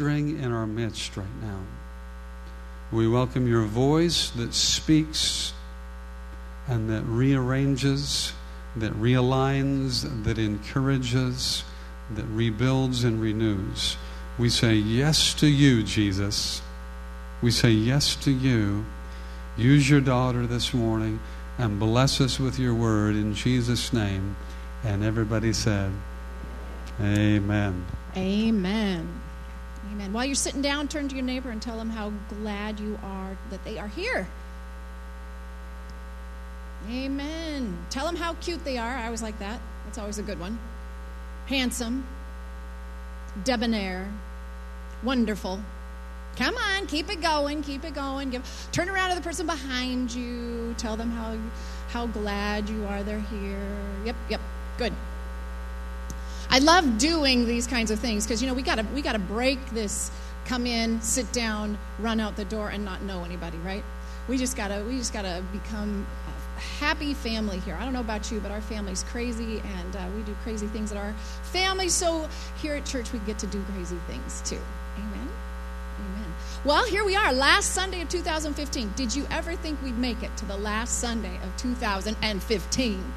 in 0.00 0.52
our 0.52 0.66
midst 0.66 1.16
right 1.16 1.26
now. 1.42 1.60
We 2.92 3.08
welcome 3.08 3.48
your 3.48 3.64
voice 3.64 4.30
that 4.30 4.54
speaks 4.54 5.52
and 6.68 6.88
that 6.88 7.02
rearranges, 7.02 8.32
that 8.76 8.92
realigns, 8.92 10.24
that 10.24 10.38
encourages, 10.38 11.64
that 12.14 12.24
rebuilds 12.26 13.02
and 13.02 13.20
renews. 13.20 13.96
We 14.38 14.48
say 14.50 14.74
yes 14.74 15.34
to 15.34 15.48
you, 15.48 15.82
Jesus. 15.82 16.62
We 17.42 17.50
say 17.50 17.70
yes 17.70 18.14
to 18.16 18.30
you. 18.30 18.84
Use 19.56 19.90
your 19.90 20.00
daughter 20.00 20.46
this 20.46 20.72
morning 20.72 21.18
and 21.58 21.80
bless 21.80 22.20
us 22.20 22.38
with 22.38 22.58
your 22.58 22.74
word 22.74 23.16
in 23.16 23.34
Jesus' 23.34 23.92
name. 23.92 24.36
And 24.84 25.02
everybody 25.02 25.52
said, 25.52 25.90
Amen. 27.00 27.84
Amen. 28.16 29.27
Amen. 29.92 30.12
While 30.12 30.24
you're 30.24 30.34
sitting 30.34 30.62
down, 30.62 30.88
turn 30.88 31.08
to 31.08 31.14
your 31.14 31.24
neighbor 31.24 31.50
and 31.50 31.60
tell 31.60 31.76
them 31.76 31.90
how 31.90 32.12
glad 32.28 32.78
you 32.78 32.98
are 33.02 33.36
that 33.50 33.64
they 33.64 33.78
are 33.78 33.88
here. 33.88 34.26
Amen. 36.90 37.76
Tell 37.90 38.06
them 38.06 38.16
how 38.16 38.34
cute 38.34 38.64
they 38.64 38.78
are. 38.78 38.96
I 38.96 39.06
always 39.06 39.22
like 39.22 39.38
that. 39.38 39.60
That's 39.84 39.98
always 39.98 40.18
a 40.18 40.22
good 40.22 40.38
one. 40.38 40.58
Handsome, 41.46 42.06
debonair, 43.44 44.10
wonderful. 45.02 45.60
Come 46.36 46.56
on, 46.56 46.86
keep 46.86 47.10
it 47.10 47.20
going, 47.20 47.62
keep 47.62 47.84
it 47.84 47.94
going. 47.94 48.30
Give, 48.30 48.68
turn 48.70 48.88
around 48.88 49.10
to 49.10 49.16
the 49.16 49.22
person 49.22 49.46
behind 49.46 50.14
you. 50.14 50.74
Tell 50.78 50.96
them 50.96 51.10
how 51.10 51.36
how 51.88 52.06
glad 52.06 52.68
you 52.68 52.84
are 52.84 53.02
they're 53.02 53.18
here. 53.18 53.76
Yep, 54.04 54.16
yep, 54.28 54.40
good. 54.76 54.92
I 56.50 56.60
love 56.60 56.98
doing 56.98 57.46
these 57.46 57.66
kinds 57.66 57.90
of 57.90 57.98
things 57.98 58.26
because 58.26 58.40
you 58.40 58.48
know 58.48 58.54
we 58.54 58.62
gotta 58.62 58.86
we 58.94 59.02
gotta 59.02 59.18
break 59.18 59.58
this 59.70 60.10
come 60.48 60.66
in, 60.66 61.00
sit 61.02 61.30
down, 61.30 61.78
run 61.98 62.20
out 62.20 62.36
the 62.36 62.44
door, 62.46 62.70
and 62.70 62.84
not 62.84 63.02
know 63.02 63.22
anybody, 63.22 63.58
right? 63.58 63.84
We 64.28 64.38
just 64.38 64.56
gotta 64.56 64.82
we 64.84 64.96
just 64.96 65.12
gotta 65.12 65.44
become 65.52 66.06
a 66.56 66.60
happy 66.60 67.12
family 67.12 67.58
here. 67.60 67.76
I 67.78 67.84
don't 67.84 67.92
know 67.92 68.00
about 68.00 68.32
you, 68.32 68.40
but 68.40 68.50
our 68.50 68.62
family's 68.62 69.04
crazy, 69.04 69.60
and 69.60 69.96
uh, 69.96 70.06
we 70.16 70.22
do 70.22 70.34
crazy 70.42 70.66
things 70.66 70.90
at 70.90 70.98
our 70.98 71.12
family. 71.42 71.90
So 71.90 72.28
here 72.62 72.74
at 72.74 72.86
church, 72.86 73.12
we 73.12 73.18
get 73.20 73.38
to 73.40 73.46
do 73.46 73.62
crazy 73.74 73.98
things 74.06 74.40
too. 74.42 74.60
Amen. 74.96 75.28
Amen. 76.00 76.32
Well, 76.64 76.84
here 76.86 77.04
we 77.04 77.14
are, 77.14 77.32
last 77.32 77.72
Sunday 77.74 78.00
of 78.00 78.08
2015. 78.08 78.92
Did 78.96 79.14
you 79.14 79.26
ever 79.30 79.54
think 79.54 79.82
we'd 79.82 79.98
make 79.98 80.22
it 80.22 80.34
to 80.38 80.46
the 80.46 80.56
last 80.56 80.98
Sunday 80.98 81.36
of 81.42 81.56
2015? 81.58 83.12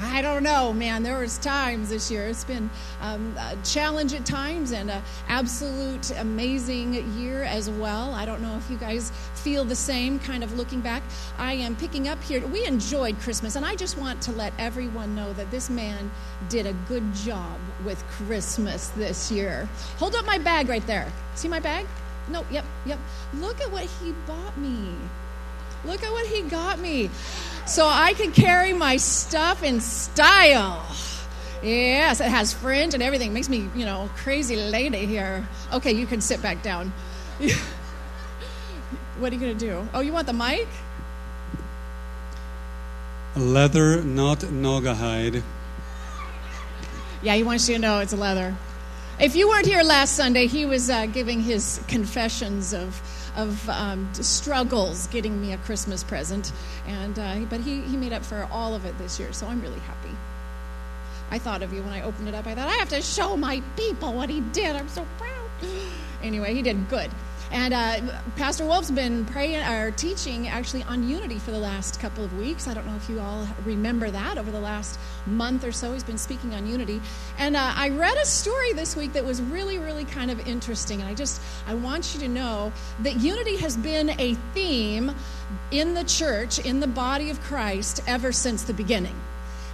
I 0.00 0.22
don't 0.22 0.42
know, 0.42 0.72
man. 0.72 1.02
There 1.02 1.18
was 1.18 1.38
times 1.38 1.88
this 1.88 2.10
year. 2.10 2.26
It's 2.26 2.44
been 2.44 2.70
um, 3.00 3.36
a 3.38 3.56
challenge 3.64 4.14
at 4.14 4.26
times 4.26 4.72
and 4.72 4.90
an 4.90 5.02
absolute 5.28 6.10
amazing 6.18 6.94
year 7.18 7.44
as 7.44 7.70
well. 7.70 8.12
I 8.12 8.24
don't 8.24 8.42
know 8.42 8.56
if 8.56 8.68
you 8.70 8.76
guys 8.76 9.12
feel 9.34 9.64
the 9.64 9.76
same 9.76 10.18
kind 10.18 10.42
of 10.42 10.56
looking 10.56 10.80
back. 10.80 11.02
I 11.38 11.54
am 11.54 11.76
picking 11.76 12.08
up 12.08 12.22
here. 12.22 12.44
We 12.46 12.64
enjoyed 12.66 13.18
Christmas, 13.20 13.56
and 13.56 13.64
I 13.64 13.74
just 13.76 13.98
want 13.98 14.20
to 14.22 14.32
let 14.32 14.52
everyone 14.58 15.14
know 15.14 15.32
that 15.34 15.50
this 15.50 15.70
man 15.70 16.10
did 16.48 16.66
a 16.66 16.72
good 16.88 17.14
job 17.14 17.58
with 17.84 18.02
Christmas 18.08 18.88
this 18.88 19.30
year. 19.30 19.68
Hold 19.98 20.14
up 20.14 20.26
my 20.26 20.38
bag 20.38 20.68
right 20.68 20.86
there. 20.86 21.10
See 21.34 21.48
my 21.48 21.60
bag? 21.60 21.86
No, 22.28 22.44
yep, 22.50 22.64
yep. 22.86 22.98
Look 23.34 23.60
at 23.60 23.70
what 23.70 23.84
he 23.84 24.12
bought 24.26 24.56
me. 24.56 24.94
Look 25.86 26.02
at 26.02 26.10
what 26.12 26.26
he 26.26 26.42
got 26.42 26.78
me. 26.78 27.10
So 27.66 27.86
I 27.86 28.14
can 28.14 28.32
carry 28.32 28.72
my 28.72 28.96
stuff 28.96 29.62
in 29.62 29.80
style. 29.80 30.84
Yes, 31.62 32.20
it 32.20 32.28
has 32.28 32.52
fringe 32.52 32.92
and 32.94 33.02
everything. 33.02 33.32
Makes 33.32 33.48
me, 33.48 33.68
you 33.74 33.86
know, 33.86 34.10
crazy 34.16 34.56
lady 34.56 35.06
here. 35.06 35.48
Okay, 35.72 35.92
you 35.92 36.06
can 36.06 36.20
sit 36.20 36.42
back 36.42 36.62
down. 36.62 36.92
what 39.18 39.32
are 39.32 39.34
you 39.34 39.40
going 39.40 39.56
to 39.56 39.66
do? 39.66 39.88
Oh, 39.94 40.00
you 40.00 40.12
want 40.12 40.26
the 40.26 40.34
mic? 40.34 40.68
Leather, 43.34 44.02
not 44.02 44.40
Naugahyde. 44.40 45.42
Yeah, 47.22 47.34
he 47.34 47.42
wants 47.42 47.68
you 47.68 47.76
to 47.76 47.80
know 47.80 48.00
it's 48.00 48.12
leather. 48.12 48.54
If 49.18 49.34
you 49.34 49.48
weren't 49.48 49.66
here 49.66 49.82
last 49.82 50.16
Sunday, 50.16 50.46
he 50.46 50.66
was 50.66 50.90
uh, 50.90 51.06
giving 51.06 51.40
his 51.40 51.80
confessions 51.88 52.74
of 52.74 53.00
of 53.36 53.68
um, 53.68 54.12
struggles 54.14 55.06
getting 55.08 55.40
me 55.40 55.52
a 55.52 55.58
Christmas 55.58 56.04
present, 56.04 56.52
and 56.86 57.18
uh, 57.18 57.36
but 57.50 57.60
he 57.60 57.80
he 57.82 57.96
made 57.96 58.12
up 58.12 58.24
for 58.24 58.48
all 58.50 58.74
of 58.74 58.84
it 58.84 58.96
this 58.98 59.18
year, 59.18 59.32
so 59.32 59.46
I'm 59.46 59.60
really 59.60 59.80
happy. 59.80 60.14
I 61.30 61.38
thought 61.38 61.62
of 61.62 61.72
you 61.72 61.82
when 61.82 61.92
I 61.92 62.02
opened 62.02 62.28
it 62.28 62.34
up. 62.34 62.46
I 62.46 62.54
thought 62.54 62.68
I 62.68 62.76
have 62.76 62.90
to 62.90 63.02
show 63.02 63.36
my 63.36 63.62
people 63.76 64.12
what 64.12 64.28
he 64.30 64.40
did. 64.40 64.76
I'm 64.76 64.88
so 64.88 65.06
proud. 65.18 65.70
Anyway, 66.22 66.54
he 66.54 66.62
did 66.62 66.88
good. 66.88 67.10
And 67.50 67.74
uh, 67.74 68.00
Pastor 68.36 68.64
Wolf's 68.64 68.90
been 68.90 69.24
praying 69.26 69.62
or 69.62 69.90
teaching 69.92 70.48
actually 70.48 70.82
on 70.84 71.08
unity 71.08 71.38
for 71.38 71.50
the 71.50 71.58
last 71.58 72.00
couple 72.00 72.24
of 72.24 72.36
weeks. 72.38 72.66
I 72.66 72.74
don't 72.74 72.86
know 72.86 72.96
if 72.96 73.08
you 73.08 73.20
all 73.20 73.46
remember 73.64 74.10
that 74.10 74.38
over 74.38 74.50
the 74.50 74.60
last 74.60 74.98
month 75.26 75.64
or 75.64 75.72
so. 75.72 75.92
He's 75.92 76.04
been 76.04 76.18
speaking 76.18 76.54
on 76.54 76.66
unity. 76.66 77.00
And 77.38 77.56
uh, 77.56 77.72
I 77.74 77.90
read 77.90 78.16
a 78.16 78.26
story 78.26 78.72
this 78.72 78.96
week 78.96 79.12
that 79.12 79.24
was 79.24 79.40
really, 79.42 79.78
really 79.78 80.04
kind 80.04 80.30
of 80.30 80.46
interesting. 80.46 81.00
And 81.00 81.08
I 81.08 81.14
just, 81.14 81.40
I 81.66 81.74
want 81.74 82.14
you 82.14 82.20
to 82.20 82.28
know 82.28 82.72
that 83.00 83.16
unity 83.16 83.56
has 83.56 83.76
been 83.76 84.10
a 84.20 84.34
theme 84.52 85.14
in 85.70 85.94
the 85.94 86.04
church, 86.04 86.58
in 86.58 86.80
the 86.80 86.86
body 86.86 87.30
of 87.30 87.40
Christ, 87.42 88.02
ever 88.06 88.32
since 88.32 88.64
the 88.64 88.74
beginning. 88.74 89.14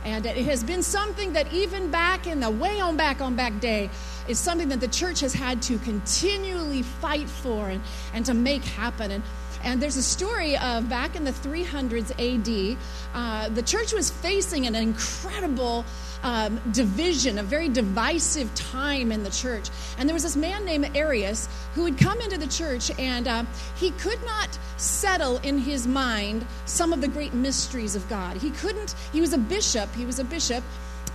And 0.05 0.25
it 0.25 0.45
has 0.47 0.65
been 0.65 0.83
something 0.83 1.33
that 1.35 1.53
even 1.53 1.91
back 1.91 2.27
in 2.27 2.41
the 2.41 2.51
way 2.51 2.81
on 2.81 2.97
back 2.97 3.21
on 3.21 3.37
back 3.37 3.61
day 3.61 3.91
is 4.29 4.39
something 4.39 4.69
that 4.69 4.81
the 4.81 4.89
church 4.89 5.21
has 5.21 5.33
had 5.33 5.61
to 5.63 5.79
continually 5.79 6.83
fight 6.83 7.29
for 7.29 7.69
and, 7.69 7.83
and 8.15 8.25
to 8.27 8.35
make 8.35 8.65
happen. 8.65 9.11
And, 9.11 9.23
and 9.63 9.83
there's 9.83 9.97
a 9.97 10.03
story 10.03 10.57
of 10.57 10.89
back 10.89 11.17
in 11.17 11.25
the 11.25 11.33
300s 11.33 12.13
AD, 12.19 12.79
uh, 13.15 13.49
the 13.51 13.63
church 13.63 13.93
was 13.93 14.11
facing 14.11 14.67
an 14.67 14.75
incredible 14.75 15.85
um, 16.23 16.61
division, 16.73 17.39
a 17.39 17.43
very 17.43 17.69
divisive 17.69 18.55
time 18.55 19.13
in 19.13 19.23
the 19.23 19.31
church. 19.31 19.69
And 19.99 20.09
there 20.09 20.15
was 20.15 20.23
this 20.23 20.37
man 20.37 20.65
named 20.65 20.97
Arius 20.97 21.49
who 21.75 21.85
had 21.85 21.99
come 21.99 22.21
into 22.21 22.39
the 22.39 22.47
church, 22.47 22.91
and 22.99 23.27
uh, 23.27 23.45
he 23.77 23.91
could 23.93 24.23
not 24.25 24.59
settle 24.77 25.39
in 25.39 25.59
his 25.59 25.87
mind 25.87 26.47
some 26.65 26.93
of 26.93 27.01
the 27.01 27.09
great 27.09 27.35
mysteries 27.35 27.97
of 27.97 28.09
God. 28.09 28.37
He 28.37 28.51
couldn't, 28.51 28.95
he 29.13 29.21
was 29.21 29.33
a 29.33 29.39
bishop, 29.39 29.95
he 29.95 30.05
was 30.05 30.19
a 30.19 30.25
bishop. 30.25 30.65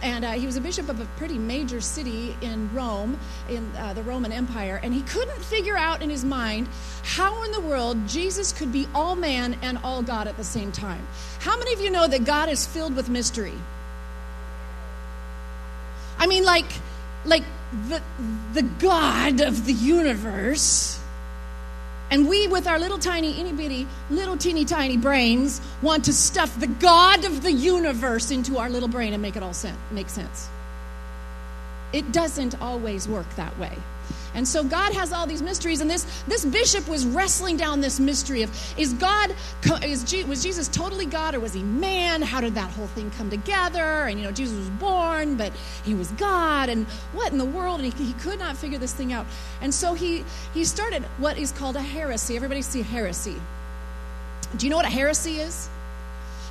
And 0.02 0.26
uh, 0.26 0.32
he 0.34 0.46
was 0.46 0.58
a 0.58 0.62
bishop 0.62 0.90
of 0.90 1.00
a 1.00 1.06
pretty 1.18 1.38
major 1.38 1.80
city 1.80 2.36
in 2.42 2.72
Rome, 2.74 3.18
in 3.50 3.72
uh, 3.78 3.94
the 3.94 4.04
Roman 4.04 4.32
Empire, 4.32 4.80
and 4.84 4.94
he 4.94 5.02
couldn't 5.04 5.42
figure 5.42 5.78
out 5.78 6.04
in 6.04 6.10
his 6.10 6.26
mind 6.26 6.68
how 7.02 7.44
in 7.44 7.52
the 7.54 7.62
world 7.62 8.06
Jesus 8.06 8.52
could 8.52 8.74
be 8.74 8.88
all 8.94 9.16
man 9.16 9.58
and 9.62 9.80
all 9.84 10.04
God 10.04 10.28
at 10.28 10.36
the 10.36 10.44
same 10.44 10.72
time. 10.72 11.08
How 11.40 11.58
many 11.58 11.74
of 11.74 11.80
you 11.80 11.90
know 11.90 12.08
that 12.08 12.26
God 12.26 12.50
is 12.50 12.68
filled 12.68 12.96
with 12.96 13.10
mystery? 13.10 13.54
I 16.26 16.28
mean, 16.28 16.44
like, 16.44 16.66
like 17.24 17.44
the, 17.88 18.02
the 18.54 18.64
God 18.64 19.42
of 19.42 19.68
the 19.68 19.74
universe. 19.74 21.00
And 22.10 22.28
we, 22.28 22.48
with 22.48 22.66
our 22.66 22.80
little 22.80 22.98
tiny, 22.98 23.40
itty 23.40 23.52
bitty, 23.52 23.88
little 24.10 24.36
teeny 24.36 24.66
tiny 24.66 24.98
brains, 24.98 25.62
want 25.84 26.06
to 26.06 26.14
stuff 26.14 26.60
the 26.60 26.66
God 26.66 27.26
of 27.26 27.44
the 27.44 27.52
universe 27.52 28.32
into 28.32 28.58
our 28.58 28.72
little 28.72 28.90
brain 28.90 29.14
and 29.14 29.22
make 29.22 29.36
it 29.36 29.44
all 29.44 29.54
sen- 29.54 29.78
make 29.92 30.10
sense. 30.10 30.50
It 31.96 32.12
doesn't 32.12 32.62
always 32.62 33.08
work 33.08 33.30
that 33.36 33.58
way. 33.58 33.78
And 34.34 34.46
so 34.46 34.66
God 34.66 34.94
has 34.94 35.14
all 35.14 35.26
these 35.26 35.42
mysteries, 35.42 35.80
and 35.80 35.90
this, 35.90 36.04
this 36.28 36.44
bishop 36.44 36.90
was 36.90 37.06
wrestling 37.06 37.56
down 37.56 37.80
this 37.80 38.02
mystery 38.02 38.42
of 38.42 38.52
is 38.78 38.92
God, 38.92 39.34
is, 39.82 40.04
was 40.28 40.44
Jesus 40.44 40.68
totally 40.68 41.06
God 41.06 41.36
or 41.36 41.40
was 41.40 41.54
he 41.54 41.64
man? 41.64 42.22
How 42.22 42.42
did 42.42 42.54
that 42.56 42.70
whole 42.72 42.88
thing 42.88 43.10
come 43.12 43.30
together? 43.30 43.80
And, 43.80 44.20
you 44.20 44.26
know, 44.26 44.34
Jesus 44.34 44.58
was 44.58 44.70
born, 44.72 45.38
but 45.38 45.54
he 45.86 45.94
was 45.94 46.12
God, 46.12 46.68
and 46.68 46.86
what 47.14 47.32
in 47.32 47.38
the 47.38 47.46
world? 47.46 47.80
And 47.80 47.94
he, 47.94 48.04
he 48.04 48.14
could 48.14 48.38
not 48.38 48.58
figure 48.58 48.78
this 48.78 48.94
thing 48.94 49.14
out. 49.14 49.26
And 49.62 49.74
so 49.74 49.94
he, 49.94 50.26
he 50.54 50.66
started 50.66 51.04
what 51.18 51.38
is 51.38 51.54
called 51.54 51.78
a 51.78 51.82
heresy. 51.82 52.36
Everybody 52.36 52.62
see 52.62 52.82
heresy. 52.82 53.38
Do 54.58 54.66
you 54.66 54.70
know 54.70 54.78
what 54.78 54.86
a 54.86 54.90
heresy 54.90 55.40
is? 55.40 55.70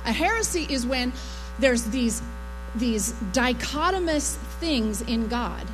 A 0.05 0.11
heresy 0.11 0.65
is 0.67 0.87
when 0.87 1.13
there's 1.59 1.83
these, 1.83 2.23
these 2.75 3.13
dichotomous 3.31 4.37
things 4.59 5.01
in 5.01 5.27
God 5.27 5.65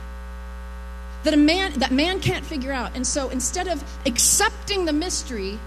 that 1.23 1.33
a 1.33 1.37
man 1.37 1.73
that 1.79 1.91
man 1.91 2.19
can't 2.19 2.45
figure 2.45 2.71
out. 2.71 2.95
And 2.95 3.05
so 3.05 3.29
instead 3.29 3.67
of 3.67 3.83
accepting 4.05 4.85
the 4.85 4.93
mystery, 4.93 5.59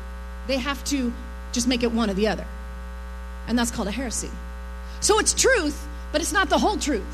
they 0.46 0.58
have 0.58 0.82
to 0.84 1.12
just 1.52 1.68
make 1.68 1.82
it 1.82 1.92
one 1.92 2.10
or 2.10 2.14
the 2.14 2.28
other. 2.28 2.46
And 3.46 3.58
that's 3.58 3.70
called 3.70 3.88
a 3.88 3.92
heresy. 3.92 4.30
So 5.00 5.18
it's 5.18 5.34
truth, 5.34 5.86
but 6.12 6.20
it's 6.20 6.32
not 6.32 6.48
the 6.48 6.58
whole 6.58 6.76
truth. 6.76 7.04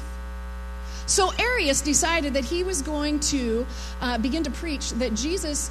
So 1.07 1.33
Arius 1.39 1.81
decided 1.81 2.35
that 2.35 2.45
he 2.45 2.63
was 2.63 2.83
going 2.83 3.21
to 3.21 3.67
uh, 4.01 4.19
begin 4.19 4.45
to 4.45 4.51
preach 4.51 4.91
that 4.93 5.15
Jesus 5.15 5.71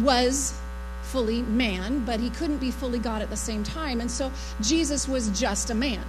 was 0.00 0.58
fully 1.02 1.42
man, 1.42 2.04
but 2.04 2.20
he 2.20 2.30
couldn't 2.30 2.58
be 2.58 2.70
fully 2.70 2.98
God 2.98 3.22
at 3.22 3.30
the 3.30 3.36
same 3.36 3.64
time. 3.64 4.00
And 4.00 4.10
so 4.10 4.32
Jesus 4.60 5.06
was 5.06 5.28
just 5.38 5.70
a 5.70 5.74
man. 5.74 6.04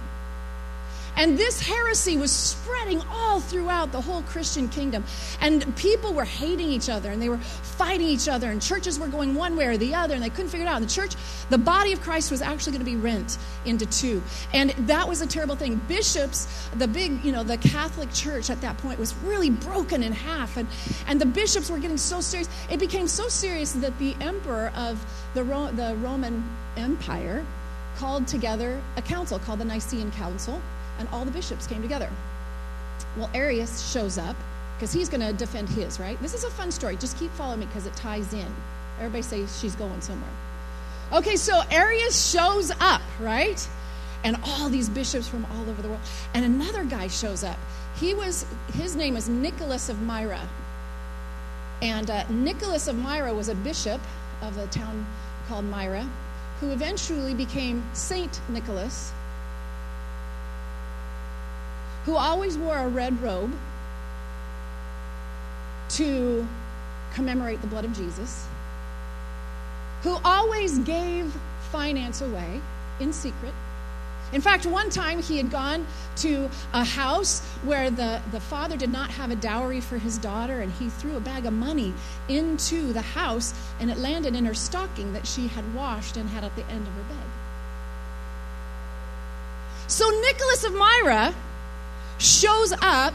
And 1.16 1.36
this 1.36 1.60
heresy 1.60 2.16
was 2.16 2.32
spreading 2.32 3.02
all 3.10 3.40
throughout 3.40 3.92
the 3.92 4.00
whole 4.00 4.22
Christian 4.22 4.68
kingdom. 4.68 5.04
And 5.40 5.76
people 5.76 6.14
were 6.14 6.24
hating 6.24 6.68
each 6.68 6.88
other 6.88 7.10
and 7.10 7.20
they 7.20 7.28
were 7.28 7.38
fighting 7.38 8.08
each 8.08 8.28
other, 8.28 8.50
and 8.50 8.60
churches 8.60 8.98
were 8.98 9.08
going 9.08 9.34
one 9.34 9.56
way 9.56 9.64
or 9.64 9.78
the 9.78 9.94
other, 9.94 10.12
and 10.14 10.22
they 10.22 10.28
couldn't 10.28 10.50
figure 10.50 10.66
it 10.66 10.68
out. 10.68 10.76
And 10.76 10.84
the 10.84 10.92
church, 10.92 11.14
the 11.48 11.56
body 11.56 11.94
of 11.94 12.02
Christ 12.02 12.30
was 12.30 12.42
actually 12.42 12.72
going 12.72 12.84
to 12.84 12.90
be 12.90 12.96
rent 12.96 13.38
into 13.64 13.86
two. 13.86 14.22
And 14.52 14.70
that 14.86 15.08
was 15.08 15.22
a 15.22 15.26
terrible 15.26 15.56
thing. 15.56 15.80
Bishops, 15.88 16.68
the 16.76 16.86
big, 16.86 17.24
you 17.24 17.32
know, 17.32 17.42
the 17.42 17.56
Catholic 17.56 18.12
Church 18.12 18.50
at 18.50 18.60
that 18.60 18.76
point 18.78 18.98
was 18.98 19.14
really 19.24 19.48
broken 19.48 20.02
in 20.02 20.12
half. 20.12 20.58
And, 20.58 20.68
and 21.06 21.18
the 21.18 21.24
bishops 21.26 21.70
were 21.70 21.78
getting 21.78 21.96
so 21.96 22.20
serious. 22.20 22.50
It 22.70 22.78
became 22.78 23.08
so 23.08 23.28
serious 23.28 23.72
that 23.72 23.98
the 23.98 24.14
emperor 24.20 24.72
of 24.76 25.02
the, 25.32 25.42
Ro- 25.42 25.70
the 25.70 25.96
Roman 26.02 26.44
Empire 26.76 27.46
called 27.96 28.26
together 28.26 28.80
a 28.96 29.02
council 29.02 29.38
called 29.38 29.58
the 29.58 29.64
Nicene 29.64 30.10
Council, 30.12 30.60
and 31.00 31.08
all 31.08 31.24
the 31.24 31.30
bishops 31.32 31.66
came 31.66 31.82
together. 31.82 32.08
Well, 33.16 33.30
Arius 33.34 33.90
shows 33.90 34.18
up 34.18 34.36
because 34.76 34.92
he's 34.92 35.08
going 35.08 35.20
to 35.20 35.32
defend 35.32 35.68
his, 35.68 35.98
right? 35.98 36.20
This 36.22 36.34
is 36.34 36.44
a 36.44 36.50
fun 36.50 36.70
story. 36.70 36.96
Just 36.96 37.18
keep 37.18 37.30
following 37.32 37.60
me 37.60 37.66
because 37.66 37.86
it 37.86 37.96
ties 37.96 38.32
in. 38.32 38.46
Everybody 38.98 39.22
say 39.22 39.46
she's 39.60 39.74
going 39.74 40.00
somewhere. 40.00 40.30
Okay, 41.12 41.34
so 41.36 41.62
Arius 41.70 42.30
shows 42.30 42.70
up, 42.80 43.02
right? 43.18 43.68
And 44.22 44.36
all 44.44 44.68
these 44.68 44.88
bishops 44.88 45.26
from 45.26 45.44
all 45.46 45.68
over 45.68 45.82
the 45.82 45.88
world. 45.88 46.02
And 46.34 46.44
another 46.44 46.84
guy 46.84 47.08
shows 47.08 47.42
up. 47.42 47.58
He 47.96 48.14
was, 48.14 48.46
his 48.74 48.94
name 48.94 49.16
is 49.16 49.28
Nicholas 49.28 49.88
of 49.88 50.00
Myra. 50.02 50.40
And 51.82 52.10
uh, 52.10 52.28
Nicholas 52.28 52.86
of 52.86 52.96
Myra 52.96 53.32
was 53.32 53.48
a 53.48 53.54
bishop 53.54 54.00
of 54.42 54.56
a 54.58 54.66
town 54.68 55.06
called 55.48 55.64
Myra, 55.64 56.06
who 56.60 56.70
eventually 56.70 57.34
became 57.34 57.82
Saint 57.92 58.40
Nicholas, 58.50 59.12
who 62.04 62.16
always 62.16 62.56
wore 62.56 62.78
a 62.78 62.88
red 62.88 63.20
robe 63.20 63.52
to 65.90 66.46
commemorate 67.14 67.60
the 67.60 67.66
blood 67.66 67.84
of 67.84 67.92
Jesus, 67.92 68.46
who 70.02 70.18
always 70.24 70.78
gave 70.78 71.32
finance 71.70 72.20
away 72.20 72.60
in 73.00 73.12
secret 73.12 73.54
in 74.32 74.40
fact, 74.40 74.64
one 74.64 74.90
time 74.90 75.20
he 75.20 75.36
had 75.38 75.50
gone 75.50 75.86
to 76.16 76.48
a 76.72 76.84
house 76.84 77.40
where 77.64 77.90
the, 77.90 78.22
the 78.30 78.38
father 78.38 78.76
did 78.76 78.90
not 78.90 79.10
have 79.10 79.30
a 79.30 79.36
dowry 79.36 79.80
for 79.80 79.98
his 79.98 80.18
daughter, 80.18 80.60
and 80.60 80.72
he 80.72 80.88
threw 80.88 81.16
a 81.16 81.20
bag 81.20 81.46
of 81.46 81.52
money 81.52 81.92
into 82.28 82.92
the 82.92 83.02
house, 83.02 83.52
and 83.80 83.90
it 83.90 83.98
landed 83.98 84.36
in 84.36 84.44
her 84.44 84.54
stocking 84.54 85.12
that 85.14 85.26
she 85.26 85.48
had 85.48 85.74
washed 85.74 86.16
and 86.16 86.28
had 86.30 86.44
at 86.44 86.54
the 86.54 86.64
end 86.66 86.86
of 86.86 86.92
her 86.94 87.02
bed. 87.02 87.26
So 89.88 90.08
Nicholas 90.08 90.64
of 90.64 90.74
Myra 90.74 91.34
shows 92.20 92.72
up 92.80 93.14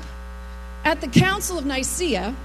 at 0.83 1.01
the 1.01 1.07
Council 1.07 1.57
of 1.57 1.65
Nicaea 1.65 2.35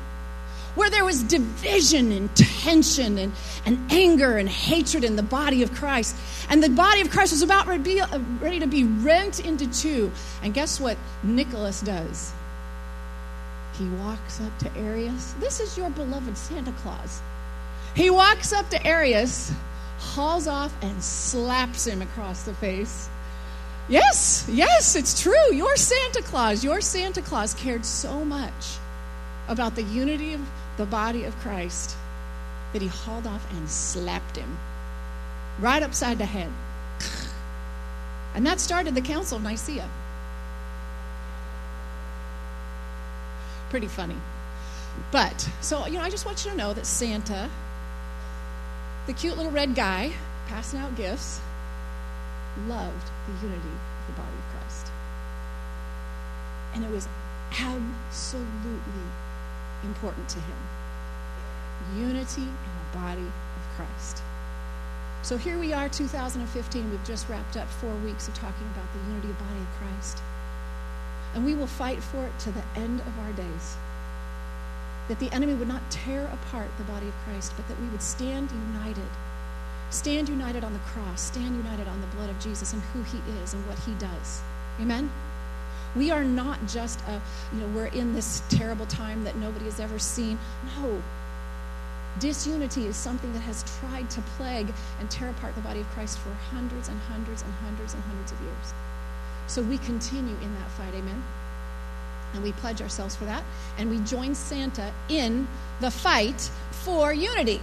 where 0.74 0.90
there 0.90 1.04
was 1.04 1.22
division 1.24 2.12
and 2.12 2.34
tension 2.36 3.18
and, 3.18 3.32
and 3.66 3.92
anger 3.92 4.36
and 4.36 4.48
hatred 4.48 5.04
in 5.04 5.16
the 5.16 5.22
body 5.22 5.62
of 5.62 5.72
Christ. 5.74 6.14
And 6.48 6.62
the 6.62 6.70
body 6.70 7.00
of 7.00 7.10
Christ 7.10 7.32
was 7.32 7.42
about 7.42 7.66
ready, 7.66 8.00
ready 8.40 8.60
to 8.60 8.66
be 8.66 8.84
rent 8.84 9.40
into 9.40 9.66
two. 9.70 10.12
And 10.42 10.54
guess 10.54 10.80
what 10.80 10.96
Nicholas 11.22 11.80
does? 11.80 12.32
He 13.78 13.88
walks 13.88 14.40
up 14.40 14.56
to 14.58 14.76
Arius. 14.76 15.34
This 15.40 15.60
is 15.60 15.76
your 15.76 15.90
beloved 15.90 16.36
Santa 16.36 16.72
Claus. 16.82 17.20
He 17.96 18.10
walks 18.10 18.52
up 18.52 18.68
to 18.70 18.86
Arius, 18.86 19.52
hauls 19.98 20.46
off, 20.46 20.72
and 20.82 21.02
slaps 21.02 21.86
him 21.86 22.02
across 22.02 22.44
the 22.44 22.54
face. 22.54 23.08
Yes, 23.90 24.48
yes, 24.48 24.94
it's 24.94 25.20
true. 25.20 25.52
Your 25.52 25.76
Santa 25.76 26.22
Claus, 26.22 26.62
your 26.62 26.80
Santa 26.80 27.20
Claus 27.20 27.54
cared 27.54 27.84
so 27.84 28.24
much 28.24 28.78
about 29.48 29.74
the 29.74 29.82
unity 29.82 30.32
of 30.32 30.40
the 30.76 30.86
body 30.86 31.24
of 31.24 31.36
Christ 31.40 31.96
that 32.72 32.82
he 32.82 32.86
hauled 32.86 33.26
off 33.26 33.44
and 33.52 33.68
slapped 33.68 34.36
him 34.36 34.58
right 35.58 35.82
upside 35.82 36.18
the 36.18 36.26
head. 36.26 36.50
And 38.32 38.46
that 38.46 38.60
started 38.60 38.94
the 38.94 39.00
Council 39.00 39.38
of 39.38 39.42
Nicaea. 39.42 39.90
Pretty 43.70 43.88
funny. 43.88 44.14
But, 45.10 45.48
so, 45.60 45.84
you 45.86 45.94
know, 45.94 46.04
I 46.04 46.10
just 46.10 46.24
want 46.24 46.44
you 46.44 46.52
to 46.52 46.56
know 46.56 46.72
that 46.72 46.86
Santa, 46.86 47.50
the 49.08 49.12
cute 49.12 49.36
little 49.36 49.50
red 49.50 49.74
guy 49.74 50.12
passing 50.46 50.78
out 50.78 50.94
gifts, 50.94 51.40
loved 52.66 53.10
the 53.26 53.46
unity 53.46 53.58
of 53.68 54.06
the 54.06 54.20
body 54.20 54.36
of 54.36 54.60
Christ. 54.60 54.92
And 56.74 56.84
it 56.84 56.90
was 56.90 57.08
absolutely 57.58 59.06
important 59.82 60.28
to 60.28 60.38
him 60.40 60.56
unity 61.96 62.42
in 62.42 62.48
the 62.92 62.98
body 62.98 63.22
of 63.22 63.76
Christ. 63.76 64.22
So 65.22 65.36
here 65.36 65.58
we 65.58 65.72
are, 65.72 65.88
2015. 65.88 66.90
We've 66.90 67.04
just 67.04 67.28
wrapped 67.28 67.56
up 67.56 67.68
four 67.68 67.94
weeks 67.96 68.28
of 68.28 68.34
talking 68.34 68.66
about 68.74 68.86
the 68.92 69.10
unity 69.10 69.30
of 69.30 69.38
body 69.38 69.60
of 69.60 69.68
Christ. 69.78 70.22
And 71.34 71.44
we 71.44 71.54
will 71.54 71.66
fight 71.66 72.02
for 72.02 72.24
it 72.24 72.38
to 72.40 72.52
the 72.52 72.62
end 72.76 73.00
of 73.00 73.18
our 73.20 73.32
days. 73.32 73.76
That 75.08 75.18
the 75.18 75.30
enemy 75.32 75.54
would 75.54 75.68
not 75.68 75.88
tear 75.90 76.26
apart 76.32 76.68
the 76.78 76.84
body 76.84 77.08
of 77.08 77.14
Christ, 77.26 77.52
but 77.56 77.68
that 77.68 77.80
we 77.80 77.88
would 77.88 78.02
stand 78.02 78.50
united. 78.50 79.08
Stand 79.90 80.28
united 80.28 80.62
on 80.62 80.72
the 80.72 80.78
cross, 80.80 81.20
stand 81.20 81.56
united 81.56 81.88
on 81.88 82.00
the 82.00 82.06
blood 82.08 82.30
of 82.30 82.38
Jesus 82.38 82.72
and 82.72 82.82
who 82.82 83.02
he 83.02 83.18
is 83.42 83.54
and 83.54 83.66
what 83.66 83.78
he 83.80 83.92
does. 83.94 84.40
Amen? 84.80 85.10
We 85.96 86.12
are 86.12 86.22
not 86.22 86.64
just 86.68 87.00
a, 87.08 87.20
you 87.52 87.60
know, 87.60 87.66
we're 87.74 87.86
in 87.86 88.14
this 88.14 88.42
terrible 88.48 88.86
time 88.86 89.24
that 89.24 89.36
nobody 89.36 89.64
has 89.64 89.80
ever 89.80 89.98
seen. 89.98 90.38
No. 90.78 91.02
Disunity 92.20 92.86
is 92.86 92.96
something 92.96 93.32
that 93.32 93.40
has 93.40 93.64
tried 93.80 94.08
to 94.10 94.20
plague 94.36 94.72
and 95.00 95.10
tear 95.10 95.30
apart 95.30 95.54
the 95.56 95.60
body 95.60 95.80
of 95.80 95.88
Christ 95.88 96.18
for 96.18 96.30
hundreds 96.52 96.88
and 96.88 96.98
hundreds 97.00 97.42
and 97.42 97.52
hundreds 97.54 97.94
and 97.94 98.02
hundreds 98.04 98.30
of 98.30 98.40
years. 98.40 98.74
So 99.48 99.62
we 99.62 99.78
continue 99.78 100.36
in 100.42 100.54
that 100.54 100.70
fight, 100.70 100.94
amen? 100.94 101.22
And 102.34 102.44
we 102.44 102.52
pledge 102.52 102.80
ourselves 102.80 103.16
for 103.16 103.24
that. 103.24 103.42
And 103.76 103.90
we 103.90 103.98
join 104.00 104.36
Santa 104.36 104.92
in 105.08 105.48
the 105.80 105.90
fight 105.90 106.48
for 106.70 107.12
unity. 107.12 107.60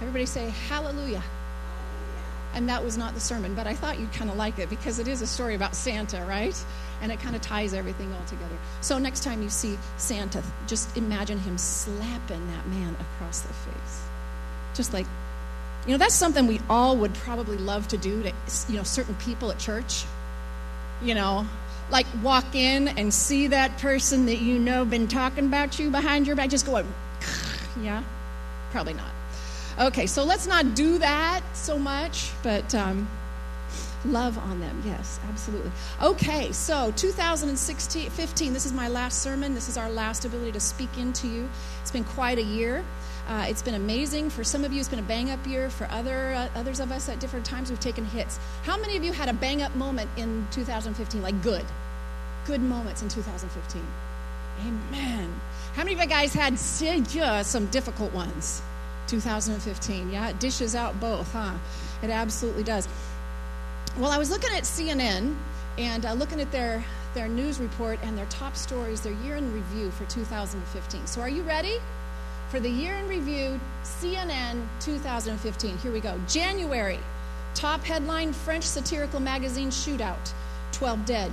Everybody 0.00 0.26
say, 0.26 0.50
Hallelujah. 0.68 1.22
And 2.54 2.68
that 2.68 2.82
was 2.82 2.96
not 2.96 3.14
the 3.14 3.20
sermon, 3.20 3.54
but 3.54 3.66
I 3.66 3.74
thought 3.74 3.98
you'd 4.00 4.12
kind 4.12 4.30
of 4.30 4.36
like 4.36 4.58
it 4.58 4.70
because 4.70 4.98
it 4.98 5.06
is 5.06 5.20
a 5.20 5.26
story 5.26 5.54
about 5.54 5.74
Santa, 5.76 6.24
right? 6.24 6.54
and 7.00 7.12
it 7.12 7.20
kind 7.20 7.36
of 7.36 7.42
ties 7.42 7.74
everything 7.74 8.12
all 8.12 8.24
together. 8.26 8.56
So 8.80 8.98
next 8.98 9.22
time 9.22 9.42
you 9.42 9.48
see 9.48 9.78
Santa, 9.96 10.42
just 10.66 10.96
imagine 10.96 11.38
him 11.38 11.58
slapping 11.58 12.46
that 12.48 12.66
man 12.68 12.96
across 13.00 13.40
the 13.40 13.52
face. 13.52 14.02
Just 14.74 14.92
like, 14.92 15.06
you 15.86 15.92
know, 15.92 15.98
that's 15.98 16.14
something 16.14 16.46
we 16.46 16.60
all 16.68 16.96
would 16.96 17.14
probably 17.14 17.56
love 17.56 17.88
to 17.88 17.96
do 17.96 18.22
to, 18.22 18.32
you 18.68 18.76
know, 18.76 18.82
certain 18.82 19.14
people 19.16 19.50
at 19.50 19.58
church. 19.58 20.04
You 21.00 21.14
know, 21.14 21.46
like 21.90 22.06
walk 22.22 22.56
in 22.56 22.88
and 22.88 23.14
see 23.14 23.46
that 23.48 23.78
person 23.78 24.26
that 24.26 24.38
you 24.38 24.58
know 24.58 24.84
been 24.84 25.06
talking 25.06 25.46
about 25.46 25.78
you 25.78 25.90
behind 25.90 26.26
your 26.26 26.34
back, 26.34 26.50
just 26.50 26.66
going, 26.66 26.92
yeah, 27.80 28.02
probably 28.72 28.94
not. 28.94 29.12
Okay, 29.78 30.06
so 30.06 30.24
let's 30.24 30.48
not 30.48 30.74
do 30.74 30.98
that 30.98 31.40
so 31.52 31.78
much, 31.78 32.32
but 32.42 32.74
um, 32.74 33.08
love 34.04 34.36
on 34.36 34.58
them. 34.58 34.82
Yes, 34.84 35.20
absolutely. 35.28 35.70
Okay, 36.02 36.50
so 36.50 36.92
2016, 36.96 38.10
15, 38.10 38.52
this 38.52 38.66
is 38.66 38.72
my 38.72 38.88
last 38.88 39.22
sermon. 39.22 39.54
This 39.54 39.68
is 39.68 39.78
our 39.78 39.88
last 39.88 40.24
ability 40.24 40.50
to 40.50 40.58
speak 40.58 40.98
into 40.98 41.28
you. 41.28 41.48
It's 41.80 41.92
been 41.92 42.02
quite 42.02 42.38
a 42.38 42.42
year. 42.42 42.84
Uh, 43.28 43.46
it's 43.48 43.62
been 43.62 43.74
amazing. 43.74 44.30
For 44.30 44.42
some 44.42 44.64
of 44.64 44.72
you, 44.72 44.80
it's 44.80 44.88
been 44.88 44.98
a 44.98 45.02
bang 45.02 45.30
up 45.30 45.46
year. 45.46 45.70
For 45.70 45.86
other 45.92 46.32
uh, 46.32 46.48
others 46.56 46.80
of 46.80 46.90
us, 46.90 47.08
at 47.08 47.20
different 47.20 47.46
times, 47.46 47.70
we've 47.70 47.78
taken 47.78 48.04
hits. 48.04 48.40
How 48.64 48.76
many 48.76 48.96
of 48.96 49.04
you 49.04 49.12
had 49.12 49.28
a 49.28 49.32
bang 49.32 49.62
up 49.62 49.76
moment 49.76 50.10
in 50.16 50.44
2015? 50.50 51.22
Like 51.22 51.40
good, 51.40 51.64
good 52.46 52.62
moments 52.62 53.02
in 53.02 53.08
2015. 53.08 53.86
Amen. 54.66 55.40
How 55.74 55.84
many 55.84 55.94
of 55.94 56.00
you 56.00 56.06
guys 56.06 56.34
had 56.34 56.58
some 56.58 57.66
difficult 57.66 58.12
ones? 58.12 58.60
2015. 59.08 60.10
Yeah, 60.10 60.28
it 60.28 60.38
dishes 60.38 60.74
out 60.74 60.98
both, 61.00 61.32
huh? 61.32 61.54
It 62.02 62.10
absolutely 62.10 62.62
does. 62.62 62.86
Well, 63.96 64.10
I 64.10 64.18
was 64.18 64.30
looking 64.30 64.50
at 64.54 64.62
CNN 64.62 65.34
and 65.78 66.06
uh, 66.06 66.12
looking 66.12 66.40
at 66.40 66.52
their, 66.52 66.84
their 67.14 67.26
news 67.26 67.58
report 67.58 67.98
and 68.02 68.16
their 68.16 68.26
top 68.26 68.54
stories, 68.54 69.00
their 69.00 69.14
year 69.24 69.36
in 69.36 69.52
review 69.52 69.90
for 69.90 70.04
2015. 70.04 71.06
So, 71.06 71.20
are 71.20 71.28
you 71.28 71.42
ready 71.42 71.78
for 72.50 72.60
the 72.60 72.70
year 72.70 72.94
in 72.94 73.08
review, 73.08 73.58
CNN 73.82 74.66
2015? 74.80 75.78
Here 75.78 75.92
we 75.92 76.00
go. 76.00 76.20
January, 76.28 77.00
top 77.54 77.82
headline 77.82 78.32
French 78.32 78.64
satirical 78.64 79.20
magazine 79.20 79.70
shootout 79.70 80.32
12 80.72 81.04
dead. 81.06 81.32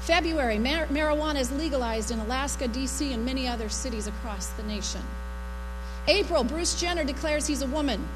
February, 0.00 0.58
mar- 0.58 0.86
marijuana 0.86 1.40
is 1.40 1.50
legalized 1.52 2.10
in 2.10 2.18
Alaska, 2.20 2.68
D.C., 2.68 3.12
and 3.12 3.24
many 3.24 3.48
other 3.48 3.68
cities 3.68 4.06
across 4.06 4.48
the 4.48 4.62
nation. 4.64 5.00
April, 6.06 6.44
Bruce 6.44 6.78
Jenner 6.78 7.04
declares 7.04 7.46
he's 7.46 7.62
a 7.62 7.66
woman. 7.66 8.06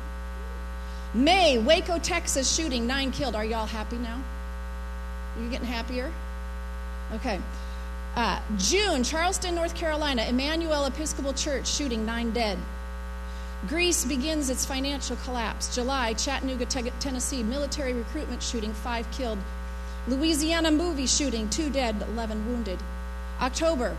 May, 1.15 1.59
Waco, 1.59 1.99
Texas 1.99 2.55
shooting, 2.55 2.87
nine 2.87 3.13
killed. 3.13 3.35
Are 3.35 3.45
y'all 3.45 3.67
happy 3.67 3.97
now? 3.97 4.23
Are 5.37 5.43
You 5.43 5.49
getting 5.49 5.67
happier? 5.67 6.13
Okay. 7.15 7.41
Uh, 8.15 8.41
June, 8.59 9.05
Charleston, 9.05 9.55
North 9.55 9.75
Carolina, 9.75 10.25
Emmanuel 10.25 10.85
Episcopal 10.85 11.33
Church 11.33 11.67
shooting, 11.67 12.05
nine 12.05 12.31
dead. 12.33 12.59
Greece 13.67 14.05
begins 14.05 14.51
its 14.51 14.65
financial 14.65 15.17
collapse. 15.17 15.75
July, 15.75 16.13
Chattanooga, 16.13 16.67
Tennessee, 16.67 17.43
military 17.43 17.93
recruitment 17.93 18.43
shooting, 18.43 18.73
five 18.73 19.11
killed. 19.11 19.39
Louisiana 20.07 20.71
movie 20.71 21.07
shooting, 21.07 21.49
two 21.49 21.71
dead, 21.71 21.97
11 22.13 22.47
wounded. 22.47 22.79
October, 23.41 23.97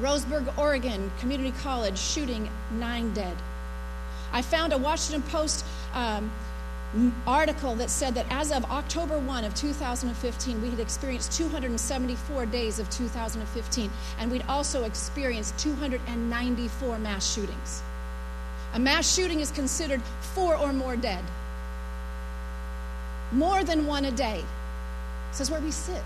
Roseburg, 0.00 0.56
Oregon, 0.58 1.10
community 1.20 1.52
college 1.62 1.98
shooting, 1.98 2.48
nine 2.72 3.12
dead. 3.14 3.36
I 4.32 4.42
found 4.42 4.72
a 4.72 4.78
Washington 4.78 5.22
Post 5.30 5.64
um, 5.92 6.30
article 7.26 7.74
that 7.76 7.90
said 7.90 8.14
that 8.14 8.26
as 8.30 8.52
of 8.52 8.64
October 8.66 9.18
1 9.18 9.44
of 9.44 9.54
2015, 9.54 10.62
we 10.62 10.70
had 10.70 10.80
experienced 10.80 11.32
274 11.36 12.46
days 12.46 12.78
of 12.78 12.88
2015, 12.90 13.90
and 14.18 14.30
we'd 14.30 14.44
also 14.48 14.84
experienced 14.84 15.58
294 15.58 16.98
mass 16.98 17.34
shootings. 17.34 17.82
A 18.74 18.78
mass 18.78 19.12
shooting 19.12 19.40
is 19.40 19.50
considered 19.50 20.02
four 20.34 20.56
or 20.56 20.72
more 20.72 20.96
dead. 20.96 21.22
More 23.32 23.64
than 23.64 23.86
one 23.86 24.04
a 24.04 24.12
day. 24.12 24.44
This 25.30 25.40
is 25.40 25.50
where 25.50 25.60
we 25.60 25.72
sit. 25.72 26.02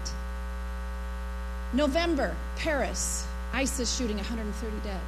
November, 1.75 2.35
Paris, 2.57 3.27
ISIS 3.53 3.97
shooting 3.97 4.17
130 4.17 4.77
dead. 4.85 5.01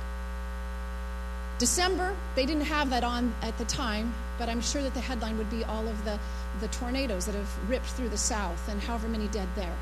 December, 1.58 2.16
they 2.36 2.46
didn't 2.46 2.64
have 2.64 2.88
that 2.88 3.04
on 3.04 3.34
at 3.42 3.56
the 3.58 3.66
time, 3.66 4.14
but 4.38 4.48
I'm 4.48 4.62
sure 4.62 4.82
that 4.82 4.94
the 4.94 5.00
headline 5.00 5.36
would 5.36 5.50
be 5.50 5.62
all 5.64 5.86
of 5.86 6.04
the, 6.06 6.18
the 6.60 6.68
tornadoes 6.68 7.26
that 7.26 7.34
have 7.34 7.68
ripped 7.68 7.86
through 7.86 8.08
the 8.08 8.16
South 8.16 8.66
and 8.68 8.82
however 8.82 9.08
many 9.08 9.28
dead 9.28 9.48
there. 9.56 9.76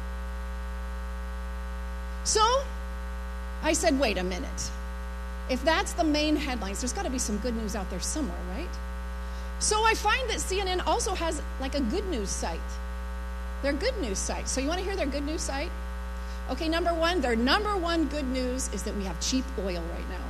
So 2.24 2.44
I 3.62 3.72
said, 3.74 3.98
wait 3.98 4.18
a 4.18 4.24
minute. 4.24 4.70
If 5.48 5.64
that's 5.64 5.92
the 5.92 6.04
main 6.04 6.36
headlines, 6.36 6.80
there's 6.80 6.92
got 6.92 7.04
to 7.04 7.10
be 7.10 7.18
some 7.18 7.38
good 7.38 7.56
news 7.56 7.76
out 7.76 7.88
there 7.90 8.00
somewhere, 8.00 8.36
right? 8.50 8.68
So 9.60 9.82
I 9.84 9.94
find 9.94 10.28
that 10.30 10.38
CNN 10.38 10.86
also 10.86 11.14
has 11.14 11.40
like 11.60 11.74
a 11.74 11.80
good 11.80 12.08
news 12.10 12.28
site. 12.28 12.60
Their 13.62 13.72
good 13.72 13.96
news 14.00 14.18
site. 14.18 14.48
So 14.48 14.60
you 14.60 14.68
want 14.68 14.80
to 14.80 14.84
hear 14.84 14.96
their 14.96 15.06
good 15.06 15.24
news 15.24 15.42
site? 15.42 15.70
Okay, 16.50 16.68
number 16.68 16.94
one, 16.94 17.20
their 17.20 17.36
number 17.36 17.76
one 17.76 18.06
good 18.06 18.26
news 18.26 18.70
is 18.72 18.82
that 18.84 18.96
we 18.96 19.04
have 19.04 19.20
cheap 19.20 19.44
oil 19.58 19.82
right 19.92 20.08
now. 20.08 20.24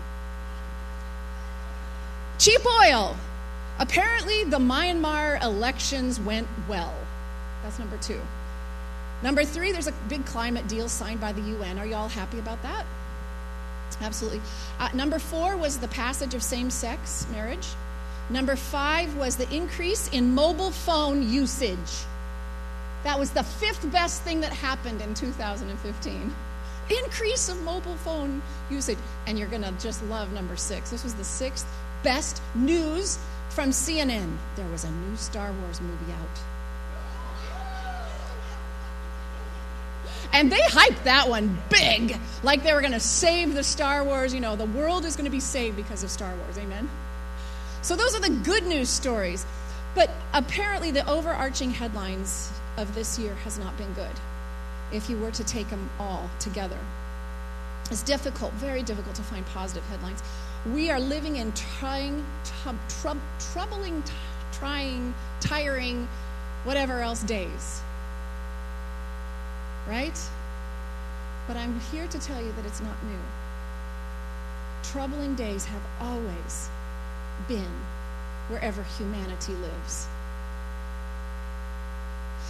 Cheap 2.38 2.60
oil. 2.66 3.16
Apparently, 3.78 4.44
the 4.44 4.58
Myanmar 4.58 5.42
elections 5.42 6.18
went 6.18 6.48
well. 6.68 6.94
That's 7.62 7.78
number 7.78 7.96
two. 7.98 8.20
Number 9.22 9.44
three, 9.44 9.72
there's 9.72 9.86
a 9.86 9.94
big 10.08 10.24
climate 10.26 10.66
deal 10.68 10.88
signed 10.88 11.20
by 11.20 11.32
the 11.32 11.40
UN. 11.40 11.78
Are 11.78 11.86
you 11.86 11.94
all 11.94 12.08
happy 12.08 12.38
about 12.38 12.62
that? 12.62 12.84
Absolutely. 14.00 14.40
Uh, 14.78 14.88
number 14.94 15.18
four 15.18 15.56
was 15.56 15.78
the 15.78 15.88
passage 15.88 16.34
of 16.34 16.42
same 16.42 16.70
sex 16.70 17.26
marriage. 17.32 17.66
Number 18.30 18.56
five 18.56 19.16
was 19.16 19.36
the 19.36 19.52
increase 19.54 20.08
in 20.08 20.34
mobile 20.34 20.70
phone 20.70 21.28
usage. 21.28 22.04
That 23.04 23.18
was 23.18 23.30
the 23.30 23.42
fifth 23.42 23.90
best 23.92 24.22
thing 24.22 24.40
that 24.40 24.52
happened 24.52 25.00
in 25.00 25.14
2015. 25.14 26.34
Increase 27.04 27.48
of 27.48 27.62
mobile 27.62 27.96
phone 27.96 28.42
usage. 28.70 28.98
And 29.26 29.38
you're 29.38 29.48
going 29.48 29.62
to 29.62 29.72
just 29.72 30.02
love 30.04 30.32
number 30.32 30.56
six. 30.56 30.90
This 30.90 31.04
was 31.04 31.14
the 31.14 31.24
sixth 31.24 31.66
best 32.02 32.42
news 32.54 33.18
from 33.50 33.70
CNN. 33.70 34.36
There 34.56 34.68
was 34.68 34.84
a 34.84 34.90
new 34.90 35.16
Star 35.16 35.52
Wars 35.52 35.80
movie 35.80 36.12
out. 36.12 36.40
And 40.32 40.52
they 40.52 40.60
hyped 40.60 41.04
that 41.04 41.28
one 41.28 41.58
big, 41.70 42.18
like 42.42 42.62
they 42.62 42.74
were 42.74 42.80
going 42.80 42.92
to 42.92 43.00
save 43.00 43.54
the 43.54 43.64
Star 43.64 44.04
Wars. 44.04 44.34
You 44.34 44.40
know, 44.40 44.56
the 44.56 44.66
world 44.66 45.04
is 45.04 45.16
going 45.16 45.24
to 45.24 45.30
be 45.30 45.40
saved 45.40 45.76
because 45.76 46.04
of 46.04 46.10
Star 46.10 46.34
Wars. 46.36 46.58
Amen? 46.58 46.88
So, 47.82 47.96
those 47.96 48.14
are 48.14 48.20
the 48.20 48.34
good 48.44 48.66
news 48.66 48.88
stories. 48.88 49.46
But 49.94 50.10
apparently, 50.34 50.90
the 50.90 51.08
overarching 51.08 51.70
headlines 51.70 52.52
of 52.78 52.94
this 52.94 53.18
year 53.18 53.34
has 53.44 53.58
not 53.58 53.76
been 53.76 53.92
good 53.94 54.14
if 54.92 55.10
you 55.10 55.18
were 55.18 55.32
to 55.32 55.44
take 55.44 55.68
them 55.68 55.90
all 55.98 56.30
together. 56.38 56.78
It's 57.90 58.02
difficult, 58.02 58.52
very 58.54 58.82
difficult 58.82 59.16
to 59.16 59.22
find 59.22 59.44
positive 59.46 59.84
headlines. 59.88 60.22
We 60.72 60.90
are 60.90 61.00
living 61.00 61.36
in 61.36 61.52
trying, 61.52 62.24
troubling, 63.52 64.02
trying, 64.52 65.14
tiring, 65.40 66.08
whatever 66.64 67.00
else 67.00 67.22
days. 67.22 67.82
Right? 69.88 70.18
But 71.46 71.56
I'm 71.56 71.80
here 71.92 72.06
to 72.06 72.18
tell 72.18 72.42
you 72.42 72.52
that 72.52 72.66
it's 72.66 72.80
not 72.80 72.96
new. 73.04 73.18
Troubling 74.82 75.34
days 75.34 75.64
have 75.64 75.82
always 76.00 76.68
been 77.48 77.72
wherever 78.48 78.82
humanity 78.98 79.54
lives. 79.54 80.08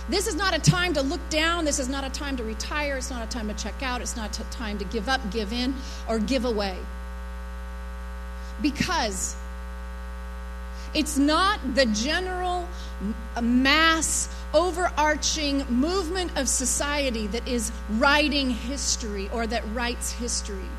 This 0.09 0.27
is 0.27 0.35
not 0.35 0.55
a 0.55 0.59
time 0.59 0.95
to 0.95 1.03
look 1.03 1.21
down. 1.29 1.65
This 1.65 1.79
is 1.79 1.89
not 1.89 2.05
a 2.05 2.11
time 2.11 2.37
to 2.39 2.45
retire. 2.45 2.97
It's 2.97 3.11
not 3.11 3.23
a 3.23 3.29
time 3.29 3.49
to 3.49 3.55
check 3.55 3.83
out. 3.83 4.01
It's 4.01 4.17
not 4.17 4.39
a 4.39 4.45
time 4.45 4.79
to 4.79 4.85
give 4.87 5.09
up, 5.09 5.21
give 5.31 5.53
in, 5.53 5.75
or 6.09 6.19
give 6.19 6.45
away 6.45 6.79
because 8.63 9.37
it's 10.95 11.19
not 11.19 11.61
the 11.75 11.87
general 11.87 12.69
mass 13.41 14.35
overarching 14.55 15.67
movement 15.69 16.37
of 16.37 16.49
society 16.49 17.27
that 17.29 17.47
is 17.47 17.71
writing 17.91 18.51
history 18.51 19.29
or 19.33 19.47
that 19.47 19.63
writes 19.75 20.13
history. 20.13 20.71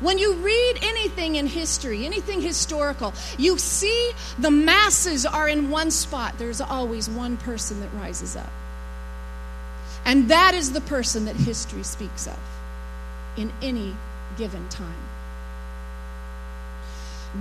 When 0.00 0.18
you 0.18 0.34
read 0.34 0.78
anything 0.82 1.36
in 1.36 1.46
history, 1.46 2.06
anything 2.06 2.40
historical, 2.40 3.12
you 3.38 3.58
see 3.58 4.12
the 4.38 4.50
masses 4.50 5.26
are 5.26 5.48
in 5.48 5.70
one 5.70 5.90
spot. 5.90 6.38
There's 6.38 6.60
always 6.60 7.08
one 7.08 7.36
person 7.36 7.80
that 7.80 7.92
rises 7.94 8.34
up. 8.34 8.50
And 10.04 10.30
that 10.30 10.54
is 10.54 10.72
the 10.72 10.80
person 10.80 11.26
that 11.26 11.36
history 11.36 11.82
speaks 11.82 12.26
of 12.26 12.38
in 13.36 13.52
any 13.60 13.94
given 14.38 14.66
time. 14.70 14.94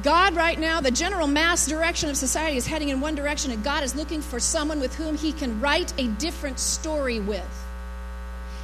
God, 0.03 0.35
right 0.35 0.59
now, 0.59 0.81
the 0.81 0.91
general 0.91 1.25
mass 1.25 1.65
direction 1.65 2.09
of 2.09 2.17
society 2.17 2.57
is 2.57 2.67
heading 2.67 2.89
in 2.89 3.01
one 3.01 3.15
direction, 3.15 3.51
and 3.51 3.63
God 3.63 3.83
is 3.83 3.95
looking 3.95 4.21
for 4.21 4.39
someone 4.39 4.79
with 4.79 4.95
whom 4.95 5.17
He 5.17 5.31
can 5.31 5.59
write 5.59 5.93
a 5.97 6.07
different 6.07 6.59
story 6.59 7.19
with. 7.19 7.58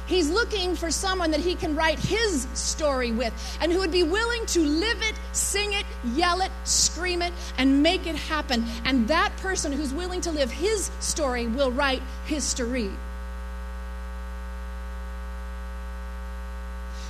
He's 0.06 0.30
looking 0.30 0.76
for 0.76 0.90
someone 0.90 1.32
that 1.32 1.40
He 1.40 1.54
can 1.54 1.74
write 1.74 1.98
His 1.98 2.46
story 2.54 3.12
with, 3.12 3.32
and 3.60 3.72
who 3.72 3.80
would 3.80 3.90
be 3.90 4.02
willing 4.02 4.46
to 4.46 4.60
live 4.60 4.98
it, 5.02 5.14
sing 5.32 5.72
it, 5.72 5.84
yell 6.14 6.40
it, 6.40 6.50
scream 6.64 7.22
it, 7.22 7.32
and 7.58 7.82
make 7.82 8.06
it 8.06 8.14
happen. 8.14 8.64
And 8.84 9.08
that 9.08 9.36
person 9.38 9.72
who's 9.72 9.92
willing 9.92 10.20
to 10.22 10.30
live 10.30 10.50
His 10.50 10.90
story 11.00 11.46
will 11.46 11.72
write 11.72 12.02
history. 12.26 12.90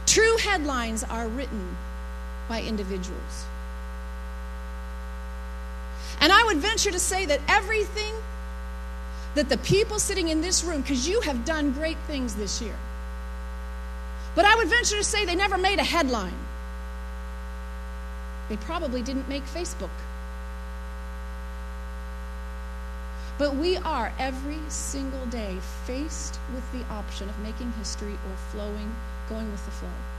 True 0.06 0.36
headlines 0.38 1.04
are 1.04 1.28
written 1.28 1.76
by 2.48 2.62
individuals. 2.62 3.46
And 6.20 6.32
I 6.32 6.44
would 6.44 6.56
venture 6.56 6.90
to 6.90 6.98
say 6.98 7.26
that 7.26 7.40
everything 7.48 8.14
that 9.36 9.50
the 9.50 9.58
people 9.58 9.98
sitting 9.98 10.28
in 10.28 10.40
this 10.40 10.64
room, 10.64 10.80
because 10.80 11.06
you 11.06 11.20
have 11.20 11.44
done 11.44 11.70
great 11.72 11.98
things 12.06 12.34
this 12.34 12.62
year, 12.62 12.74
but 14.34 14.46
I 14.46 14.54
would 14.56 14.68
venture 14.68 14.96
to 14.96 15.04
say 15.04 15.26
they 15.26 15.34
never 15.34 15.58
made 15.58 15.78
a 15.78 15.84
headline. 15.84 16.38
They 18.48 18.56
probably 18.56 19.02
didn't 19.02 19.28
make 19.28 19.44
Facebook. 19.44 19.90
But 23.38 23.56
we 23.56 23.76
are 23.76 24.10
every 24.18 24.58
single 24.68 25.26
day 25.26 25.58
faced 25.84 26.40
with 26.54 26.72
the 26.72 26.82
option 26.90 27.28
of 27.28 27.38
making 27.40 27.72
history 27.72 28.14
or 28.14 28.36
flowing, 28.50 28.94
going 29.28 29.50
with 29.52 29.62
the 29.66 29.70
flow. 29.72 30.15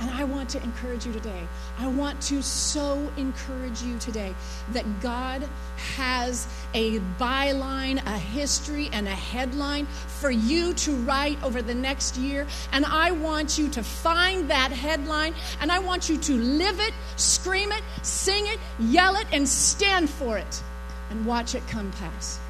And 0.00 0.10
I 0.10 0.24
want 0.24 0.48
to 0.50 0.62
encourage 0.62 1.06
you 1.06 1.12
today. 1.12 1.46
I 1.78 1.86
want 1.86 2.20
to 2.22 2.42
so 2.42 3.12
encourage 3.16 3.82
you 3.82 3.98
today 3.98 4.34
that 4.72 4.84
God 5.00 5.48
has 5.96 6.46
a 6.74 6.98
byline, 7.18 8.04
a 8.04 8.18
history, 8.18 8.90
and 8.92 9.06
a 9.06 9.12
headline 9.12 9.86
for 9.86 10.30
you 10.30 10.74
to 10.74 10.92
write 10.92 11.42
over 11.42 11.62
the 11.62 11.74
next 11.74 12.16
year. 12.16 12.46
And 12.72 12.84
I 12.84 13.12
want 13.12 13.56
you 13.56 13.68
to 13.70 13.82
find 13.82 14.50
that 14.50 14.72
headline 14.72 15.34
and 15.60 15.70
I 15.70 15.78
want 15.78 16.08
you 16.08 16.18
to 16.18 16.34
live 16.34 16.80
it, 16.80 16.92
scream 17.16 17.70
it, 17.70 17.82
sing 18.02 18.46
it, 18.46 18.58
yell 18.78 19.16
it, 19.16 19.26
and 19.32 19.48
stand 19.48 20.10
for 20.10 20.38
it 20.38 20.62
and 21.10 21.24
watch 21.24 21.54
it 21.54 21.66
come 21.68 21.90
pass. 21.92 22.40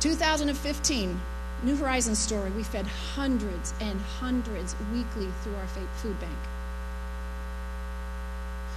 2015 0.00 1.18
New 1.64 1.76
Horizons 1.76 2.18
story, 2.18 2.50
we 2.50 2.62
fed 2.62 2.86
hundreds 2.86 3.72
and 3.80 3.98
hundreds 4.20 4.76
weekly 4.92 5.28
through 5.42 5.56
our 5.56 5.66
food 5.66 6.20
bank. 6.20 6.36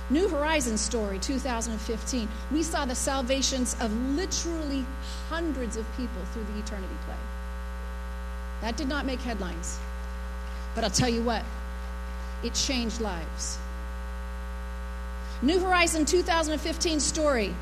New 0.09 0.29
Horizons 0.29 0.79
story 0.79 1.19
2015. 1.19 2.29
We 2.49 2.63
saw 2.63 2.85
the 2.85 2.95
salvations 2.95 3.75
of 3.81 3.91
literally 4.15 4.85
hundreds 5.29 5.75
of 5.75 5.85
people 5.97 6.21
through 6.31 6.45
the 6.45 6.59
eternity 6.59 6.95
play. 7.05 7.15
That 8.61 8.77
did 8.77 8.87
not 8.87 9.05
make 9.05 9.19
headlines. 9.19 9.77
But 10.73 10.85
I'll 10.85 10.89
tell 10.89 11.09
you 11.09 11.23
what, 11.23 11.43
it 12.41 12.53
changed 12.53 13.01
lives. 13.01 13.57
New 15.41 15.59
Horizon 15.59 16.05
2015 16.05 17.01
story. 17.01 17.53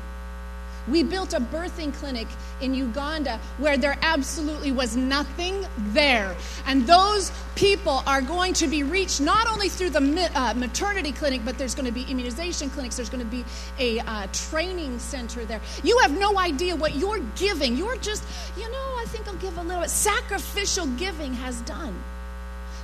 We 0.88 1.02
built 1.02 1.32
a 1.32 1.40
birthing 1.40 1.92
clinic 1.94 2.28
in 2.60 2.74
Uganda 2.74 3.40
where 3.58 3.76
there 3.76 3.98
absolutely 4.02 4.72
was 4.72 4.96
nothing 4.96 5.66
there. 5.78 6.34
And 6.66 6.86
those 6.86 7.32
people 7.54 8.02
are 8.06 8.20
going 8.20 8.52
to 8.54 8.66
be 8.66 8.82
reached 8.82 9.20
not 9.20 9.48
only 9.48 9.68
through 9.68 9.90
the 9.90 10.30
uh, 10.34 10.54
maternity 10.54 11.12
clinic, 11.12 11.42
but 11.44 11.58
there's 11.58 11.74
going 11.74 11.86
to 11.86 11.92
be 11.92 12.02
immunization 12.10 12.70
clinics, 12.70 12.96
there's 12.96 13.10
going 13.10 13.24
to 13.24 13.30
be 13.30 13.44
a 13.78 14.00
uh, 14.00 14.26
training 14.32 14.98
center 14.98 15.44
there. 15.44 15.60
You 15.82 15.98
have 15.98 16.16
no 16.18 16.38
idea 16.38 16.76
what 16.76 16.94
you're 16.94 17.20
giving. 17.34 17.76
You're 17.76 17.96
just, 17.96 18.24
you 18.56 18.70
know, 18.70 18.96
I 18.98 19.04
think 19.08 19.26
I'll 19.28 19.34
give 19.34 19.58
a 19.58 19.62
little 19.62 19.82
bit. 19.82 19.90
Sacrificial 19.90 20.86
giving 20.98 21.34
has 21.34 21.60
done. 21.62 21.94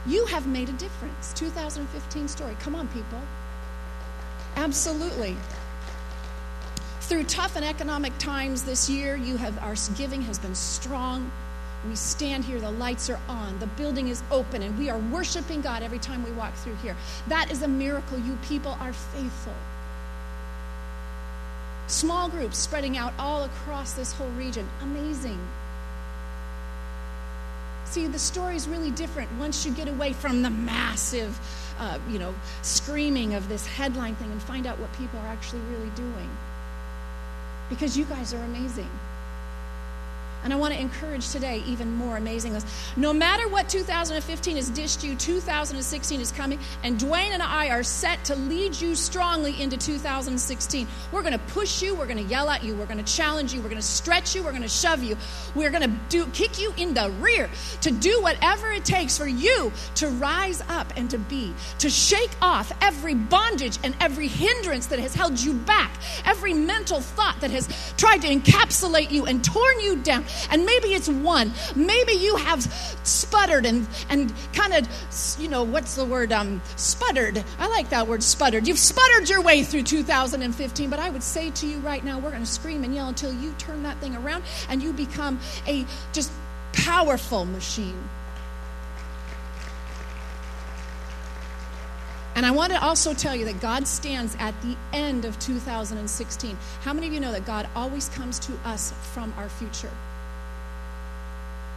You 0.06 0.26
have 0.26 0.46
made 0.46 0.68
a 0.68 0.72
difference. 0.72 1.32
2015 1.34 2.28
story. 2.28 2.56
Come 2.58 2.74
on, 2.74 2.88
people. 2.88 3.20
Absolutely. 4.56 5.36
Through 7.02 7.24
tough 7.24 7.56
and 7.56 7.64
economic 7.64 8.16
times 8.18 8.62
this 8.62 8.88
year, 8.88 9.16
you 9.16 9.36
have 9.36 9.60
our 9.60 9.74
giving 9.96 10.22
has 10.22 10.38
been 10.38 10.54
strong. 10.54 11.32
We 11.86 11.96
stand 11.96 12.44
here, 12.44 12.60
the 12.60 12.70
lights 12.70 13.10
are 13.10 13.18
on, 13.28 13.58
the 13.58 13.66
building 13.66 14.06
is 14.06 14.22
open, 14.30 14.62
and 14.62 14.78
we 14.78 14.88
are 14.88 14.98
worshiping 14.98 15.62
God 15.62 15.82
every 15.82 15.98
time 15.98 16.22
we 16.22 16.30
walk 16.30 16.54
through 16.54 16.76
here. 16.76 16.96
That 17.26 17.50
is 17.50 17.62
a 17.62 17.68
miracle. 17.68 18.20
You 18.20 18.38
people 18.48 18.76
are 18.78 18.92
faithful. 18.92 19.52
Small 21.88 22.28
groups 22.28 22.56
spreading 22.56 22.96
out 22.96 23.12
all 23.18 23.42
across 23.42 23.94
this 23.94 24.12
whole 24.12 24.30
region. 24.30 24.68
Amazing. 24.80 25.40
See, 27.84 28.06
the 28.06 28.18
story 28.18 28.54
is 28.54 28.68
really 28.68 28.92
different 28.92 29.28
once 29.40 29.66
you 29.66 29.72
get 29.72 29.88
away 29.88 30.12
from 30.12 30.42
the 30.42 30.50
massive, 30.50 31.36
uh, 31.80 31.98
you 32.08 32.20
know, 32.20 32.32
screaming 32.62 33.34
of 33.34 33.48
this 33.48 33.66
headline 33.66 34.14
thing 34.14 34.30
and 34.30 34.40
find 34.40 34.68
out 34.68 34.78
what 34.78 34.92
people 34.92 35.18
are 35.18 35.26
actually 35.26 35.62
really 35.62 35.90
doing 35.96 36.30
because 37.72 37.96
you 37.96 38.04
guys 38.04 38.34
are 38.34 38.44
amazing. 38.44 38.90
And 40.44 40.52
I 40.52 40.56
want 40.56 40.74
to 40.74 40.80
encourage 40.80 41.30
today 41.30 41.62
even 41.66 41.94
more 41.94 42.16
amazing 42.16 42.52
this. 42.52 42.64
No 42.96 43.12
matter 43.12 43.48
what 43.48 43.68
2015 43.68 44.56
has 44.56 44.70
dished 44.70 45.04
you, 45.04 45.14
2016 45.14 46.20
is 46.20 46.32
coming, 46.32 46.58
and 46.82 46.98
Dwayne 46.98 47.30
and 47.30 47.42
I 47.42 47.68
are 47.70 47.82
set 47.82 48.24
to 48.24 48.36
lead 48.36 48.80
you 48.80 48.94
strongly 48.94 49.60
into 49.60 49.76
2016. 49.76 50.86
We're 51.12 51.22
going 51.22 51.32
to 51.32 51.38
push 51.38 51.82
you, 51.82 51.94
we're 51.94 52.06
going 52.06 52.18
to 52.18 52.30
yell 52.30 52.50
at 52.50 52.64
you, 52.64 52.74
we're 52.74 52.86
going 52.86 53.02
to 53.02 53.12
challenge 53.12 53.52
you, 53.54 53.60
we're 53.60 53.68
going 53.68 53.80
to 53.80 53.86
stretch 53.86 54.34
you, 54.34 54.42
we're 54.42 54.50
going 54.50 54.62
to 54.62 54.68
shove 54.68 55.02
you, 55.02 55.16
we're 55.54 55.70
going 55.70 55.82
to 55.82 55.96
do 56.08 56.26
kick 56.26 56.60
you 56.60 56.72
in 56.76 56.94
the 56.94 57.10
rear 57.20 57.48
to 57.82 57.90
do 57.90 58.20
whatever 58.22 58.70
it 58.72 58.84
takes 58.84 59.16
for 59.16 59.26
you 59.26 59.72
to 59.96 60.08
rise 60.08 60.62
up 60.68 60.92
and 60.96 61.10
to 61.10 61.18
be, 61.18 61.52
to 61.78 61.88
shake 61.88 62.30
off 62.40 62.72
every 62.80 63.14
bondage 63.14 63.78
and 63.84 63.94
every 64.00 64.26
hindrance 64.26 64.86
that 64.86 64.98
has 64.98 65.14
held 65.14 65.38
you 65.38 65.52
back, 65.52 65.92
every 66.24 66.54
mental 66.54 67.00
thought 67.00 67.40
that 67.40 67.50
has 67.50 67.68
tried 67.96 68.22
to 68.22 68.28
encapsulate 68.28 69.10
you 69.10 69.26
and 69.26 69.44
torn 69.44 69.80
you 69.80 69.96
down. 69.96 70.24
And 70.50 70.64
maybe 70.64 70.88
it's 70.94 71.08
one. 71.08 71.52
Maybe 71.74 72.12
you 72.12 72.36
have 72.36 72.62
sputtered 73.04 73.66
and, 73.66 73.86
and 74.08 74.32
kind 74.52 74.74
of, 74.74 74.88
you 75.38 75.48
know, 75.48 75.62
what's 75.62 75.94
the 75.94 76.04
word? 76.04 76.32
Um, 76.32 76.60
sputtered. 76.76 77.44
I 77.58 77.68
like 77.68 77.90
that 77.90 78.06
word, 78.06 78.22
sputtered. 78.22 78.66
You've 78.66 78.78
sputtered 78.78 79.28
your 79.28 79.40
way 79.42 79.64
through 79.64 79.84
2015, 79.84 80.90
but 80.90 80.98
I 80.98 81.10
would 81.10 81.22
say 81.22 81.50
to 81.50 81.66
you 81.66 81.78
right 81.78 82.04
now, 82.04 82.18
we're 82.18 82.30
going 82.30 82.42
to 82.42 82.50
scream 82.50 82.84
and 82.84 82.94
yell 82.94 83.08
until 83.08 83.32
you 83.32 83.52
turn 83.58 83.82
that 83.82 83.98
thing 83.98 84.16
around 84.16 84.44
and 84.68 84.82
you 84.82 84.92
become 84.92 85.40
a 85.66 85.86
just 86.12 86.32
powerful 86.72 87.44
machine. 87.44 88.08
And 92.34 92.46
I 92.46 92.50
want 92.50 92.72
to 92.72 92.82
also 92.82 93.12
tell 93.12 93.36
you 93.36 93.44
that 93.44 93.60
God 93.60 93.86
stands 93.86 94.36
at 94.38 94.60
the 94.62 94.76
end 94.92 95.24
of 95.24 95.38
2016. 95.38 96.56
How 96.80 96.92
many 96.92 97.06
of 97.06 97.12
you 97.12 97.20
know 97.20 97.32
that 97.32 97.44
God 97.44 97.68
always 97.76 98.08
comes 98.08 98.38
to 98.40 98.52
us 98.64 98.92
from 99.12 99.34
our 99.36 99.48
future? 99.48 99.90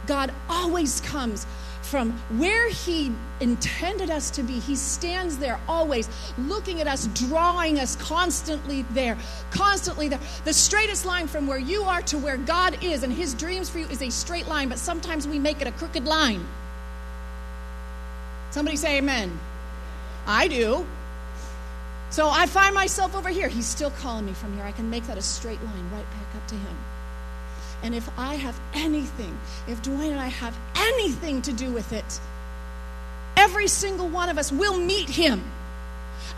God 0.06 0.32
always 0.48 1.00
comes 1.00 1.46
from 1.82 2.12
where 2.38 2.68
He 2.68 3.12
intended 3.40 4.10
us 4.10 4.30
to 4.32 4.42
be. 4.42 4.58
He 4.58 4.74
stands 4.74 5.38
there 5.38 5.60
always, 5.68 6.08
looking 6.36 6.80
at 6.80 6.86
us, 6.86 7.06
drawing 7.08 7.78
us 7.78 7.96
constantly 7.96 8.82
there, 8.90 9.16
constantly 9.50 10.08
there. 10.08 10.20
The 10.44 10.52
straightest 10.52 11.06
line 11.06 11.28
from 11.28 11.46
where 11.46 11.58
you 11.58 11.82
are 11.82 12.02
to 12.02 12.18
where 12.18 12.36
God 12.36 12.82
is 12.82 13.02
and 13.02 13.12
His 13.12 13.34
dreams 13.34 13.68
for 13.70 13.78
you 13.78 13.86
is 13.86 14.02
a 14.02 14.10
straight 14.10 14.48
line, 14.48 14.68
but 14.68 14.78
sometimes 14.78 15.28
we 15.28 15.38
make 15.38 15.60
it 15.60 15.68
a 15.68 15.72
crooked 15.72 16.04
line. 16.04 16.44
Somebody 18.50 18.76
say 18.76 18.98
amen. 18.98 19.38
I 20.26 20.48
do. 20.48 20.86
So 22.10 22.28
I 22.28 22.46
find 22.46 22.74
myself 22.74 23.14
over 23.14 23.28
here. 23.28 23.48
He's 23.48 23.66
still 23.66 23.90
calling 23.90 24.26
me 24.26 24.32
from 24.32 24.54
here. 24.54 24.64
I 24.64 24.72
can 24.72 24.90
make 24.90 25.06
that 25.06 25.18
a 25.18 25.22
straight 25.22 25.62
line 25.62 25.90
right 25.92 26.10
back 26.10 26.34
up 26.36 26.48
to 26.48 26.54
Him. 26.54 26.76
And 27.82 27.94
if 27.94 28.08
I 28.18 28.34
have 28.34 28.58
anything, 28.74 29.38
if 29.68 29.82
Dwayne 29.82 30.10
and 30.10 30.20
I 30.20 30.28
have 30.28 30.56
anything 30.76 31.42
to 31.42 31.52
do 31.52 31.70
with 31.70 31.92
it, 31.92 32.20
every 33.36 33.68
single 33.68 34.08
one 34.08 34.28
of 34.28 34.38
us 34.38 34.50
will 34.50 34.78
meet 34.78 35.08
him 35.08 35.44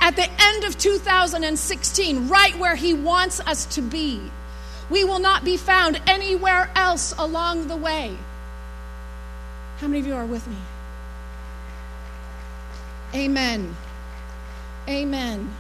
at 0.01 0.16
the 0.16 0.29
end 0.40 0.64
of 0.64 0.77
2016, 0.79 2.29
right 2.29 2.59
where 2.59 2.74
he 2.74 2.94
wants 2.94 3.40
us 3.40 3.66
to 3.77 3.83
be. 3.83 4.20
We 4.90 5.05
will 5.05 5.18
not 5.18 5.44
be 5.44 5.57
found 5.57 6.01
anywhere 6.07 6.70
else 6.74 7.14
along 7.18 7.68
the 7.68 7.77
way. 7.77 8.16
How 9.79 9.87
many 9.87 10.01
of 10.01 10.07
you 10.07 10.14
are 10.14 10.27
with 10.27 10.46
me? 10.46 10.57
Amen. 13.14 13.77
Amen. 14.88 15.55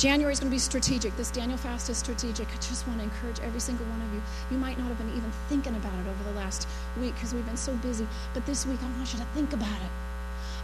January 0.00 0.32
is 0.32 0.40
going 0.40 0.50
to 0.50 0.54
be 0.54 0.58
strategic. 0.58 1.14
This 1.18 1.30
Daniel 1.30 1.58
fast 1.58 1.90
is 1.90 1.98
strategic. 1.98 2.48
I 2.48 2.56
just 2.56 2.88
want 2.88 3.00
to 3.00 3.04
encourage 3.04 3.38
every 3.40 3.60
single 3.60 3.84
one 3.84 4.00
of 4.00 4.14
you. 4.14 4.22
You 4.50 4.56
might 4.56 4.78
not 4.78 4.88
have 4.88 4.96
been 4.96 5.10
even 5.10 5.30
thinking 5.50 5.76
about 5.76 5.92
it 5.92 6.08
over 6.08 6.24
the 6.24 6.38
last 6.38 6.66
week 6.98 7.12
because 7.16 7.34
we've 7.34 7.44
been 7.44 7.54
so 7.54 7.74
busy, 7.74 8.08
but 8.32 8.46
this 8.46 8.64
week 8.64 8.78
I 8.82 8.86
want 8.96 9.12
you 9.12 9.18
to 9.18 9.26
think 9.34 9.52
about 9.52 9.68
it. 9.68 9.90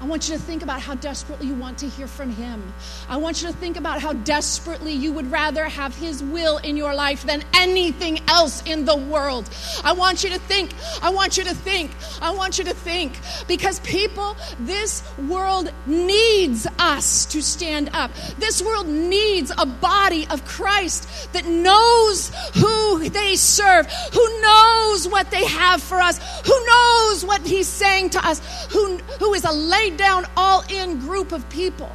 I 0.01 0.05
want 0.05 0.29
you 0.29 0.37
to 0.37 0.41
think 0.41 0.63
about 0.63 0.81
how 0.81 0.95
desperately 0.95 1.47
you 1.47 1.55
want 1.55 1.79
to 1.79 1.89
hear 1.89 2.07
from 2.07 2.31
Him. 2.31 2.63
I 3.09 3.17
want 3.17 3.41
you 3.41 3.49
to 3.49 3.55
think 3.55 3.79
about 3.79 4.01
how 4.01 4.13
desperately 4.13 4.93
you 4.93 5.11
would 5.13 5.31
rather 5.31 5.65
have 5.65 5.97
His 5.97 6.23
will 6.23 6.59
in 6.59 6.77
your 6.77 6.95
life 6.95 7.23
than 7.23 7.43
anything 7.55 8.21
else 8.29 8.63
in 8.67 8.85
the 8.85 8.97
world. 8.97 9.49
I 9.83 9.93
want 9.93 10.23
you 10.23 10.31
to 10.31 10.39
think, 10.39 10.73
I 11.03 11.11
want 11.11 11.39
you 11.39 11.45
to 11.45 11.55
think, 11.55 11.93
I 12.21 12.31
want 12.31 12.59
you 12.59 12.65
to 12.65 12.75
think. 12.75 13.19
Because 13.49 13.81
people, 13.81 14.37
this 14.61 15.03
world 15.29 15.73
needs 15.87 16.67
us 16.79 17.25
to 17.27 17.43
stand 17.43 17.89
up. 17.95 18.11
This 18.39 18.63
world 18.63 18.87
needs 18.87 19.51
a 19.57 19.65
body 19.65 20.27
of 20.29 20.45
Christ 20.45 21.33
that 21.33 21.47
knows 21.47 22.31
who 22.55 23.09
they 23.09 23.37
serve, 23.37 23.87
who 24.13 24.41
knows 24.43 25.09
what 25.09 25.31
they 25.31 25.47
have 25.47 25.83
for 25.83 26.01
us, 26.01 26.19
who 26.47 26.67
knows 26.67 27.25
what 27.25 27.41
He's 27.47 27.69
saying 27.69 28.11
to 28.11 28.27
us, 28.27 28.67
who, 28.67 28.99
who 29.19 29.33
is 29.33 29.45
a 29.45 29.53
lady 29.53 29.86
down, 29.91 30.27
all 30.37 30.63
in 30.71 31.01
group 31.01 31.33
of 31.33 31.49
people. 31.51 31.91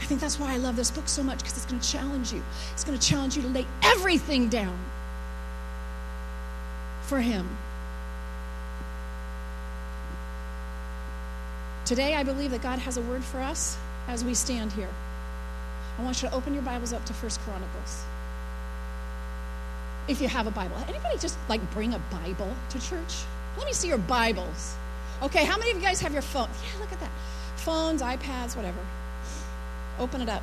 I 0.00 0.04
think 0.04 0.20
that's 0.20 0.38
why 0.38 0.52
I 0.52 0.56
love 0.56 0.76
this 0.76 0.90
book 0.90 1.08
so 1.08 1.22
much 1.22 1.38
because 1.38 1.56
it's 1.56 1.66
going 1.66 1.80
to 1.80 1.88
challenge 1.88 2.32
you. 2.32 2.42
It's 2.72 2.84
going 2.84 2.98
to 2.98 3.06
challenge 3.06 3.36
you 3.36 3.42
to 3.42 3.48
lay 3.48 3.66
everything 3.82 4.48
down 4.48 4.78
for 7.02 7.20
Him. 7.20 7.48
Today, 11.84 12.14
I 12.14 12.24
believe 12.24 12.50
that 12.50 12.62
God 12.62 12.80
has 12.80 12.96
a 12.96 13.02
word 13.02 13.22
for 13.22 13.38
us 13.38 13.78
as 14.08 14.24
we 14.24 14.34
stand 14.34 14.72
here. 14.72 14.88
I 15.98 16.02
want 16.02 16.22
you 16.22 16.28
to 16.28 16.34
open 16.34 16.52
your 16.52 16.62
Bibles 16.62 16.92
up 16.92 17.04
to 17.06 17.14
First 17.14 17.40
Chronicles. 17.40 18.04
If 20.08 20.20
you 20.20 20.28
have 20.28 20.46
a 20.46 20.50
Bible. 20.50 20.76
Anybody 20.88 21.18
just 21.18 21.38
like 21.48 21.60
bring 21.72 21.94
a 21.94 21.98
Bible 22.10 22.52
to 22.70 22.80
church? 22.80 23.24
Let 23.56 23.66
me 23.66 23.72
see 23.72 23.88
your 23.88 23.98
Bibles. 23.98 24.76
Okay, 25.22 25.44
how 25.44 25.56
many 25.56 25.70
of 25.70 25.78
you 25.78 25.82
guys 25.82 26.00
have 26.02 26.12
your 26.12 26.22
phone? 26.22 26.48
Yeah, 26.62 26.80
look 26.80 26.92
at 26.92 27.00
that. 27.00 27.10
Phones, 27.56 28.02
iPads, 28.02 28.54
whatever. 28.54 28.78
Open 29.98 30.20
it 30.20 30.28
up. 30.28 30.42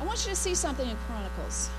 I 0.00 0.04
want 0.04 0.24
you 0.24 0.30
to 0.30 0.36
see 0.36 0.56
something 0.56 0.88
in 0.88 0.96
Chronicles. 1.06 1.70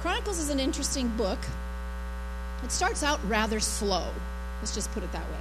Chronicles 0.00 0.38
is 0.38 0.48
an 0.48 0.60
interesting 0.60 1.08
book. 1.16 1.38
It 2.62 2.70
starts 2.70 3.02
out 3.02 3.18
rather 3.28 3.58
slow. 3.58 4.06
Let's 4.60 4.74
just 4.74 4.92
put 4.92 5.02
it 5.02 5.10
that 5.10 5.28
way. 5.28 5.40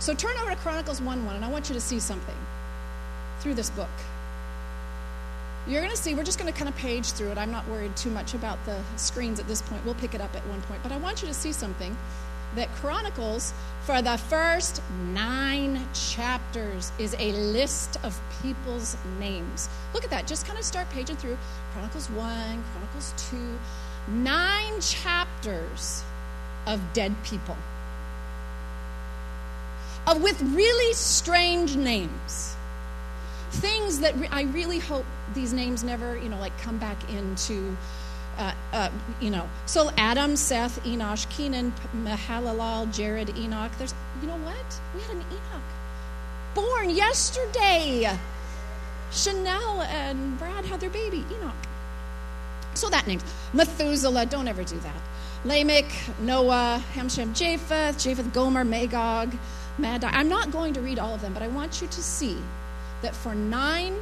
So 0.00 0.12
turn 0.12 0.36
over 0.38 0.50
to 0.50 0.56
Chronicles 0.56 1.00
1 1.00 1.24
1, 1.24 1.36
and 1.36 1.44
I 1.44 1.48
want 1.48 1.68
you 1.68 1.74
to 1.74 1.80
see 1.80 2.00
something 2.00 2.36
through 3.38 3.54
this 3.54 3.70
book. 3.70 3.90
you're 5.68 5.80
going 5.80 5.94
to 5.94 5.96
see, 5.96 6.14
we're 6.14 6.24
just 6.24 6.38
going 6.40 6.52
to 6.52 6.58
kind 6.58 6.68
of 6.68 6.76
page 6.76 7.12
through 7.12 7.30
it. 7.30 7.38
I'm 7.38 7.52
not 7.52 7.66
worried 7.68 7.96
too 7.96 8.10
much 8.10 8.34
about 8.34 8.64
the 8.66 8.80
screens 8.96 9.38
at 9.38 9.46
this 9.46 9.62
point. 9.62 9.84
We'll 9.84 9.94
pick 9.94 10.14
it 10.14 10.20
up 10.20 10.34
at 10.34 10.44
one 10.48 10.62
point. 10.62 10.82
But 10.82 10.90
I 10.90 10.96
want 10.96 11.22
you 11.22 11.28
to 11.28 11.34
see 11.34 11.52
something 11.52 11.96
that 12.56 12.72
Chronicles, 12.76 13.52
for 13.84 14.02
the 14.02 14.16
first 14.16 14.82
nine 15.12 15.86
chapters, 15.94 16.92
is 16.98 17.14
a 17.18 17.32
list 17.32 17.98
of 18.04 18.20
people's 18.42 18.96
names. 19.18 19.68
Look 19.94 20.04
at 20.04 20.10
that. 20.10 20.26
Just 20.26 20.46
kind 20.46 20.58
of 20.58 20.64
start 20.64 20.88
paging 20.90 21.16
through 21.16 21.38
Chronicles 21.72 22.10
1, 22.10 22.64
Chronicles 22.72 23.14
2. 23.30 23.58
Nine 24.08 24.80
chapters 24.80 26.04
of 26.66 26.80
dead 26.92 27.14
people. 27.24 27.56
Of 30.06 30.22
with 30.22 30.40
really 30.42 30.92
strange 30.94 31.76
names 31.76 32.56
things 33.52 34.00
that 34.00 34.16
re- 34.18 34.28
I 34.30 34.42
really 34.42 34.78
hope 34.78 35.04
these 35.34 35.52
names 35.52 35.84
never, 35.84 36.16
you 36.16 36.28
know, 36.28 36.38
like 36.38 36.56
come 36.58 36.78
back 36.78 36.96
into, 37.10 37.76
uh, 38.38 38.54
uh, 38.72 38.90
you 39.20 39.30
know. 39.30 39.48
So 39.66 39.90
Adam, 39.96 40.36
Seth, 40.36 40.82
Enosh, 40.84 41.28
Kenan, 41.30 41.72
Mahalalel, 41.94 42.92
Jared, 42.92 43.36
Enoch. 43.36 43.72
There's, 43.78 43.94
you 44.20 44.28
know 44.28 44.38
what? 44.38 44.80
We 44.94 45.00
had 45.00 45.10
an 45.10 45.24
Enoch 45.30 45.62
born 46.54 46.90
yesterday. 46.90 48.10
Chanel 49.10 49.82
and 49.82 50.38
Brad 50.38 50.64
had 50.64 50.80
their 50.80 50.90
baby, 50.90 51.24
Enoch. 51.30 51.54
So 52.74 52.88
that 52.88 53.06
name's 53.06 53.24
Methuselah. 53.52 54.26
Don't 54.26 54.48
ever 54.48 54.64
do 54.64 54.78
that. 54.80 54.96
Lamech, 55.44 55.92
Noah, 56.20 56.82
Ham, 56.92 57.08
Shem, 57.08 57.34
Japheth, 57.34 57.98
Japheth, 57.98 58.32
Gomer, 58.32 58.64
Magog, 58.64 59.34
Madai. 59.76 60.10
I'm 60.12 60.28
not 60.28 60.50
going 60.50 60.72
to 60.74 60.80
read 60.80 60.98
all 60.98 61.14
of 61.14 61.20
them, 61.20 61.34
but 61.34 61.42
I 61.42 61.48
want 61.48 61.82
you 61.82 61.88
to 61.88 62.02
see 62.02 62.38
that 63.02 63.14
for 63.14 63.34
nine 63.34 63.96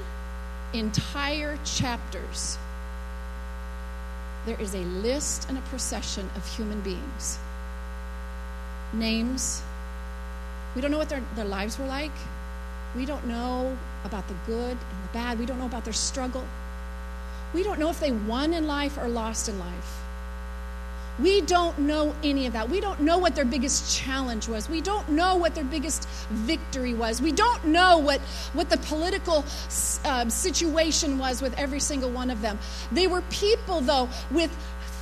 entire 0.74 1.58
chapters, 1.64 2.58
there 4.50 4.60
is 4.60 4.74
a 4.74 4.84
list 5.06 5.48
and 5.48 5.56
a 5.56 5.60
procession 5.72 6.28
of 6.34 6.44
human 6.44 6.80
beings. 6.80 7.38
Names. 8.92 9.62
We 10.74 10.80
don't 10.80 10.90
know 10.90 10.98
what 10.98 11.08
their, 11.08 11.22
their 11.36 11.44
lives 11.44 11.78
were 11.78 11.86
like. 11.86 12.10
We 12.96 13.06
don't 13.06 13.24
know 13.28 13.78
about 14.04 14.26
the 14.26 14.34
good 14.46 14.72
and 14.72 15.04
the 15.04 15.12
bad. 15.12 15.38
We 15.38 15.46
don't 15.46 15.60
know 15.60 15.66
about 15.66 15.84
their 15.84 15.92
struggle. 15.92 16.44
We 17.54 17.62
don't 17.62 17.78
know 17.78 17.90
if 17.90 18.00
they 18.00 18.10
won 18.10 18.52
in 18.52 18.66
life 18.66 18.98
or 18.98 19.06
lost 19.06 19.48
in 19.48 19.56
life. 19.60 20.02
We 21.22 21.40
don't 21.42 21.78
know 21.78 22.14
any 22.22 22.46
of 22.46 22.52
that. 22.54 22.68
We 22.68 22.80
don't 22.80 23.00
know 23.00 23.18
what 23.18 23.34
their 23.34 23.44
biggest 23.44 23.96
challenge 23.96 24.48
was. 24.48 24.68
We 24.68 24.80
don't 24.80 25.08
know 25.10 25.36
what 25.36 25.54
their 25.54 25.64
biggest 25.64 26.08
victory 26.30 26.94
was. 26.94 27.20
We 27.20 27.32
don't 27.32 27.64
know 27.64 27.98
what, 27.98 28.20
what 28.52 28.70
the 28.70 28.78
political 28.78 29.44
uh, 30.04 30.28
situation 30.28 31.18
was 31.18 31.42
with 31.42 31.58
every 31.58 31.80
single 31.80 32.10
one 32.10 32.30
of 32.30 32.40
them. 32.40 32.58
They 32.92 33.06
were 33.06 33.22
people, 33.22 33.80
though, 33.80 34.08
with 34.30 34.50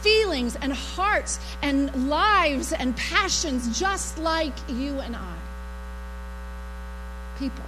feelings 0.00 0.56
and 0.56 0.72
hearts 0.72 1.38
and 1.62 2.08
lives 2.08 2.72
and 2.72 2.96
passions 2.96 3.78
just 3.78 4.18
like 4.18 4.54
you 4.68 5.00
and 5.00 5.14
I. 5.14 5.34
People. 7.38 7.64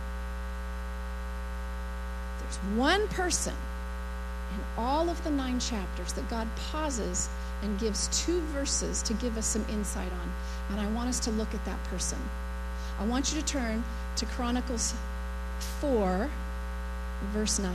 There's 2.40 2.56
one 2.76 3.06
person 3.08 3.54
all 4.80 5.10
of 5.10 5.22
the 5.24 5.30
nine 5.30 5.60
chapters 5.60 6.12
that 6.14 6.28
God 6.30 6.48
pauses 6.70 7.28
and 7.62 7.78
gives 7.78 8.08
two 8.24 8.40
verses 8.52 9.02
to 9.02 9.14
give 9.14 9.36
us 9.36 9.46
some 9.46 9.64
insight 9.68 10.10
on. 10.10 10.32
And 10.70 10.80
I 10.80 10.90
want 10.92 11.08
us 11.08 11.20
to 11.20 11.30
look 11.30 11.54
at 11.54 11.64
that 11.66 11.82
person. 11.84 12.18
I 12.98 13.04
want 13.04 13.32
you 13.32 13.40
to 13.40 13.46
turn 13.46 13.84
to 14.16 14.26
Chronicles 14.26 14.94
4, 15.80 16.30
verse 17.32 17.58
9. 17.58 17.74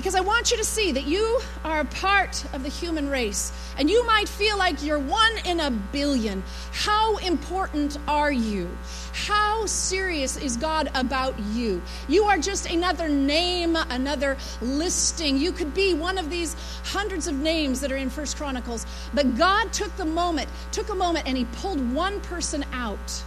Because 0.00 0.14
I 0.14 0.22
want 0.22 0.50
you 0.50 0.56
to 0.56 0.64
see 0.64 0.92
that 0.92 1.04
you 1.04 1.42
are 1.62 1.80
a 1.80 1.84
part 1.84 2.42
of 2.54 2.62
the 2.62 2.70
human 2.70 3.10
race. 3.10 3.52
And 3.76 3.90
you 3.90 4.02
might 4.06 4.30
feel 4.30 4.56
like 4.56 4.82
you're 4.82 4.98
one 4.98 5.32
in 5.44 5.60
a 5.60 5.70
billion. 5.70 6.42
How 6.72 7.18
important 7.18 7.98
are 8.08 8.32
you? 8.32 8.74
How 9.12 9.66
serious 9.66 10.38
is 10.38 10.56
God 10.56 10.90
about 10.94 11.38
you? 11.52 11.82
You 12.08 12.24
are 12.24 12.38
just 12.38 12.70
another 12.70 13.10
name, 13.10 13.76
another 13.76 14.38
listing. 14.62 15.36
You 15.36 15.52
could 15.52 15.74
be 15.74 15.92
one 15.92 16.16
of 16.16 16.30
these 16.30 16.56
hundreds 16.82 17.28
of 17.28 17.34
names 17.34 17.82
that 17.82 17.92
are 17.92 17.98
in 17.98 18.08
First 18.08 18.38
Chronicles. 18.38 18.86
But 19.12 19.36
God 19.36 19.70
took 19.70 19.94
the 19.98 20.06
moment, 20.06 20.48
took 20.72 20.88
a 20.88 20.94
moment, 20.94 21.28
and 21.28 21.36
He 21.36 21.44
pulled 21.56 21.92
one 21.92 22.22
person 22.22 22.64
out. 22.72 23.22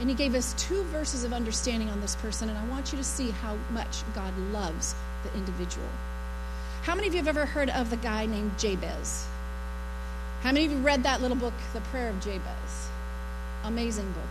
And 0.00 0.10
He 0.10 0.14
gave 0.14 0.34
us 0.34 0.52
two 0.58 0.82
verses 0.82 1.24
of 1.24 1.32
understanding 1.32 1.88
on 1.88 2.02
this 2.02 2.14
person. 2.16 2.50
And 2.50 2.58
I 2.58 2.66
want 2.66 2.92
you 2.92 2.98
to 2.98 3.04
see 3.04 3.30
how 3.30 3.56
much 3.72 4.02
God 4.14 4.36
loves 4.52 4.94
the 5.24 5.34
individual. 5.36 5.88
How 6.82 6.94
many 6.94 7.08
of 7.08 7.14
you 7.14 7.18
have 7.18 7.28
ever 7.28 7.46
heard 7.46 7.70
of 7.70 7.90
the 7.90 7.96
guy 7.96 8.26
named 8.26 8.58
Jabez? 8.58 9.26
How 10.42 10.52
many 10.52 10.66
of 10.66 10.72
you 10.72 10.78
read 10.78 11.02
that 11.04 11.22
little 11.22 11.36
book, 11.36 11.54
The 11.72 11.80
Prayer 11.80 12.10
of 12.10 12.20
Jabez? 12.20 12.88
Amazing 13.64 14.12
book. 14.12 14.28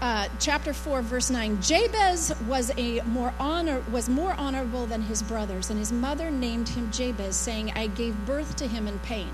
Uh, 0.00 0.28
chapter 0.38 0.74
4 0.74 1.00
verse 1.00 1.30
9 1.30 1.62
jabez 1.62 2.34
was 2.46 2.70
a 2.76 3.00
more 3.02 3.32
honor 3.38 3.82
was 3.90 4.06
more 4.06 4.34
honorable 4.34 4.84
than 4.84 5.00
his 5.00 5.22
brothers 5.22 5.70
and 5.70 5.78
his 5.78 5.90
mother 5.92 6.30
named 6.30 6.68
him 6.68 6.90
jabez 6.90 7.34
saying 7.34 7.72
i 7.74 7.86
gave 7.86 8.14
birth 8.26 8.54
to 8.56 8.66
him 8.66 8.86
in 8.86 8.98
pain 8.98 9.30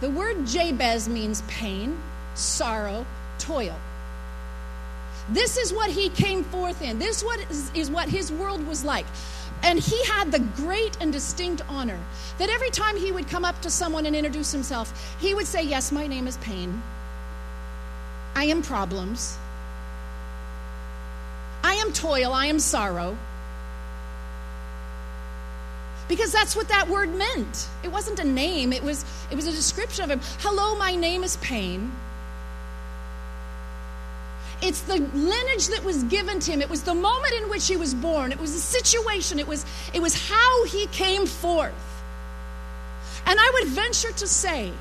the 0.00 0.08
word 0.08 0.46
jabez 0.46 1.08
means 1.08 1.42
pain 1.48 1.98
sorrow 2.34 3.04
toil 3.40 3.76
this 5.30 5.56
is 5.56 5.72
what 5.72 5.90
he 5.90 6.08
came 6.08 6.44
forth 6.44 6.82
in. 6.82 6.98
This 6.98 7.22
what 7.24 7.40
is, 7.50 7.70
is 7.74 7.90
what 7.90 8.08
his 8.08 8.30
world 8.30 8.66
was 8.66 8.84
like. 8.84 9.06
And 9.62 9.78
he 9.78 10.04
had 10.04 10.30
the 10.30 10.38
great 10.38 10.96
and 11.00 11.12
distinct 11.12 11.62
honor 11.68 11.98
that 12.38 12.50
every 12.50 12.70
time 12.70 12.96
he 12.96 13.10
would 13.10 13.26
come 13.28 13.44
up 13.44 13.60
to 13.62 13.70
someone 13.70 14.06
and 14.06 14.14
introduce 14.14 14.52
himself, 14.52 15.16
he 15.18 15.34
would 15.34 15.46
say, 15.46 15.62
Yes, 15.62 15.90
my 15.90 16.06
name 16.06 16.26
is 16.26 16.36
Pain. 16.38 16.82
I 18.34 18.44
am 18.44 18.62
problems. 18.62 19.38
I 21.64 21.74
am 21.74 21.92
toil. 21.92 22.32
I 22.32 22.46
am 22.46 22.60
sorrow. 22.60 23.16
Because 26.08 26.30
that's 26.30 26.54
what 26.54 26.68
that 26.68 26.88
word 26.88 27.12
meant. 27.14 27.68
It 27.82 27.90
wasn't 27.90 28.20
a 28.20 28.24
name, 28.24 28.72
it 28.72 28.82
was, 28.82 29.04
it 29.30 29.34
was 29.34 29.46
a 29.48 29.52
description 29.52 30.04
of 30.04 30.10
him. 30.10 30.20
Hello, 30.38 30.76
my 30.78 30.94
name 30.94 31.24
is 31.24 31.36
Pain. 31.38 31.90
It's 34.66 34.80
the 34.80 34.98
lineage 34.98 35.68
that 35.68 35.84
was 35.84 36.02
given 36.04 36.40
to 36.40 36.50
him. 36.50 36.60
It 36.60 36.68
was 36.68 36.82
the 36.82 36.94
moment 36.94 37.34
in 37.40 37.48
which 37.48 37.68
he 37.68 37.76
was 37.76 37.94
born. 37.94 38.32
It 38.32 38.40
was 38.40 38.52
the 38.52 38.58
situation. 38.58 39.38
It 39.38 39.46
was, 39.46 39.64
it 39.94 40.02
was 40.02 40.28
how 40.28 40.64
he 40.64 40.88
came 40.88 41.24
forth. 41.24 41.72
And 43.26 43.38
I 43.38 43.50
would 43.54 43.68
venture 43.68 44.10
to 44.10 44.26
say 44.26 44.72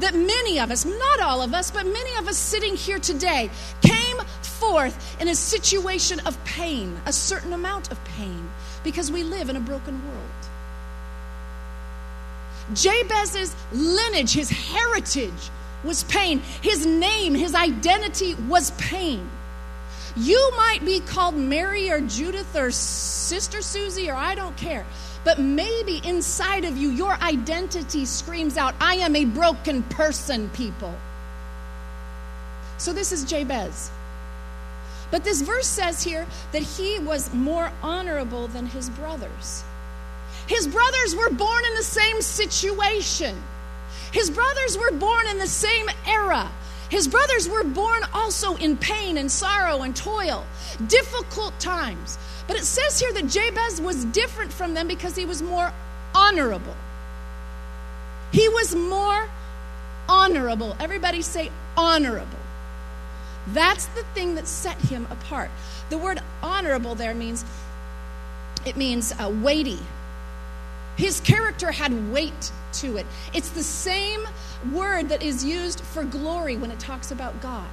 that 0.00 0.14
many 0.14 0.60
of 0.60 0.70
us, 0.70 0.84
not 0.84 1.20
all 1.20 1.40
of 1.40 1.54
us, 1.54 1.70
but 1.70 1.86
many 1.86 2.14
of 2.16 2.28
us 2.28 2.36
sitting 2.36 2.76
here 2.76 2.98
today, 2.98 3.50
came 3.80 4.18
forth 4.42 5.16
in 5.18 5.28
a 5.28 5.34
situation 5.34 6.20
of 6.20 6.42
pain, 6.44 7.00
a 7.06 7.12
certain 7.12 7.54
amount 7.54 7.90
of 7.90 8.04
pain, 8.04 8.50
because 8.84 9.10
we 9.10 9.22
live 9.22 9.48
in 9.48 9.56
a 9.56 9.60
broken 9.60 9.98
world. 10.08 10.28
Jabez's 12.74 13.56
lineage, 13.72 14.34
his 14.34 14.50
heritage, 14.50 15.50
was 15.84 16.04
pain. 16.04 16.40
His 16.60 16.86
name, 16.86 17.34
his 17.34 17.54
identity 17.54 18.34
was 18.34 18.70
pain. 18.72 19.28
You 20.16 20.52
might 20.56 20.84
be 20.84 21.00
called 21.00 21.34
Mary 21.34 21.90
or 21.90 22.00
Judith 22.00 22.54
or 22.54 22.70
Sister 22.70 23.62
Susie 23.62 24.10
or 24.10 24.14
I 24.14 24.34
don't 24.34 24.56
care. 24.56 24.84
But 25.24 25.38
maybe 25.38 26.00
inside 26.04 26.64
of 26.64 26.76
you, 26.76 26.90
your 26.90 27.14
identity 27.14 28.04
screams 28.04 28.56
out, 28.56 28.74
I 28.80 28.96
am 28.96 29.14
a 29.14 29.24
broken 29.24 29.82
person, 29.84 30.50
people. 30.50 30.94
So 32.78 32.92
this 32.92 33.12
is 33.12 33.24
Jabez. 33.24 33.90
But 35.10 35.24
this 35.24 35.42
verse 35.42 35.66
says 35.66 36.02
here 36.02 36.26
that 36.52 36.62
he 36.62 36.98
was 36.98 37.32
more 37.32 37.70
honorable 37.82 38.48
than 38.48 38.66
his 38.66 38.90
brothers. 38.90 39.62
His 40.46 40.66
brothers 40.66 41.14
were 41.14 41.30
born 41.30 41.64
in 41.68 41.74
the 41.76 41.84
same 41.84 42.20
situation. 42.20 43.40
His 44.12 44.30
brothers 44.30 44.78
were 44.78 44.92
born 44.92 45.26
in 45.28 45.38
the 45.38 45.46
same 45.46 45.86
era. 46.06 46.50
His 46.90 47.08
brothers 47.08 47.48
were 47.48 47.64
born 47.64 48.02
also 48.12 48.56
in 48.56 48.76
pain 48.76 49.16
and 49.16 49.32
sorrow 49.32 49.82
and 49.82 49.96
toil, 49.96 50.44
difficult 50.86 51.58
times. 51.58 52.18
But 52.46 52.56
it 52.56 52.64
says 52.64 53.00
here 53.00 53.12
that 53.14 53.28
Jabez 53.28 53.80
was 53.80 54.04
different 54.04 54.52
from 54.52 54.74
them 54.74 54.88
because 54.88 55.16
he 55.16 55.24
was 55.24 55.40
more 55.42 55.72
honorable. 56.14 56.76
He 58.30 58.48
was 58.48 58.74
more 58.74 59.28
honorable. 60.08 60.76
Everybody 60.78 61.22
say 61.22 61.50
honorable. 61.76 62.38
That's 63.48 63.86
the 63.86 64.04
thing 64.14 64.34
that 64.34 64.46
set 64.46 64.78
him 64.78 65.06
apart. 65.10 65.50
The 65.88 65.98
word 65.98 66.20
honorable 66.42 66.94
there 66.94 67.14
means 67.14 67.44
it 68.64 68.76
means 68.76 69.12
uh, 69.18 69.30
weighty. 69.42 69.78
His 70.96 71.20
character 71.20 71.72
had 71.72 72.12
weight 72.12 72.52
to 72.74 72.96
it. 72.96 73.06
It's 73.32 73.50
the 73.50 73.62
same 73.62 74.20
word 74.72 75.08
that 75.08 75.22
is 75.22 75.44
used 75.44 75.80
for 75.80 76.04
glory 76.04 76.56
when 76.56 76.70
it 76.70 76.78
talks 76.78 77.10
about 77.10 77.40
God. 77.40 77.68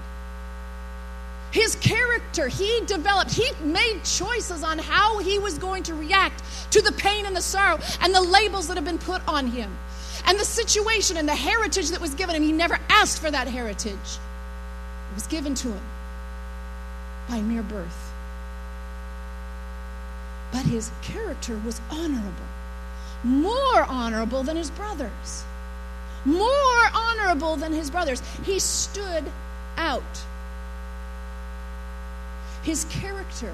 His 1.52 1.76
character, 1.76 2.48
he 2.48 2.82
developed, 2.86 3.32
he 3.32 3.50
made 3.64 4.02
choices 4.04 4.64
on 4.64 4.78
how 4.78 5.18
he 5.18 5.40
was 5.40 5.58
going 5.58 5.84
to 5.84 5.96
react 5.96 6.44
to 6.72 6.82
the 6.82 6.92
pain 6.92 7.26
and 7.26 7.36
the 7.36 7.42
sorrow 7.42 7.80
and 8.02 8.14
the 8.14 8.22
labels 8.22 8.68
that 8.68 8.78
have 8.78 8.86
been 8.86 9.00
put 9.00 9.28
on 9.28 9.48
him 9.48 9.76
and 10.26 10.40
the 10.40 10.46
situation 10.46 11.18
and 11.18 11.28
the 11.28 11.36
heritage 11.36 11.90
that 11.90 12.00
was 12.00 12.14
given 12.14 12.36
him. 12.36 12.44
He 12.44 12.52
never 12.52 12.78
asked 12.90 13.20
for 13.20 13.32
that 13.32 13.48
heritage, 13.48 13.94
it 13.94 15.16
was 15.16 15.26
given 15.26 15.56
to 15.56 15.70
him 15.70 15.84
by 17.28 17.42
mere 17.42 17.64
birth. 17.64 18.12
But 20.52 20.66
his 20.66 20.92
character 21.02 21.60
was 21.66 21.82
honorable, 21.90 22.49
more 23.24 23.84
honorable 23.84 24.44
than 24.44 24.58
his 24.58 24.70
brothers, 24.72 25.44
more 26.26 26.90
honorable 26.94 27.56
than 27.56 27.74
his 27.74 27.90
brothers. 27.90 28.22
He 28.44 28.60
stood 28.60 29.26
out. 29.78 30.04
His 32.64 32.86
character, 32.86 33.54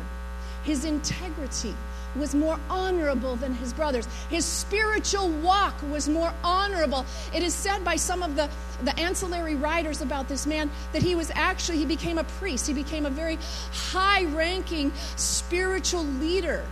his 0.63 0.86
integrity, 0.86 1.75
was 2.15 2.34
more 2.34 2.60
honorable 2.69 3.36
than 3.36 3.54
his 3.54 3.73
brothers. 3.73 4.08
His 4.30 4.45
spiritual 4.45 5.30
walk 5.30 5.75
was 5.91 6.08
more 6.08 6.34
honorable. 6.43 7.06
It 7.34 7.43
is 7.43 7.54
said 7.54 7.84
by 7.84 7.97
some 7.97 8.23
of 8.23 8.36
the, 8.36 8.49
the 8.84 8.97
ancillary 8.99 9.56
writers 9.56 10.01
about 10.01 10.28
this 10.28 10.47
man 10.47 10.71
that 10.93 11.04
he 11.04 11.15
was 11.15 11.32
actually, 11.36 11.78
he 11.78 11.86
became 11.86 12.17
a 12.17 12.23
priest. 12.23 12.67
He 12.67 12.73
became 12.73 13.06
a 13.06 13.10
very 13.10 13.38
high 13.71 14.25
ranking 14.25 14.93
spiritual 15.15 16.06
leader 16.06 16.63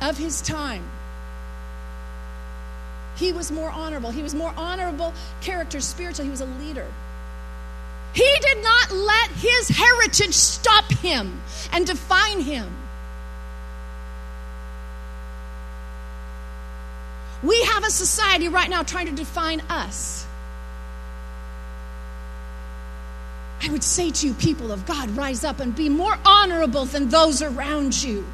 of 0.00 0.16
his 0.16 0.40
time. 0.40 0.84
He 3.16 3.32
was 3.32 3.50
more 3.50 3.70
honorable. 3.70 4.10
He 4.10 4.22
was 4.22 4.34
more 4.34 4.52
honorable 4.56 5.12
character 5.40 5.80
spiritual. 5.80 6.24
He 6.24 6.30
was 6.30 6.42
a 6.42 6.46
leader. 6.46 6.86
He 8.12 8.30
did 8.40 8.62
not 8.62 8.90
let 8.92 9.30
his 9.32 9.68
heritage 9.68 10.34
stop 10.34 10.90
him 10.90 11.40
and 11.72 11.86
define 11.86 12.40
him. 12.40 12.66
We 17.42 17.62
have 17.64 17.84
a 17.84 17.90
society 17.90 18.48
right 18.48 18.70
now 18.70 18.82
trying 18.82 19.06
to 19.06 19.12
define 19.12 19.60
us. 19.68 20.26
I 23.62 23.70
would 23.70 23.84
say 23.84 24.10
to 24.10 24.26
you, 24.26 24.34
people 24.34 24.72
of 24.72 24.86
God, 24.86 25.10
rise 25.10 25.44
up 25.44 25.60
and 25.60 25.74
be 25.74 25.88
more 25.88 26.18
honorable 26.24 26.84
than 26.84 27.08
those 27.08 27.42
around 27.42 28.02
you. 28.02 28.24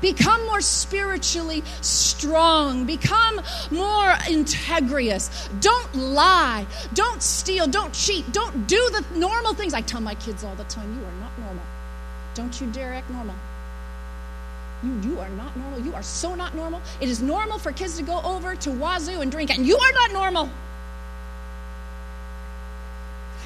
Become 0.00 0.44
more 0.46 0.60
spiritually 0.60 1.62
strong. 1.80 2.84
Become 2.84 3.40
more 3.70 4.14
integrious. 4.28 5.48
Don't 5.60 5.94
lie. 5.94 6.66
Don't 6.92 7.22
steal. 7.22 7.66
Don't 7.66 7.92
cheat. 7.92 8.30
Don't 8.32 8.66
do 8.66 8.90
the 8.92 9.18
normal 9.18 9.54
things. 9.54 9.74
I 9.74 9.80
tell 9.80 10.00
my 10.00 10.14
kids 10.14 10.44
all 10.44 10.54
the 10.54 10.64
time 10.64 10.98
you 10.98 11.04
are 11.04 11.20
not 11.20 11.38
normal. 11.38 11.64
Don't 12.34 12.60
you 12.60 12.66
dare 12.68 12.94
act 12.94 13.10
normal. 13.10 13.34
You, 14.82 15.00
you 15.10 15.20
are 15.20 15.30
not 15.30 15.56
normal. 15.56 15.80
You 15.80 15.94
are 15.94 16.02
so 16.02 16.34
not 16.34 16.54
normal. 16.54 16.82
It 17.00 17.08
is 17.08 17.22
normal 17.22 17.58
for 17.58 17.72
kids 17.72 17.96
to 17.96 18.02
go 18.02 18.20
over 18.22 18.54
to 18.56 18.70
Wazzu 18.70 19.20
and 19.22 19.30
drink, 19.30 19.50
and 19.50 19.66
you 19.66 19.78
are 19.78 19.92
not 19.92 20.12
normal. 20.12 20.50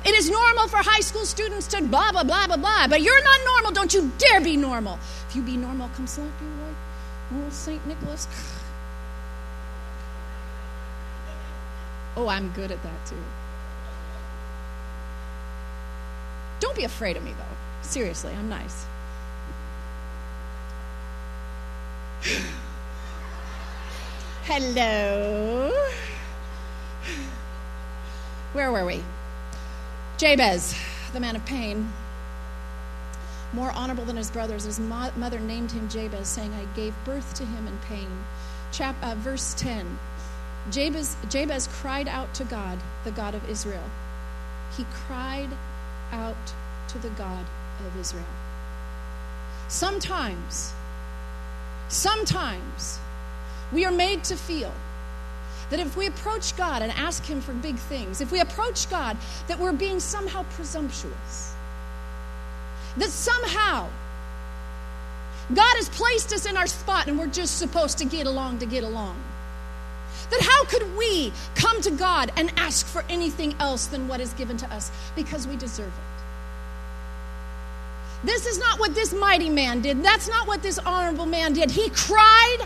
It 0.09 0.15
is 0.15 0.31
normal 0.31 0.69
for 0.69 0.79
high 0.79 1.01
school 1.01 1.27
students 1.27 1.67
to 1.67 1.83
blah, 1.83 2.13
blah, 2.13 2.25
blah, 2.25 2.47
blah, 2.47 2.57
blah, 2.57 2.87
but 2.89 3.03
you're 3.03 3.23
not 3.23 3.41
normal. 3.45 3.73
Don't 3.73 3.93
you 3.93 4.11
dare 4.17 4.41
be 4.41 4.57
normal. 4.57 4.99
If 5.29 5.37
you 5.37 5.43
be 5.43 5.59
normal, 5.59 5.91
come 5.95 6.07
slap 6.07 6.33
you 6.41 6.49
like 6.65 7.43
old 7.45 7.53
St. 7.53 7.87
Nicholas. 7.87 8.27
Oh, 12.17 12.27
I'm 12.27 12.49
good 12.53 12.73
at 12.73 12.83
that 12.83 13.07
too. 13.07 13.23
Don't 16.61 16.75
be 16.75 16.85
afraid 16.85 17.19
of 17.19 17.23
me, 17.23 17.35
though. 17.37 17.57
Seriously, 17.83 18.33
I'm 18.33 18.49
nice. 18.49 18.87
Hello. 24.45 25.71
Where 28.55 28.73
were 28.73 28.87
we? 28.87 29.03
Jabez, 30.19 30.75
the 31.13 31.21
man 31.21 31.37
of 31.37 31.47
pain, 31.47 31.91
more 33.53 33.71
honorable 33.71 34.05
than 34.05 34.17
his 34.17 34.31
brothers. 34.31 34.65
His 34.65 34.79
mo- 34.79 35.13
mother 35.17 35.41
named 35.41 35.73
him 35.73 35.89
Jabez, 35.89 36.29
saying, 36.29 36.53
I 36.53 36.67
gave 36.77 36.95
birth 37.05 37.35
to 37.35 37.45
him 37.45 37.67
in 37.67 37.79
pain. 37.89 38.09
Chap- 38.73 38.97
uh, 39.03 39.15
verse 39.15 39.55
10 39.55 39.99
Jabez, 40.71 41.17
Jabez 41.31 41.69
cried 41.81 42.09
out 42.09 42.35
to 42.35 42.45
God, 42.45 42.79
the 43.05 43.11
God 43.13 43.35
of 43.35 43.49
Israel. 43.49 43.85
He 44.77 44.85
cried 45.07 45.49
out 46.13 46.37
to 46.89 46.99
the 46.99 47.09
God 47.11 47.47
of 47.87 47.99
Israel. 47.99 48.27
Sometimes, 49.69 50.75
Sometimes 51.89 52.99
we 53.73 53.87
are 53.87 53.93
made 53.93 54.23
to 54.25 54.37
feel 54.37 54.73
that 55.71 55.81
if 55.81 55.97
we 55.97 56.07
approach 56.07 56.57
God 56.57 56.83
and 56.83 56.93
ask 56.93 57.25
Him 57.25 57.41
for 57.41 57.53
big 57.53 57.77
things, 57.77 58.21
if 58.21 58.33
we 58.33 58.41
approach 58.41 58.89
God, 58.89 59.17
that 59.47 59.59
we're 59.59 59.73
being 59.73 60.01
somehow 60.01 60.45
presumptuous. 60.55 61.55
That 62.97 63.11
somehow 63.11 63.89
God 65.55 65.77
has 65.77 65.89
placed 65.91 66.33
us 66.33 66.47
in 66.47 66.57
our 66.57 66.67
spot 66.67 67.07
and 67.07 67.19
we're 67.19 67.27
just 67.27 67.59
supposed 67.59 67.99
to 67.99 68.05
get 68.05 68.27
along 68.27 68.59
to 68.59 68.67
get 68.67 68.85
along. 68.85 69.17
That 70.31 70.41
how 70.43 70.65
could 70.67 70.97
we 70.97 71.33
come 71.55 71.81
to 71.83 71.91
God 71.91 72.33
and 72.37 72.53
ask 72.57 72.87
for 72.87 73.03
anything 73.09 73.55
else 73.59 73.87
than 73.87 74.09
what 74.09 74.21
is 74.21 74.35
given 74.35 74.59
to 74.59 74.71
us 74.73 74.91
because 75.17 75.47
we 75.47 75.57
deserve 75.57 75.89
it? 75.89 76.19
This 78.25 78.47
is 78.47 78.59
not 78.59 78.81
what 78.81 78.95
this 78.95 79.15
mighty 79.15 79.49
man 79.49 79.81
did. 79.81 80.03
That's 80.03 80.29
not 80.29 80.47
what 80.47 80.61
this 80.61 80.79
honorable 80.81 81.27
man 81.27 81.53
did. 81.53 81.71
He 81.71 81.89
cried 81.91 82.59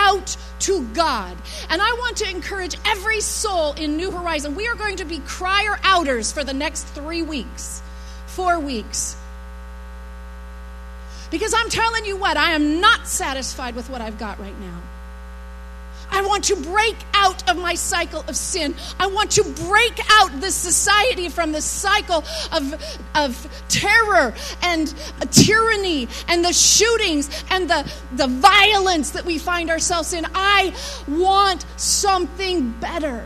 out 0.00 0.36
to 0.60 0.84
God. 0.94 1.36
And 1.68 1.80
I 1.80 1.92
want 1.98 2.16
to 2.18 2.30
encourage 2.30 2.76
every 2.86 3.20
soul 3.20 3.72
in 3.74 3.96
New 3.96 4.10
Horizon. 4.10 4.54
We 4.54 4.66
are 4.68 4.74
going 4.74 4.96
to 4.96 5.04
be 5.04 5.18
crier 5.20 5.78
outers 5.82 6.32
for 6.32 6.44
the 6.44 6.54
next 6.54 6.84
three 6.84 7.22
weeks, 7.22 7.82
four 8.26 8.58
weeks. 8.58 9.16
Because 11.30 11.54
I'm 11.54 11.68
telling 11.68 12.04
you 12.04 12.16
what, 12.16 12.36
I 12.36 12.52
am 12.52 12.80
not 12.80 13.06
satisfied 13.06 13.76
with 13.76 13.88
what 13.88 14.00
I've 14.00 14.18
got 14.18 14.38
right 14.40 14.58
now. 14.58 14.80
I 16.10 16.22
want 16.22 16.44
to 16.44 16.56
break 16.56 16.96
out 17.14 17.48
of 17.48 17.56
my 17.56 17.74
cycle 17.74 18.24
of 18.26 18.36
sin. 18.36 18.74
I 18.98 19.06
want 19.06 19.30
to 19.32 19.44
break 19.44 19.98
out 20.10 20.40
this 20.40 20.54
society 20.54 21.28
from 21.28 21.52
the 21.52 21.62
cycle 21.62 22.24
of, 22.52 22.98
of 23.14 23.64
terror 23.68 24.34
and 24.62 24.92
tyranny 25.30 26.08
and 26.28 26.44
the 26.44 26.52
shootings 26.52 27.30
and 27.50 27.68
the, 27.68 27.90
the 28.12 28.26
violence 28.26 29.10
that 29.10 29.24
we 29.24 29.38
find 29.38 29.70
ourselves 29.70 30.12
in. 30.12 30.26
I 30.34 30.74
want 31.08 31.64
something 31.76 32.72
better. 32.72 33.24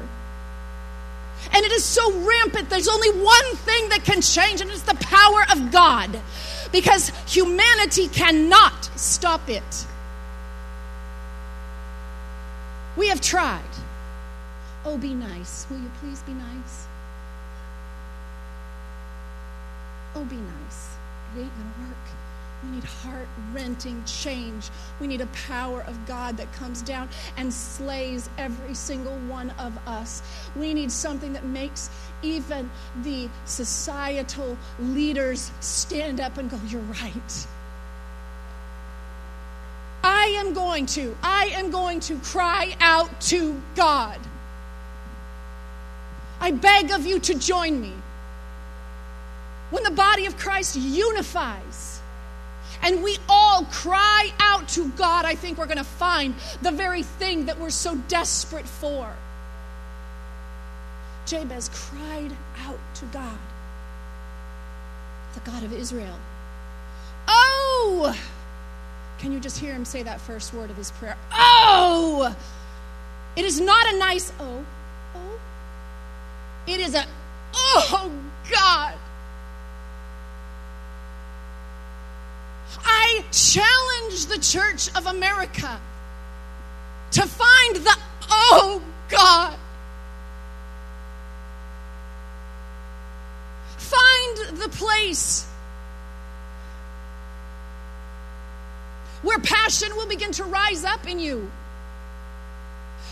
And 1.52 1.64
it 1.64 1.72
is 1.72 1.84
so 1.84 2.12
rampant. 2.20 2.68
There's 2.68 2.88
only 2.88 3.10
one 3.10 3.56
thing 3.56 3.88
that 3.90 4.04
can 4.04 4.20
change, 4.20 4.60
and 4.60 4.70
it's 4.70 4.82
the 4.82 4.96
power 4.96 5.44
of 5.52 5.70
God. 5.70 6.20
Because 6.72 7.10
humanity 7.32 8.08
cannot 8.08 8.90
stop 8.96 9.48
it. 9.48 9.86
We 12.96 13.08
have 13.08 13.20
tried. 13.20 13.62
Oh, 14.84 14.98
be 14.98 15.14
nice. 15.14 15.66
Will 15.70 15.78
you 15.78 15.90
please 16.00 16.20
be 16.22 16.32
nice? 16.32 16.86
Oh, 20.14 20.24
be 20.24 20.36
nice. 20.36 20.96
It 21.34 21.40
ain't 21.40 21.54
going 21.56 21.72
to 21.74 21.80
work. 21.88 21.96
We 22.62 22.70
need 22.70 22.84
heart 22.84 23.28
renting 23.52 24.02
change. 24.04 24.70
We 25.00 25.06
need 25.06 25.20
a 25.20 25.26
power 25.26 25.82
of 25.82 26.06
God 26.06 26.36
that 26.36 26.52
comes 26.52 26.82
down 26.82 27.08
and 27.36 27.52
slays 27.52 28.30
every 28.38 28.74
single 28.74 29.16
one 29.28 29.50
of 29.58 29.76
us. 29.86 30.22
We 30.54 30.72
need 30.72 30.90
something 30.92 31.32
that 31.32 31.44
makes 31.44 31.90
even 32.22 32.70
the 33.02 33.28
societal 33.44 34.56
leaders 34.78 35.50
stand 35.60 36.20
up 36.20 36.38
and 36.38 36.48
go, 36.48 36.58
You're 36.68 36.80
right. 36.82 37.46
I 40.04 40.36
going 40.54 40.86
to, 40.86 41.16
I 41.22 41.46
am 41.54 41.70
going 41.70 42.00
to 42.00 42.16
cry 42.18 42.74
out 42.80 43.20
to 43.22 43.60
God. 43.74 44.18
I 46.40 46.50
beg 46.50 46.90
of 46.90 47.06
you 47.06 47.18
to 47.20 47.34
join 47.34 47.80
me. 47.80 47.92
When 49.70 49.82
the 49.82 49.90
body 49.90 50.26
of 50.26 50.36
Christ 50.36 50.76
unifies 50.76 52.00
and 52.82 53.02
we 53.02 53.18
all 53.28 53.64
cry 53.66 54.30
out 54.38 54.68
to 54.70 54.88
God, 54.90 55.24
I 55.24 55.34
think 55.34 55.58
we're 55.58 55.66
going 55.66 55.78
to 55.78 55.84
find 55.84 56.34
the 56.62 56.70
very 56.70 57.02
thing 57.02 57.46
that 57.46 57.58
we're 57.58 57.70
so 57.70 57.96
desperate 58.08 58.68
for. 58.68 59.12
Jabez 61.26 61.70
cried 61.72 62.36
out 62.66 62.78
to 62.96 63.04
God, 63.06 63.38
the 65.34 65.40
God 65.40 65.62
of 65.64 65.72
Israel. 65.72 66.18
Oh! 67.26 68.14
Can 69.24 69.32
you 69.32 69.40
just 69.40 69.58
hear 69.58 69.72
him 69.72 69.86
say 69.86 70.02
that 70.02 70.20
first 70.20 70.52
word 70.52 70.68
of 70.68 70.76
his 70.76 70.90
prayer? 70.90 71.16
Oh! 71.32 72.36
It 73.36 73.46
is 73.46 73.58
not 73.58 73.94
a 73.94 73.96
nice 73.96 74.30
oh, 74.38 74.62
oh. 75.14 75.40
It 76.66 76.78
is 76.78 76.94
a 76.94 77.06
oh 77.54 78.12
God. 78.50 78.94
I 82.84 83.24
challenge 83.32 84.26
the 84.26 84.38
Church 84.40 84.94
of 84.94 85.06
America 85.06 85.80
to 87.12 87.22
find 87.22 87.76
the, 87.76 87.96
oh 88.28 88.82
God, 89.08 89.56
find 93.78 94.58
the 94.58 94.68
place 94.68 95.48
where 99.24 99.38
passion 99.38 99.88
will 99.96 100.06
begin 100.06 100.30
to 100.32 100.44
rise 100.44 100.84
up 100.84 101.08
in 101.08 101.18
you. 101.18 101.50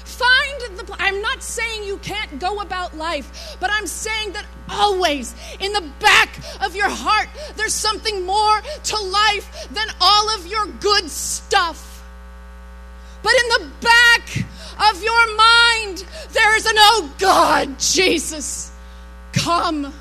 Find 0.05 0.79
the, 0.79 0.97
I'm 0.99 1.23
not 1.23 1.43
saying 1.43 1.85
you 1.85 1.97
can't 1.99 2.39
go 2.39 2.61
about 2.61 2.97
life, 2.97 3.57
but 3.61 3.71
I'm 3.71 3.87
saying 3.87 4.33
that 4.33 4.45
always 4.69 5.35
in 5.59 5.73
the 5.73 5.89
back 6.01 6.39
of 6.61 6.77
your 6.77 6.89
heart, 6.89 7.29
there's 7.57 7.75
something 7.75 8.27
more 8.27 8.61
to 8.85 9.01
life 9.01 9.69
than 9.73 9.87
all 10.01 10.35
of 10.37 10.47
your 10.47 10.67
good 10.67 11.09
stuff. 11.09 11.89
But 13.23 13.33
in 13.33 13.49
the 13.49 13.71
back 13.81 14.45
of 14.91 15.03
your 15.03 15.37
mind, 15.37 16.05
there 16.33 16.57
is 16.57 16.67
an, 16.67 16.75
oh 16.77 17.15
God, 17.19 17.79
Jesus, 17.79 18.73
come, 19.33 19.95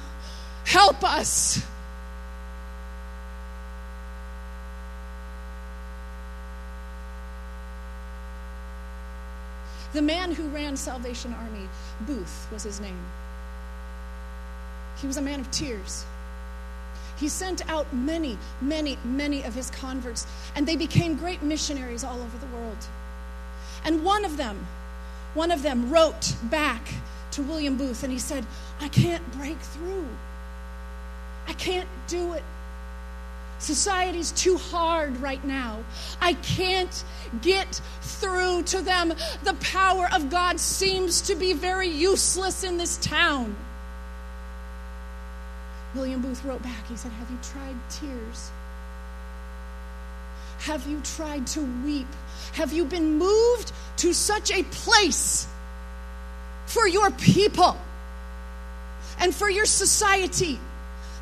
help 0.65 1.03
us. 1.03 1.63
The 9.93 10.01
man 10.01 10.31
who 10.31 10.47
ran 10.47 10.77
Salvation 10.77 11.33
Army, 11.33 11.67
Booth 12.01 12.47
was 12.51 12.63
his 12.63 12.79
name. 12.79 12.99
He 14.99 15.07
was 15.07 15.17
a 15.17 15.21
man 15.21 15.39
of 15.39 15.49
tears. 15.51 16.05
He 17.17 17.27
sent 17.27 17.67
out 17.69 17.91
many, 17.93 18.37
many, 18.61 18.97
many 19.03 19.43
of 19.43 19.53
his 19.53 19.69
converts, 19.69 20.25
and 20.55 20.67
they 20.67 20.75
became 20.75 21.15
great 21.15 21.43
missionaries 21.43 22.03
all 22.03 22.21
over 22.21 22.37
the 22.37 22.47
world. 22.47 22.77
And 23.83 24.03
one 24.03 24.25
of 24.25 24.37
them, 24.37 24.65
one 25.33 25.51
of 25.51 25.63
them 25.63 25.89
wrote 25.89 26.35
back 26.43 26.81
to 27.31 27.41
William 27.41 27.77
Booth 27.77 28.03
and 28.03 28.11
he 28.11 28.19
said, 28.19 28.45
I 28.79 28.89
can't 28.89 29.31
break 29.37 29.57
through. 29.59 30.07
I 31.47 31.53
can't 31.53 31.87
do 32.07 32.33
it. 32.33 32.43
Society's 33.61 34.31
too 34.31 34.57
hard 34.57 35.17
right 35.17 35.43
now. 35.45 35.83
I 36.19 36.33
can't 36.33 37.03
get 37.41 37.79
through 38.01 38.63
to 38.63 38.81
them. 38.81 39.13
The 39.43 39.53
power 39.61 40.09
of 40.11 40.31
God 40.31 40.59
seems 40.59 41.21
to 41.21 41.35
be 41.35 41.53
very 41.53 41.87
useless 41.87 42.63
in 42.63 42.77
this 42.77 42.97
town. 42.97 43.55
William 45.93 46.21
Booth 46.21 46.43
wrote 46.43 46.63
back, 46.63 46.87
he 46.87 46.95
said, 46.95 47.11
Have 47.11 47.29
you 47.29 47.37
tried 47.43 47.75
tears? 47.91 48.49
Have 50.61 50.87
you 50.87 50.99
tried 51.01 51.45
to 51.47 51.61
weep? 51.85 52.07
Have 52.53 52.73
you 52.73 52.83
been 52.85 53.19
moved 53.19 53.71
to 53.97 54.11
such 54.11 54.51
a 54.51 54.63
place 54.63 55.47
for 56.65 56.87
your 56.87 57.11
people 57.11 57.77
and 59.19 59.35
for 59.35 59.51
your 59.51 59.65
society? 59.65 60.59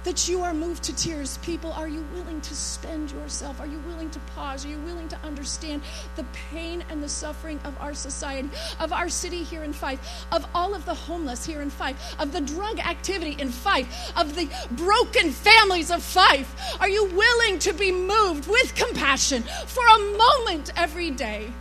That 0.04 0.28
you 0.28 0.42
are 0.42 0.54
moved 0.54 0.84
to 0.84 0.96
tears. 0.96 1.38
People, 1.40 1.72
are 1.74 1.88
you 1.88 2.06
willing 2.14 2.42
to 2.42 2.56
spend 2.56 3.12
yourself? 3.12 3.60
Are 3.60 3.68
you 3.68 3.80
willing 3.88 4.10
to 4.12 4.20
pause? 4.36 4.66
Are 4.66 4.70
you 4.70 4.80
willing 4.80 5.08
to 5.10 5.18
understand 5.24 5.82
the 6.16 6.26
pain 6.52 6.84
and 6.90 7.04
the 7.04 7.10
suffering 7.10 7.60
of 7.64 7.80
our 7.80 7.94
society, 7.94 8.50
of 8.80 8.94
our 8.94 9.10
city 9.10 9.44
here 9.44 9.64
in 9.64 9.74
Fife, 9.74 10.26
of 10.32 10.46
all 10.54 10.74
of 10.74 10.86
the 10.86 10.94
homeless 10.94 11.46
here 11.46 11.62
in 11.62 11.70
Fife, 11.70 12.16
of 12.20 12.32
the 12.32 12.42
drug 12.42 12.80
activity 12.80 13.36
in 13.40 13.50
Fife, 13.50 14.12
of 14.16 14.36
the 14.36 14.50
broken 14.72 15.32
families 15.32 15.92
of 15.92 16.02
Fife? 16.02 16.56
Are 16.80 16.90
you 16.90 17.06
willing 17.06 17.60
to 17.60 17.74
be 17.74 17.92
moved 17.92 18.48
with 18.48 18.76
compassion 18.76 19.44
for 19.68 19.86
a 19.86 20.18
moment 20.18 20.72
every 20.76 21.12
day? 21.12 21.52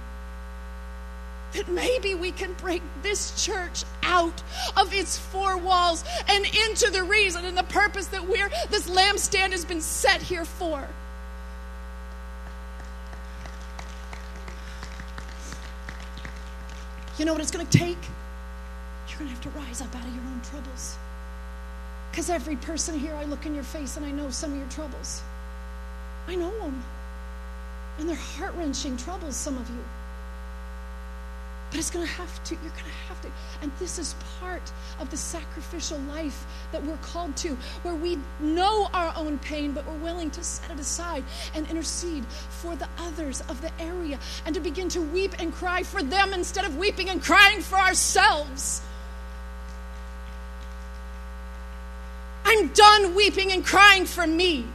That 1.55 1.69
maybe 1.69 2.15
we 2.15 2.31
can 2.33 2.53
break 2.55 2.83
this 3.03 3.45
church 3.45 3.85
out 4.03 4.43
of 4.77 4.93
its 4.93 5.19
four 5.19 5.57
walls 5.57 6.05
and 6.29 6.45
into 6.69 6.91
the 6.91 7.03
reason 7.03 7.45
and 7.45 7.57
the 7.57 7.63
purpose 7.65 8.07
that 8.09 8.27
we're 8.27 8.51
this 8.71 8.89
lampstand 8.89 9.53
has 9.53 9.65
been 9.65 9.81
set 9.81 10.21
here 10.21 10.45
for. 10.45 10.87
You 17.19 17.25
know 17.25 17.33
what 17.33 17.43
it's 17.43 17.51
going 17.51 17.67
to 17.67 17.79
take? 17.79 17.99
You're 19.09 19.19
going 19.19 19.29
to 19.29 19.35
have 19.35 19.41
to 19.41 19.51
rise 19.51 19.81
up 19.81 19.95
out 19.97 20.05
of 20.05 20.15
your 20.15 20.25
own 20.25 20.41
troubles. 20.51 20.97
Because 22.11 22.31
every 22.31 22.57
person 22.57 22.99
here, 22.99 23.15
I 23.15 23.25
look 23.25 23.45
in 23.45 23.55
your 23.55 23.65
face 23.65 23.97
and 23.97 24.07
I 24.07 24.11
know 24.11 24.31
some 24.31 24.53
of 24.53 24.59
your 24.59 24.69
troubles. 24.69 25.23
I 26.29 26.37
know 26.37 26.51
them. 26.61 26.83
And 27.99 28.09
they're 28.09 28.17
heart 28.17 28.55
wrenching 28.55 28.97
troubles, 28.97 29.35
some 29.35 29.59
of 29.59 29.69
you. 29.69 29.85
But 31.71 31.81
it's 31.81 31.91
going 31.91 32.07
to 32.07 32.13
have 32.13 32.43
to, 32.45 32.55
you're 32.55 32.71
going 32.71 32.85
to 32.85 33.09
have 33.09 33.21
to. 33.23 33.31
And 33.61 33.71
this 33.79 33.99
is 33.99 34.15
part 34.41 34.73
of 35.01 35.11
the 35.11 35.17
sacrificial 35.17 35.99
life 36.01 36.47
that 36.73 36.83
we're 36.83 36.97
called 36.99 37.37
to, 37.39 37.57
where 37.83 37.95
we 37.95 38.19
know 38.41 38.89
our 38.95 39.13
own 39.17 39.39
pain, 39.39 39.73
but 39.73 39.87
we're 39.87 39.99
willing 39.99 40.31
to 40.31 40.43
set 40.43 40.71
it 40.71 40.81
aside 40.81 41.25
and 41.55 41.69
intercede 41.69 42.25
for 42.27 42.75
the 42.75 42.89
others 42.99 43.43
of 43.49 43.61
the 43.61 43.71
area 43.79 44.19
and 44.47 44.55
to 44.55 44.61
begin 44.61 44.89
to 44.89 45.01
weep 45.01 45.35
and 45.39 45.53
cry 45.53 45.83
for 45.83 46.03
them 46.03 46.33
instead 46.33 46.65
of 46.65 46.77
weeping 46.77 47.11
and 47.11 47.23
crying 47.23 47.61
for 47.61 47.77
ourselves. 47.77 48.81
I'm 52.45 52.69
done 52.69 53.15
weeping 53.15 53.53
and 53.53 53.65
crying 53.65 54.07
for 54.07 54.27
me. 54.27 54.67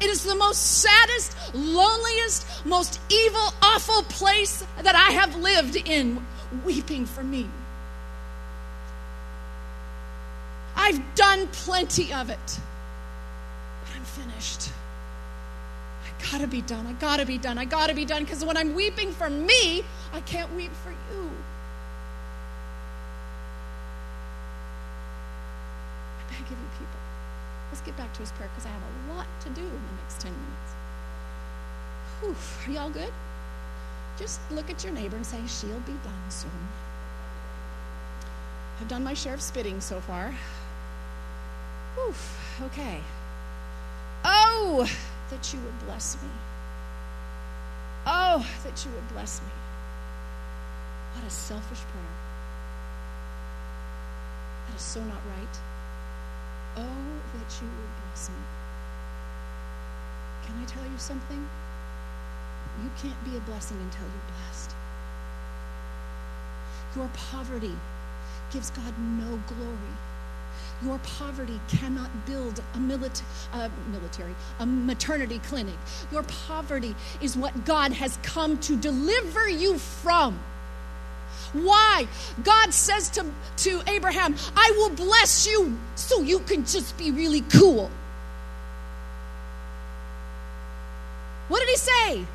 It 0.00 0.10
is 0.10 0.24
the 0.24 0.34
most 0.34 0.82
saddest, 0.82 1.36
loneliest, 1.54 2.66
most 2.66 3.00
evil, 3.10 3.54
awful 3.62 4.02
place 4.04 4.64
that 4.82 4.94
I 4.94 5.12
have 5.12 5.36
lived 5.36 5.76
in, 5.76 6.24
weeping 6.64 7.06
for 7.06 7.22
me. 7.22 7.48
I've 10.76 11.02
done 11.14 11.48
plenty 11.48 12.12
of 12.12 12.28
it, 12.28 12.60
but 13.80 13.96
I'm 13.96 14.04
finished. 14.04 14.70
I 16.04 16.30
gotta 16.30 16.46
be 16.46 16.60
done. 16.60 16.86
I 16.86 16.92
gotta 16.92 17.24
be 17.24 17.38
done. 17.38 17.56
I 17.58 17.64
gotta 17.64 17.94
be 17.94 18.04
done 18.04 18.22
because 18.22 18.44
when 18.44 18.56
I'm 18.56 18.74
weeping 18.74 19.12
for 19.12 19.30
me, 19.30 19.82
I 20.12 20.20
can't 20.20 20.54
weep 20.54 20.72
for 20.84 20.90
you. 20.90 21.30
I 26.20 26.30
beg 26.30 26.42
of 26.42 26.50
you, 26.50 26.68
people. 26.78 27.00
Let's 27.70 27.80
get 27.80 27.96
back 27.96 28.12
to 28.14 28.20
his 28.20 28.30
prayer 28.32 28.50
because 28.54 28.66
I 28.66 28.70
have 28.70 28.82
a 28.82 29.14
lot 29.14 29.26
to 29.40 29.48
do 29.50 29.62
in 29.62 29.70
the 29.70 30.02
next 30.02 30.20
10 30.20 30.30
minutes. 30.30 30.72
Whew, 32.20 32.34
are 32.66 32.70
y'all 32.70 32.90
good? 32.90 33.12
Just 34.18 34.40
look 34.50 34.70
at 34.70 34.82
your 34.82 34.92
neighbor 34.92 35.16
and 35.16 35.26
say, 35.26 35.38
She'll 35.46 35.80
be 35.80 35.92
done 35.92 36.30
soon. 36.30 36.50
I've 38.80 38.88
done 38.88 39.04
my 39.04 39.14
share 39.14 39.34
of 39.34 39.42
spitting 39.42 39.80
so 39.80 40.00
far. 40.00 40.34
Whew, 41.94 42.14
okay. 42.66 43.00
Oh, 44.24 44.90
that 45.30 45.52
you 45.52 45.60
would 45.60 45.78
bless 45.86 46.16
me. 46.22 46.28
Oh, 48.06 48.46
that 48.64 48.84
you 48.84 48.90
would 48.92 49.08
bless 49.12 49.40
me. 49.40 49.48
What 51.14 51.26
a 51.26 51.30
selfish 51.30 51.80
prayer. 51.80 52.16
That 54.68 54.76
is 54.76 54.82
so 54.82 55.00
not 55.00 55.20
right. 55.36 55.58
Oh, 56.76 57.38
that 57.38 57.60
you 57.60 57.68
would 57.68 57.92
bless 58.04 58.28
me. 58.28 58.36
Can 60.46 60.62
I 60.62 60.64
tell 60.66 60.84
you 60.84 60.98
something? 60.98 61.48
You 62.82 62.90
can't 63.00 63.24
be 63.24 63.36
a 63.36 63.40
blessing 63.40 63.78
until 63.80 64.02
you're 64.02 64.36
blessed. 64.44 64.74
Your 66.94 67.08
poverty 67.30 67.74
gives 68.52 68.70
God 68.70 68.94
no 68.98 69.40
glory. 69.48 69.94
Your 70.82 70.98
poverty 70.98 71.58
cannot 71.68 72.10
build 72.26 72.58
a 72.58 72.62
uh, 73.56 73.68
military, 73.90 74.34
a 74.60 74.66
maternity 74.66 75.38
clinic. 75.38 75.76
Your 76.12 76.22
poverty 76.22 76.94
is 77.22 77.36
what 77.36 77.64
God 77.64 77.92
has 77.92 78.18
come 78.22 78.58
to 78.58 78.76
deliver 78.76 79.48
you 79.48 79.78
from. 79.78 80.38
Why? 81.52 82.06
God 82.42 82.74
says 82.74 83.08
to, 83.10 83.24
to 83.58 83.82
Abraham, 83.86 84.36
I 84.54 84.72
will 84.76 84.90
bless 84.90 85.46
you 85.46 85.78
so 85.94 86.20
you 86.20 86.40
can 86.40 86.64
just 86.66 86.96
be 86.98 87.10
really 87.10 87.40
cool. 87.42 87.90
What 91.48 91.60
did 91.60 91.68
he 91.68 91.76
say? 91.76 92.26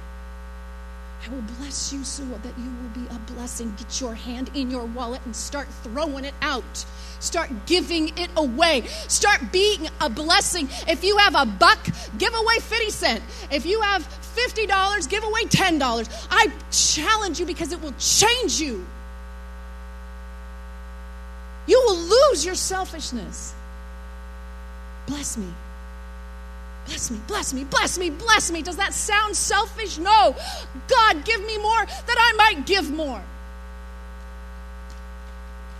I 1.23 1.29
will 1.29 1.43
bless 1.59 1.93
you 1.93 2.03
so 2.03 2.23
that 2.23 2.57
you 2.57 2.71
will 2.81 3.03
be 3.05 3.07
a 3.13 3.19
blessing. 3.33 3.73
Get 3.77 4.01
your 4.01 4.15
hand 4.15 4.49
in 4.55 4.71
your 4.71 4.85
wallet 4.85 5.21
and 5.25 5.35
start 5.35 5.67
throwing 5.83 6.25
it 6.25 6.33
out. 6.41 6.85
Start 7.19 7.51
giving 7.67 8.17
it 8.17 8.31
away. 8.35 8.81
Start 9.07 9.51
being 9.51 9.87
a 9.99 10.09
blessing. 10.09 10.67
If 10.87 11.03
you 11.03 11.17
have 11.17 11.35
a 11.35 11.45
buck, 11.45 11.85
give 12.17 12.33
away 12.33 12.57
50 12.59 12.89
cents. 12.89 13.45
If 13.51 13.67
you 13.67 13.81
have 13.81 14.07
$50, 14.35 15.09
give 15.09 15.23
away 15.23 15.43
$10. 15.43 16.27
I 16.31 16.51
challenge 16.71 17.39
you 17.39 17.45
because 17.45 17.71
it 17.71 17.81
will 17.81 17.93
change 17.99 18.59
you. 18.59 18.83
You 21.67 21.83
will 21.85 21.97
lose 21.97 22.43
your 22.43 22.55
selfishness. 22.55 23.53
Bless 25.05 25.37
me. 25.37 25.47
Bless 26.85 27.11
me, 27.11 27.19
bless 27.27 27.53
me, 27.53 27.63
bless 27.63 27.97
me, 27.97 28.09
bless 28.09 28.51
me. 28.51 28.61
Does 28.61 28.77
that 28.77 28.93
sound 28.93 29.35
selfish? 29.35 29.97
No. 29.97 30.35
God, 30.87 31.25
give 31.25 31.39
me 31.45 31.57
more 31.57 31.85
that 31.85 32.17
I 32.17 32.33
might 32.37 32.65
give 32.65 32.91
more. 32.91 33.21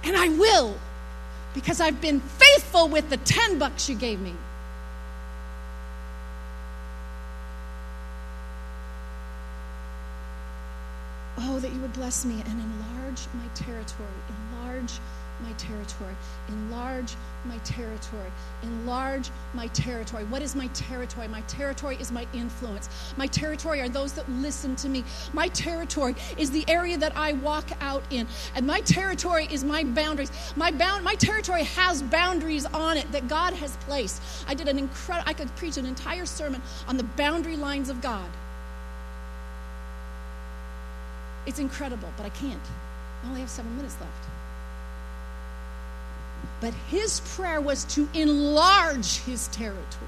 And 0.03 0.15
I 0.15 0.29
will 0.29 0.75
because 1.53 1.81
I've 1.81 1.99
been 2.01 2.19
faithful 2.19 2.87
with 2.87 3.09
the 3.09 3.17
10 3.17 3.59
bucks 3.59 3.89
you 3.89 3.95
gave 3.95 4.19
me. 4.19 4.33
Oh, 11.37 11.59
that 11.59 11.71
you 11.73 11.79
would 11.81 11.93
bless 11.93 12.23
me 12.25 12.41
and 12.45 12.61
enlarge 12.61 13.27
my 13.33 13.47
territory. 13.55 14.07
Enlarge 14.53 14.99
my 15.41 15.51
territory. 15.53 16.15
Enlarge 16.49 17.15
my 17.45 17.57
territory. 17.59 18.31
Enlarge 18.63 19.29
my 19.53 19.67
territory. 19.67 20.23
What 20.25 20.41
is 20.41 20.55
my 20.55 20.67
territory? 20.67 21.27
My 21.27 21.41
territory 21.41 21.97
is 21.99 22.11
my 22.11 22.27
influence. 22.33 22.89
My 23.17 23.27
territory 23.27 23.81
are 23.81 23.89
those 23.89 24.13
that 24.13 24.29
listen 24.29 24.75
to 24.77 24.89
me. 24.89 25.03
My 25.33 25.47
territory 25.49 26.15
is 26.37 26.51
the 26.51 26.65
area 26.67 26.97
that 26.97 27.15
I 27.15 27.33
walk 27.33 27.69
out 27.81 28.03
in. 28.09 28.27
And 28.55 28.67
my 28.67 28.81
territory 28.81 29.47
is 29.51 29.63
my 29.63 29.83
boundaries. 29.83 30.31
My 30.55 30.71
bound 30.71 31.03
my 31.03 31.15
territory 31.15 31.63
has 31.63 32.01
boundaries 32.03 32.65
on 32.67 32.97
it 32.97 33.11
that 33.11 33.27
God 33.27 33.53
has 33.53 33.75
placed. 33.77 34.21
I 34.47 34.53
did 34.53 34.67
an 34.67 34.77
incredible 34.77 35.27
I 35.27 35.33
could 35.33 35.53
preach 35.55 35.77
an 35.77 35.85
entire 35.85 36.25
sermon 36.25 36.61
on 36.87 36.97
the 36.97 37.03
boundary 37.03 37.57
lines 37.57 37.89
of 37.89 38.01
God. 38.01 38.29
It's 41.45 41.59
incredible, 41.59 42.09
but 42.17 42.25
I 42.25 42.29
can't. 42.29 42.61
I 43.23 43.27
only 43.27 43.41
have 43.41 43.49
7 43.49 43.75
minutes 43.75 43.97
left. 43.99 44.40
But 46.61 46.73
his 46.89 47.19
prayer 47.35 47.59
was 47.59 47.83
to 47.95 48.07
enlarge 48.13 49.17
his 49.23 49.47
territory. 49.47 50.07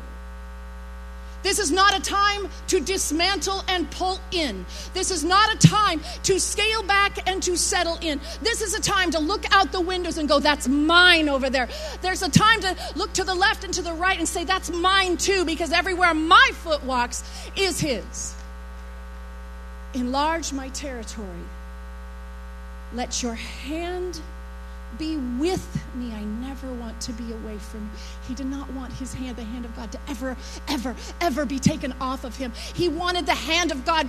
This 1.44 1.60
is 1.60 1.72
not 1.72 1.96
a 1.96 2.02
time 2.02 2.48
to 2.68 2.80
dismantle 2.80 3.64
and 3.68 3.90
pull 3.92 4.20
in. 4.32 4.66
This 4.94 5.12
is 5.12 5.26
not 5.26 5.54
a 5.54 5.68
time 5.68 6.00
to 6.24 6.40
scale 6.40 6.84
back 6.84 7.30
and 7.30 7.44
to 7.44 7.58
settle 7.58 7.98
in. 8.02 8.22
This 8.42 8.62
is 8.62 8.74
a 8.74 8.82
time 8.82 9.12
to 9.12 9.20
look 9.20 9.44
out 9.54 9.74
the 9.74 9.82
windows 9.82 10.18
and 10.18 10.30
go, 10.30 10.40
That's 10.40 10.70
mine 10.70 11.28
over 11.28 11.50
there. 11.50 11.68
There's 12.02 12.24
a 12.24 12.30
time 12.30 12.62
to 12.62 12.78
look 12.96 13.12
to 13.14 13.26
the 13.26 13.36
left 13.36 13.66
and 13.66 13.74
to 13.74 13.82
the 13.82 13.94
right 13.94 14.18
and 14.18 14.28
say, 14.28 14.46
That's 14.46 14.72
mine 14.72 15.18
too, 15.18 15.44
because 15.44 15.74
everywhere 15.74 16.14
my 16.14 16.50
foot 16.54 16.84
walks 16.86 17.24
is 17.58 17.80
his. 17.80 18.36
Enlarge 19.94 20.54
my 20.54 20.70
territory. 20.70 21.28
Let 22.94 23.22
your 23.22 23.36
hand 23.36 24.22
be 24.98 25.18
with 25.18 25.84
me. 25.96 26.14
I 26.14 26.24
never 26.24 26.72
want 26.72 27.00
to 27.02 27.14
be 27.14 27.32
away 27.32 27.58
from 27.58 27.82
you. 27.82 28.00
He 28.28 28.36
did 28.36 28.48
not 28.48 28.72
want 28.72 28.94
his 28.94 29.14
hand, 29.14 29.38
the 29.38 29.44
hand 29.44 29.66
of 29.66 29.76
God, 29.76 29.92
to 29.92 30.00
ever, 30.08 30.38
ever, 30.68 30.96
ever 31.22 31.46
be 31.46 31.60
taken 31.60 31.94
off 32.00 32.24
of 32.24 32.36
him. 32.36 32.52
He 32.74 32.90
wanted 32.90 33.26
the 33.26 33.36
hand 33.36 33.72
of 33.72 33.86
God 33.86 34.08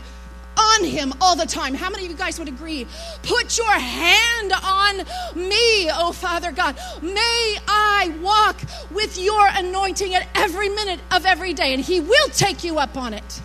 on 0.56 0.84
him 0.84 1.12
all 1.20 1.36
the 1.36 1.46
time. 1.46 1.74
How 1.74 1.90
many 1.90 2.04
of 2.04 2.10
you 2.10 2.16
guys 2.16 2.38
would 2.38 2.48
agree? 2.48 2.86
Put 3.22 3.58
your 3.58 3.72
hand 3.72 4.52
on 4.52 4.96
me, 5.36 5.90
oh 5.90 6.12
Father 6.14 6.52
God. 6.52 6.76
May 7.02 7.56
I 7.68 8.14
walk 8.22 8.60
with 8.90 9.18
your 9.18 9.46
anointing 9.48 10.14
at 10.14 10.28
every 10.34 10.68
minute 10.68 11.00
of 11.10 11.26
every 11.26 11.54
day, 11.54 11.74
and 11.74 11.82
He 11.82 12.00
will 12.00 12.28
take 12.28 12.64
you 12.64 12.78
up 12.78 12.96
on 12.96 13.14
it. 13.14 13.40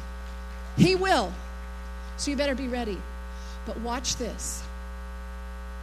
He 0.78 0.96
will. 0.96 1.34
So 2.18 2.32
you 2.32 2.38
better 2.38 2.56
be 2.56 2.68
ready. 2.68 2.98
But 3.66 3.80
watch 3.80 4.16
this. 4.18 4.64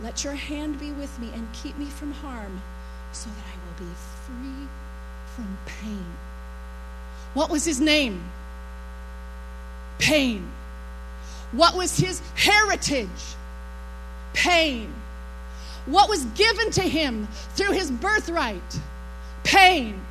Let 0.00 0.24
your 0.24 0.34
hand 0.34 0.78
be 0.78 0.92
with 0.92 1.18
me 1.18 1.30
and 1.34 1.50
keep 1.52 1.76
me 1.78 1.86
from 1.86 2.12
harm 2.12 2.60
so 3.12 3.30
that 3.30 3.44
I 3.46 3.56
will 3.64 3.86
be 3.86 3.94
free 4.26 4.68
from 5.34 5.58
pain. 5.64 6.06
What 7.34 7.50
was 7.50 7.64
his 7.64 7.80
name? 7.80 8.22
Pain. 9.98 10.50
What 11.52 11.74
was 11.74 11.96
his 11.98 12.20
heritage? 12.34 13.08
Pain. 14.34 14.92
What 15.86 16.08
was 16.08 16.24
given 16.26 16.70
to 16.72 16.82
him 16.82 17.26
through 17.54 17.72
his 17.72 17.90
birthright? 17.90 18.80
Pain. 19.44 20.05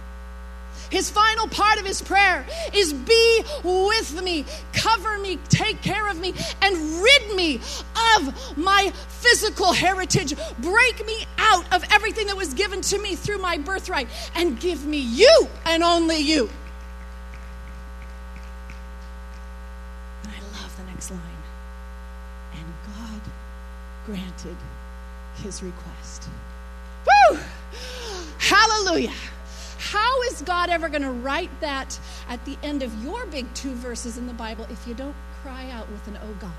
His 0.89 1.09
final 1.09 1.47
part 1.47 1.79
of 1.79 1.85
his 1.85 2.01
prayer 2.01 2.45
is 2.73 2.93
be 2.93 3.43
with 3.63 4.21
me, 4.23 4.45
cover 4.73 5.17
me, 5.19 5.37
take 5.49 5.81
care 5.81 6.09
of 6.09 6.19
me, 6.19 6.33
and 6.61 7.01
rid 7.01 7.35
me 7.35 7.59
of 8.17 8.57
my 8.57 8.91
physical 9.07 9.73
heritage. 9.73 10.33
Break 10.59 11.05
me 11.05 11.25
out 11.37 11.65
of 11.73 11.83
everything 11.91 12.27
that 12.27 12.37
was 12.37 12.53
given 12.53 12.81
to 12.81 12.99
me 12.99 13.15
through 13.15 13.39
my 13.39 13.57
birthright 13.57 14.07
and 14.35 14.59
give 14.59 14.85
me 14.85 14.99
you 14.99 15.47
and 15.65 15.83
only 15.83 16.17
you. 16.17 16.49
And 20.23 20.31
I 20.31 20.61
love 20.61 20.75
the 20.77 20.83
next 20.83 21.11
line. 21.11 21.21
And 22.53 22.65
God 22.95 23.21
granted 24.05 24.57
his 25.43 25.61
request. 25.63 26.29
Woo! 27.05 27.39
Hallelujah. 28.37 29.13
How 29.91 30.23
is 30.23 30.41
God 30.41 30.71
ever 30.71 30.89
going 30.89 31.03
to 31.03 31.11
write 31.11 31.51
that 31.61 31.99
at 32.27 32.43
the 32.43 32.57
end 32.63 32.81
of 32.81 33.03
your 33.03 33.23
big 33.27 33.45
two 33.53 33.75
verses 33.75 34.17
in 34.17 34.25
the 34.25 34.33
Bible 34.33 34.65
if 34.71 34.87
you 34.87 34.95
don't 34.95 35.15
cry 35.43 35.69
out 35.69 35.87
with 35.91 36.07
an 36.07 36.17
oh 36.23 36.33
God? 36.39 36.51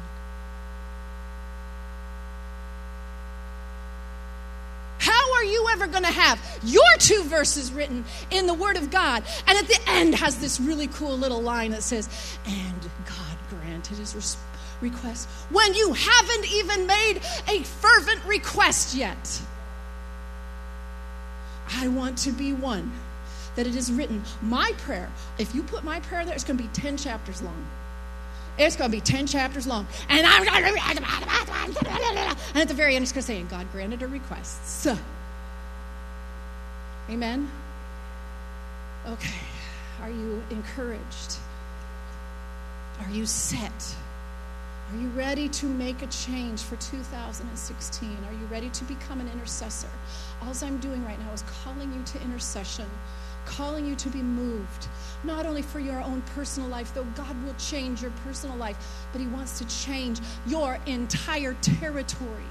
How 4.99 5.35
are 5.35 5.45
you 5.45 5.66
ever 5.72 5.89
going 5.89 6.05
to 6.05 6.12
have 6.12 6.41
your 6.62 6.85
two 7.01 7.24
verses 7.24 7.72
written 7.72 8.05
in 8.31 8.47
the 8.47 8.55
Word 8.55 8.77
of 8.77 8.93
God 8.93 9.24
and 9.49 9.59
at 9.59 9.66
the 9.66 9.81
end 9.89 10.14
has 10.14 10.39
this 10.39 10.61
really 10.61 10.87
cool 10.87 11.18
little 11.18 11.43
line 11.43 11.72
that 11.72 11.83
says, 11.83 12.09
and 12.47 12.81
God 13.07 13.37
granted 13.51 13.99
his 13.99 14.37
request 14.81 15.29
when 15.51 15.74
you 15.74 15.95
haven't 15.95 16.53
even 16.53 16.87
made 16.87 17.20
a 17.49 17.64
fervent 17.64 18.24
request 18.24 18.95
yet? 18.95 19.43
I 21.68 21.89
want 21.89 22.18
to 22.18 22.31
be 22.31 22.53
one 22.53 22.93
that 23.57 23.66
it 23.66 23.74
is 23.74 23.90
written, 23.90 24.22
my 24.42 24.72
prayer, 24.78 25.11
if 25.38 25.54
you 25.54 25.62
put 25.62 25.82
my 25.82 26.00
prayer 26.00 26.24
there, 26.24 26.34
it's 26.34 26.44
going 26.44 26.57
to 26.57 26.62
be 26.62 26.70
10 26.70 26.96
chapters 26.96 27.42
long. 27.42 27.66
It's 28.59 28.76
going 28.76 28.90
to 28.90 28.96
be 28.96 29.00
10 29.00 29.26
chapters 29.26 29.66
long. 29.66 29.86
And 30.09 30.26
I'm 30.26 30.46
and 30.46 30.76
at 32.54 32.68
the 32.68 32.74
very 32.74 32.94
end, 32.94 33.02
it's 33.02 33.12
going 33.12 33.22
to 33.22 33.26
say, 33.26 33.40
and 33.40 33.50
God 33.50 33.66
granted 33.72 34.00
her 34.00 34.07
requests. 34.07 34.86
Amen? 37.11 37.50
Okay. 39.07 39.34
Are 40.02 40.11
you 40.11 40.42
encouraged? 40.50 41.36
Are 43.00 43.11
you 43.11 43.26
set? 43.26 43.94
Are 44.92 44.98
you 44.98 45.09
ready 45.09 45.48
to 45.48 45.66
make 45.66 46.02
a 46.02 46.07
change 46.07 46.61
for 46.62 46.76
2016? 46.76 48.09
Are 48.09 48.32
you 48.32 48.46
ready 48.46 48.70
to 48.70 48.84
become 48.84 49.20
an 49.20 49.28
intercessor? 49.32 49.88
All 50.42 50.52
I'm 50.62 50.78
doing 50.78 51.04
right 51.04 51.18
now 51.18 51.32
is 51.32 51.42
calling 51.64 51.92
you 51.92 52.02
to 52.04 52.22
intercession 52.22 52.86
calling 53.47 53.86
you 53.86 53.94
to 53.97 54.09
be 54.09 54.20
moved, 54.22 54.88
not 55.24 55.47
only 55.47 55.62
for 55.62 55.80
your 55.80 56.01
own 56.01 56.22
personal 56.34 56.68
life, 56.68 56.92
though 56.94 57.07
God 57.16 57.34
will 57.44 57.55
change 57.55 58.03
your 58.03 58.12
personal 58.24 58.57
life, 58.57 58.76
but 59.12 59.20
He 59.20 59.26
wants 59.28 59.59
to 59.59 59.84
change 59.84 60.20
your 60.47 60.78
entire 60.86 61.55
territory. 61.62 62.51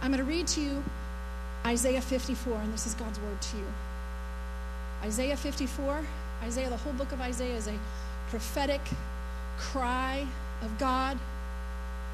I'm 0.00 0.10
going 0.10 0.18
to 0.18 0.24
read 0.24 0.46
to 0.48 0.60
you 0.60 0.82
Isaiah 1.66 2.00
54, 2.00 2.54
and 2.54 2.72
this 2.72 2.86
is 2.86 2.94
God's 2.94 3.20
word 3.20 3.40
to 3.40 3.56
you. 3.56 3.66
Isaiah 5.04 5.36
54, 5.36 6.04
Isaiah, 6.42 6.70
the 6.70 6.76
whole 6.76 6.92
book 6.92 7.12
of 7.12 7.20
Isaiah 7.20 7.56
is 7.56 7.68
a 7.68 7.78
prophetic 8.30 8.80
cry 9.58 10.26
of 10.62 10.78
God 10.78 11.18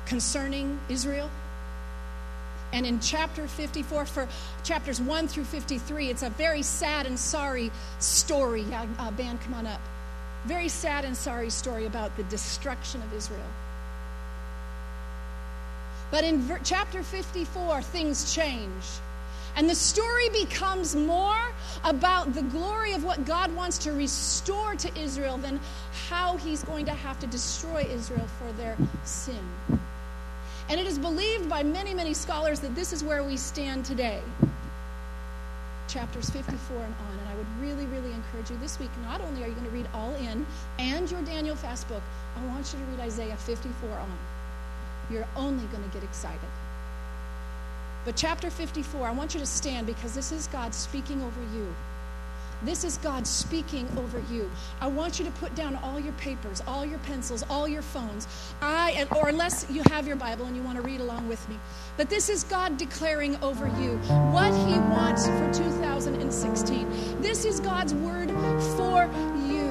concerning 0.07 0.79
Israel. 0.89 1.31
And 2.73 2.85
in 2.87 3.01
chapter 3.01 3.47
54, 3.47 4.07
for 4.07 4.29
chapters 4.63 5.01
1 5.01 5.29
through 5.29 5.45
53, 5.45 6.11
it's 6.11 6.23
a 6.23 6.31
very 6.31 6.63
sad 6.63 7.07
and 7.07 7.19
sorry 7.19 7.71
story. 7.99 8.65
Uh, 8.73 8.87
uh, 8.99 9.11
band, 9.13 9.41
come 9.41 9.55
on 9.55 9.67
up. 9.67 9.81
Very 10.45 10.69
sad 10.69 11.05
and 11.05 11.17
sorry 11.17 11.51
story 11.51 11.87
about 11.87 12.17
the 12.17 12.25
destruction 12.25 13.03
of 13.03 13.13
Israel. 13.13 13.41
But 16.11 16.25
in 16.25 16.43
ver- 16.43 16.61
chapter 16.63 17.03
54, 17.03 17.83
things 17.83 18.35
change. 18.35 18.85
And 19.57 19.69
the 19.69 19.75
story 19.75 20.29
becomes 20.29 20.95
more 20.95 21.53
about 21.85 22.33
the 22.33 22.43
glory 22.43 22.93
of 22.93 23.03
what 23.03 23.25
God 23.25 23.55
wants 23.57 23.79
to 23.79 23.93
restore 23.93 24.77
to 24.77 24.99
Israel 24.99 25.37
than 25.37 25.59
how 26.09 26.37
he's 26.37 26.63
going 26.63 26.87
to 26.87 26.95
have 26.95 27.19
to 27.21 27.27
destroy 27.27 27.87
Israel 27.91 28.27
for 28.39 28.53
their 28.53 28.77
sin. 29.05 29.43
And 30.69 30.79
it 30.79 30.87
is 30.87 30.99
believed 30.99 31.49
by 31.49 31.63
many, 31.63 31.95
many 31.95 32.13
scholars 32.13 32.61
that 32.61 32.75
this 32.75 32.93
is 32.93 33.03
where 33.03 33.25
we 33.25 33.37
stand 33.37 33.85
today. 33.85 34.21
Chapters 35.89 36.29
54 36.29 36.77
and 36.77 36.95
on. 36.95 37.19
And 37.19 37.29
I 37.29 37.35
would 37.35 37.47
really, 37.59 37.87
really 37.87 38.13
encourage 38.13 38.51
you 38.51 38.59
this 38.59 38.79
week, 38.79 38.91
not 39.05 39.23
only 39.23 39.43
are 39.43 39.47
you 39.47 39.55
going 39.55 39.65
to 39.65 39.71
read 39.71 39.89
all 39.95 40.15
in 40.17 40.47
and 40.79 41.11
your 41.11 41.23
Daniel 41.23 41.57
fast 41.57 41.89
book, 41.89 42.03
I 42.37 42.45
want 42.47 42.71
you 42.73 42.79
to 42.79 42.85
read 42.87 43.01
Isaiah 43.01 43.37
54 43.37 43.91
on. 43.91 44.19
You're 45.11 45.27
only 45.37 45.65
going 45.67 45.83
to 45.83 45.89
get 45.91 46.05
excited. 46.05 46.39
But 48.05 48.17
chapter 48.17 48.51
54, 48.51 49.07
I 49.07 49.11
want 49.11 49.33
you 49.35 49.41
to 49.41 49.47
stand 49.47 49.87
because 49.87 50.15
this 50.15 50.33
is 50.33 50.47
God 50.49 50.75
speaking 50.75 51.23
over 51.23 51.41
you. 51.55 51.75
This 52.63 52.83
is 52.85 52.99
God 52.99 53.27
speaking 53.27 53.89
over 53.97 54.21
you. 54.33 54.51
I 54.81 54.89
want 54.89 55.19
you 55.19 55.25
to 55.25 55.31
put 55.33 55.55
down 55.55 55.77
all 55.77 56.01
your 56.01 56.13
papers, 56.15 56.63
all 56.67 56.85
your 56.85 56.99
pencils, 57.01 57.45
all 57.49 57.69
your 57.69 57.83
phones. 57.83 58.27
I 58.61 59.07
or 59.17 59.29
unless 59.29 59.67
you 59.71 59.83
have 59.91 60.07
your 60.07 60.17
Bible 60.17 60.47
and 60.47 60.57
you 60.57 60.63
want 60.63 60.77
to 60.77 60.83
read 60.83 61.01
along 61.01 61.29
with 61.29 61.49
me. 61.49 61.59
But 61.97 62.11
this 62.11 62.29
is 62.29 62.45
God 62.45 62.77
declaring 62.77 63.37
over 63.43 63.67
you 63.81 63.97
what 64.33 64.53
he 64.67 64.79
wants 64.91 65.27
for 65.29 65.53
2016. 65.53 67.21
This 67.23 67.45
is 67.45 67.61
God's 67.61 67.95
word 67.95 68.31
for 68.77 69.09
you. 69.49 69.69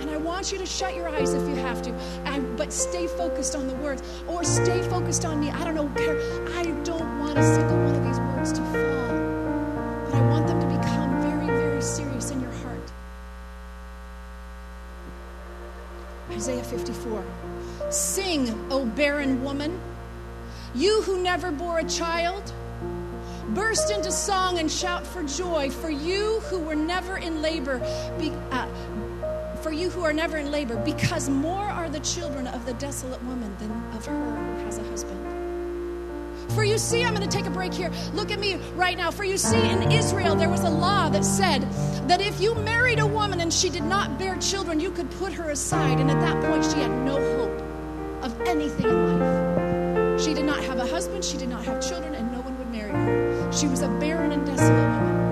And 0.00 0.10
I 0.10 0.16
want 0.16 0.52
you 0.52 0.58
to 0.58 0.66
shut 0.66 0.96
your 0.96 1.08
eyes 1.08 1.34
if 1.34 1.46
you 1.48 1.56
have 1.56 1.82
to, 1.82 1.94
I, 2.24 2.40
but 2.40 2.72
stay 2.72 3.06
focused 3.06 3.54
on 3.54 3.68
the 3.68 3.74
words 3.74 4.02
or 4.26 4.42
stay 4.44 4.82
focused 4.88 5.24
on 5.24 5.38
me. 5.40 5.50
I 5.50 5.64
don't 5.64 5.74
know. 5.74 5.88
care. 5.96 6.16
I 6.56 6.64
don't 6.84 7.18
want 7.20 7.38
a 7.38 7.54
single 7.54 7.76
one 7.84 7.94
of 7.94 8.04
these 8.04 8.18
words 8.20 8.52
to 8.52 8.62
fall, 8.62 10.06
but 10.06 10.14
I 10.14 10.20
want 10.30 10.46
them 10.46 10.60
to 10.60 10.71
Isaiah 16.42 16.64
54. 16.64 17.24
Sing, 17.90 18.66
O 18.72 18.84
barren 18.84 19.44
woman, 19.44 19.80
you 20.74 21.02
who 21.02 21.22
never 21.22 21.52
bore 21.52 21.78
a 21.78 21.84
child. 21.84 22.52
Burst 23.50 23.92
into 23.92 24.10
song 24.10 24.58
and 24.58 24.68
shout 24.68 25.06
for 25.06 25.22
joy, 25.22 25.70
for 25.70 25.88
you 25.88 26.40
who 26.50 26.58
were 26.58 26.74
never 26.74 27.18
in 27.18 27.42
labor, 27.42 27.78
be, 28.18 28.32
uh, 28.50 28.66
for 29.60 29.70
you 29.70 29.88
who 29.88 30.02
are 30.02 30.12
never 30.12 30.36
in 30.36 30.50
labor, 30.50 30.74
because 30.84 31.28
more 31.28 31.62
are 31.62 31.88
the 31.88 32.00
children 32.00 32.48
of 32.48 32.66
the 32.66 32.72
desolate 32.74 33.22
woman 33.22 33.54
than 33.60 33.70
of 33.94 34.04
her 34.06 34.56
who 34.56 34.64
has 34.64 34.78
a 34.78 34.82
husband. 34.88 35.20
For 36.54 36.64
you 36.64 36.76
see, 36.76 37.02
I'm 37.04 37.14
going 37.14 37.28
to 37.28 37.34
take 37.36 37.46
a 37.46 37.50
break 37.50 37.72
here. 37.72 37.90
Look 38.12 38.30
at 38.30 38.38
me 38.38 38.56
right 38.74 38.96
now. 38.96 39.10
For 39.10 39.24
you 39.24 39.38
see, 39.38 39.70
in 39.70 39.90
Israel, 39.90 40.36
there 40.36 40.50
was 40.50 40.60
a 40.62 40.70
law 40.70 41.08
that 41.08 41.24
said 41.24 41.62
that 42.08 42.20
if 42.20 42.40
you 42.40 42.54
married 42.56 42.98
a 42.98 43.06
woman 43.06 43.40
and 43.40 43.52
she 43.52 43.70
did 43.70 43.84
not 43.84 44.18
bear 44.18 44.36
children, 44.36 44.78
you 44.78 44.90
could 44.90 45.10
put 45.12 45.32
her 45.32 45.50
aside. 45.50 45.98
And 45.98 46.10
at 46.10 46.20
that 46.20 46.42
point, 46.44 46.64
she 46.64 46.78
had 46.80 46.90
no 46.90 47.14
hope 47.38 47.62
of 48.22 48.38
anything 48.42 48.86
in 48.86 49.18
life. 49.18 50.20
She 50.22 50.34
did 50.34 50.44
not 50.44 50.62
have 50.64 50.78
a 50.78 50.86
husband, 50.86 51.24
she 51.24 51.38
did 51.38 51.48
not 51.48 51.64
have 51.64 51.80
children, 51.80 52.14
and 52.14 52.30
no 52.30 52.40
one 52.40 52.58
would 52.58 52.70
marry 52.70 52.90
her. 52.90 53.52
She 53.52 53.66
was 53.66 53.80
a 53.80 53.88
barren 53.88 54.30
and 54.32 54.44
desolate 54.44 54.70
woman. 55.00 55.22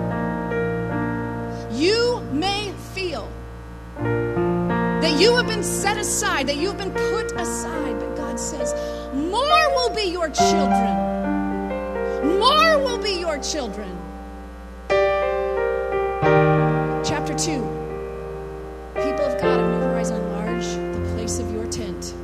You 1.77 2.23
may 2.33 2.73
feel 2.95 3.29
that 3.97 5.21
you 5.21 5.37
have 5.37 5.47
been 5.47 5.63
set 5.63 5.99
aside, 5.99 6.47
that 6.49 6.57
you 6.57 6.69
have 6.69 6.79
been 6.79 6.93
put 6.93 7.33
aside, 7.33 8.01
but 8.01 8.17
God 8.17 8.41
says, 8.41 8.75
more 9.15 9.71
will 9.75 9.91
be 9.91 10.05
your 10.05 10.31
children 10.31 11.10
more 12.39 12.79
will 12.79 12.99
be 12.99 13.13
your 13.13 13.39
children. 13.39 13.97
Chapter 17.05 17.35
2 17.35 17.81
People 18.95 19.25
of 19.25 19.41
God 19.41 19.61
of 19.61 19.71
New 19.71 19.81
Horizon, 19.89 20.17
enlarge 20.17 20.67
the 20.67 21.15
place 21.15 21.39
of 21.39 21.51
your 21.53 21.67
tent. 21.67 22.15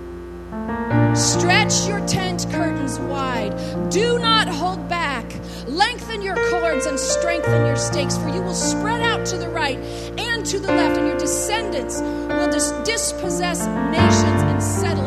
Stretch 1.17 1.87
your 1.87 2.05
tent 2.07 2.47
curtains 2.51 2.99
wide. 2.99 3.55
Do 3.91 4.19
not 4.19 4.49
hold 4.49 4.89
back. 4.89 5.25
Lengthen 5.67 6.23
your 6.23 6.37
cords 6.51 6.87
and 6.87 6.99
strengthen 6.99 7.67
your 7.67 7.77
stakes, 7.77 8.17
for 8.17 8.29
you 8.29 8.43
will 8.43 8.55
spread 8.55 9.01
out 9.01 9.25
to 9.27 9.37
the 9.37 9.49
right 9.49 9.79
and 10.19 10.45
to 10.47 10.59
the 10.59 10.69
left, 10.69 10.99
and 10.99 11.09
your 11.09 11.19
descendants 11.19 12.01
will 12.01 12.51
dis- 12.51 12.73
dispossess 12.85 13.67
nations 13.67 14.43
and 14.43 14.63
settle 14.63 15.06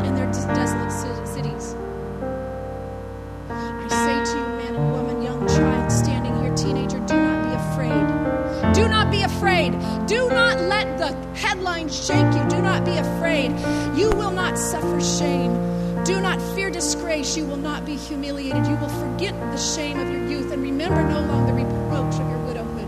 You 17.35 17.45
will 17.45 17.57
not 17.57 17.85
be 17.85 17.95
humiliated. 17.95 18.65
You 18.65 18.75
will 18.77 18.89
forget 18.89 19.33
the 19.51 19.57
shame 19.57 19.99
of 19.99 20.09
your 20.09 20.27
youth 20.27 20.51
and 20.51 20.63
remember 20.63 21.03
no 21.03 21.21
longer 21.21 21.53
the 21.53 21.63
reproach 21.63 22.15
of 22.15 22.27
your 22.27 22.39
widowhood. 22.39 22.87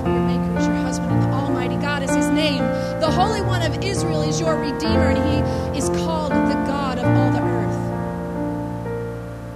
For 0.00 0.08
your 0.08 0.20
Maker 0.20 0.58
is 0.60 0.66
your 0.66 0.76
husband, 0.76 1.10
and 1.10 1.22
the 1.24 1.34
Almighty 1.34 1.74
God 1.76 2.04
is 2.04 2.14
his 2.14 2.28
name. 2.28 2.62
The 3.00 3.10
Holy 3.10 3.42
One 3.42 3.62
of 3.62 3.82
Israel 3.82 4.22
is 4.22 4.38
your 4.38 4.56
Redeemer, 4.56 5.10
and 5.10 5.18
he 5.18 5.78
is 5.78 5.88
called 5.88 6.30
the 6.30 6.54
God 6.64 6.98
of 6.98 7.04
all 7.06 7.32
the 7.32 7.42
earth. 7.42 7.80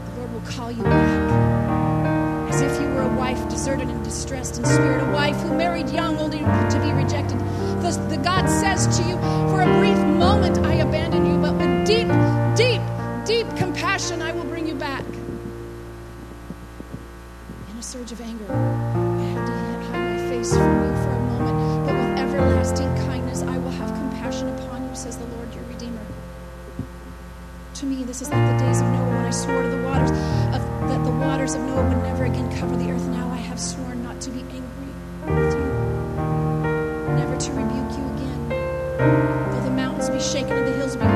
The 0.07 0.18
Lord 0.18 0.32
will 0.32 0.51
call 0.51 0.72
you 0.72 0.82
back 0.82 2.53
as 2.53 2.62
if 2.62 2.80
you 2.80 2.88
were 2.88 3.03
a 3.03 3.14
wife 3.16 3.49
deserted 3.49 3.88
and 3.88 4.03
distressed 4.03 4.59
in 4.59 4.64
spirit, 4.64 5.09
a 5.09 5.12
wife 5.12 5.36
who 5.42 5.57
married 5.57 5.88
young 5.90 6.18
only 6.18 6.40
to 6.40 6.80
be 6.82 6.90
rejected. 6.92 7.38
The, 7.80 7.90
the 8.09 8.16
God 8.16 8.49
says 8.49 8.88
to 8.99 9.05
you, 9.05 9.16
For 9.51 9.62
a 9.62 9.78
brief 9.78 9.99
moment 10.18 10.59
I 10.59 10.74
abandon 10.74 11.26
you, 11.26 11.38
but 11.38 11.64
compassion 14.15 14.23
I 14.23 14.33
will 14.39 14.49
bring 14.49 14.67
you 14.67 14.75
back. 14.75 15.05
In 17.71 17.79
a 17.79 17.83
surge 17.83 18.12
of 18.12 18.21
anger, 18.21 18.47
I 18.51 19.25
had 19.35 19.47
to 19.47 19.53
hide 19.91 20.05
my 20.12 20.19
face 20.29 20.53
from 20.53 20.85
you 20.85 20.95
for 21.03 21.11
a 21.11 21.21
moment, 21.21 21.87
but 21.87 21.95
with 21.95 22.19
everlasting 22.19 22.95
kindness 23.07 23.43
I 23.43 23.59
will 23.59 23.71
have 23.71 23.91
compassion 23.91 24.49
upon 24.59 24.89
you, 24.89 24.95
says 24.95 25.17
the 25.17 25.27
Lord 25.27 25.53
your 25.55 25.65
Redeemer. 25.65 26.07
To 27.75 27.87
me, 27.87 28.05
this 28.05 28.23
is 28.23 28.31
like 28.31 28.59
the 28.59 28.65
days 28.65 28.81
of 28.81 28.87
Noah 28.89 29.09
when 29.09 29.25
I 29.25 29.31
swore 29.31 29.62
to 29.62 29.69
the 29.69 29.83
waters 29.83 30.11
of, 30.11 30.62
that 30.89 31.05
the 31.05 31.17
waters 31.27 31.55
of 31.55 31.62
Noah 31.62 31.89
would 31.89 32.03
never 32.05 32.25
again 32.25 32.51
cover 32.59 32.77
the 32.77 32.91
earth. 32.91 33.07
Now 33.09 33.29
I 33.31 33.37
have 33.37 33.59
sworn 33.59 34.03
not 34.03 34.21
to 34.21 34.31
be 34.31 34.41
angry 34.41 34.93
with 35.27 35.55
you, 35.55 35.71
never 37.19 37.37
to 37.37 37.53
rebuke 37.53 37.93
you 37.99 38.05
again. 38.15 38.49
Though 39.51 39.65
the 39.65 39.71
mountains 39.71 40.09
be 40.09 40.21
shaken 40.21 40.53
and 40.53 40.67
the 40.69 40.73
hills 40.73 40.97
be 40.97 41.14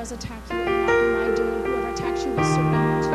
does 0.00 0.12
attack 0.12 0.40
you, 0.50 0.56
it 0.56 0.64
will 0.64 0.78
not 0.78 1.28
be 1.28 1.36
doing. 1.36 1.62
Whoever 1.62 1.88
attacks 1.90 2.24
you 2.24 2.30
will 2.30 2.42
surrender 2.42 3.10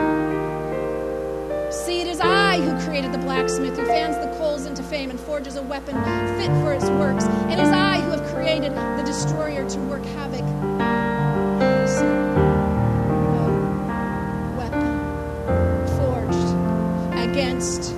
you. 1.65 1.71
See, 1.71 2.01
it 2.01 2.05
is 2.05 2.19
I 2.19 2.61
who 2.61 2.85
created 2.85 3.11
the 3.11 3.17
blacksmith, 3.17 3.75
who 3.75 3.87
fans 3.87 4.15
the 4.23 4.27
coals 4.37 4.67
into 4.67 4.83
flame 4.83 5.09
and 5.09 5.19
forges 5.19 5.55
a 5.55 5.63
weapon 5.63 5.95
fit 6.37 6.51
for 6.61 6.73
its 6.73 6.85
works. 6.85 7.25
It 7.51 7.57
is 7.57 7.69
I 7.69 8.01
who 8.01 8.11
have 8.11 8.23
created 8.31 8.75
the 8.75 9.01
destroyer 9.03 9.67
to 9.67 9.79
work 9.79 10.05
havoc. 10.05 10.45
No 13.31 13.55
uh, 13.89 14.53
weapon 14.55 15.87
forged 15.97 16.51
against 17.17 17.94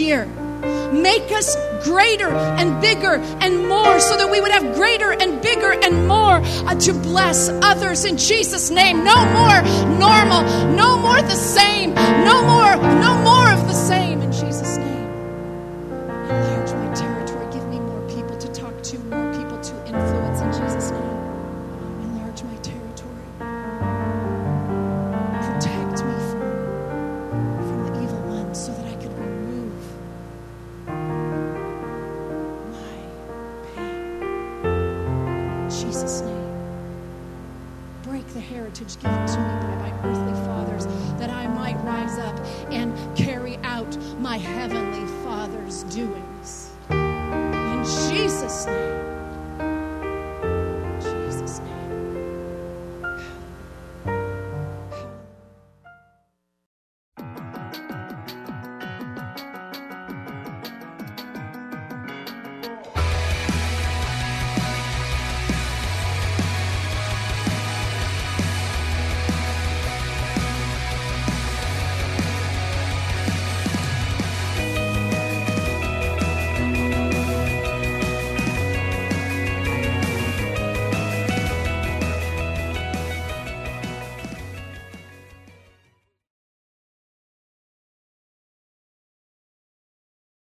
year. 0.00 0.26
Make 0.92 1.30
us 1.30 1.56
greater 1.84 2.28
and 2.28 2.80
bigger 2.80 3.14
and 3.40 3.68
more 3.68 4.00
so 4.00 4.16
that 4.16 4.30
we 4.30 4.40
would 4.40 4.50
have 4.50 4.74
greater 4.74 5.12
and 5.12 5.40
bigger 5.40 5.72
and 5.72 6.08
more 6.08 6.40
uh, 6.42 6.74
to 6.74 6.92
bless 6.92 7.48
others 7.48 8.04
in 8.04 8.16
Jesus' 8.16 8.70
name. 8.70 9.04
No 9.04 9.16
more 9.38 9.62
normal, 9.98 10.42
no 10.74 10.98
more 10.98 11.22
the 11.22 11.36
same, 11.36 11.94
no 11.94 12.42
more, 12.42 12.76
no 12.76 13.14
more 13.22 13.52
of 13.52 13.69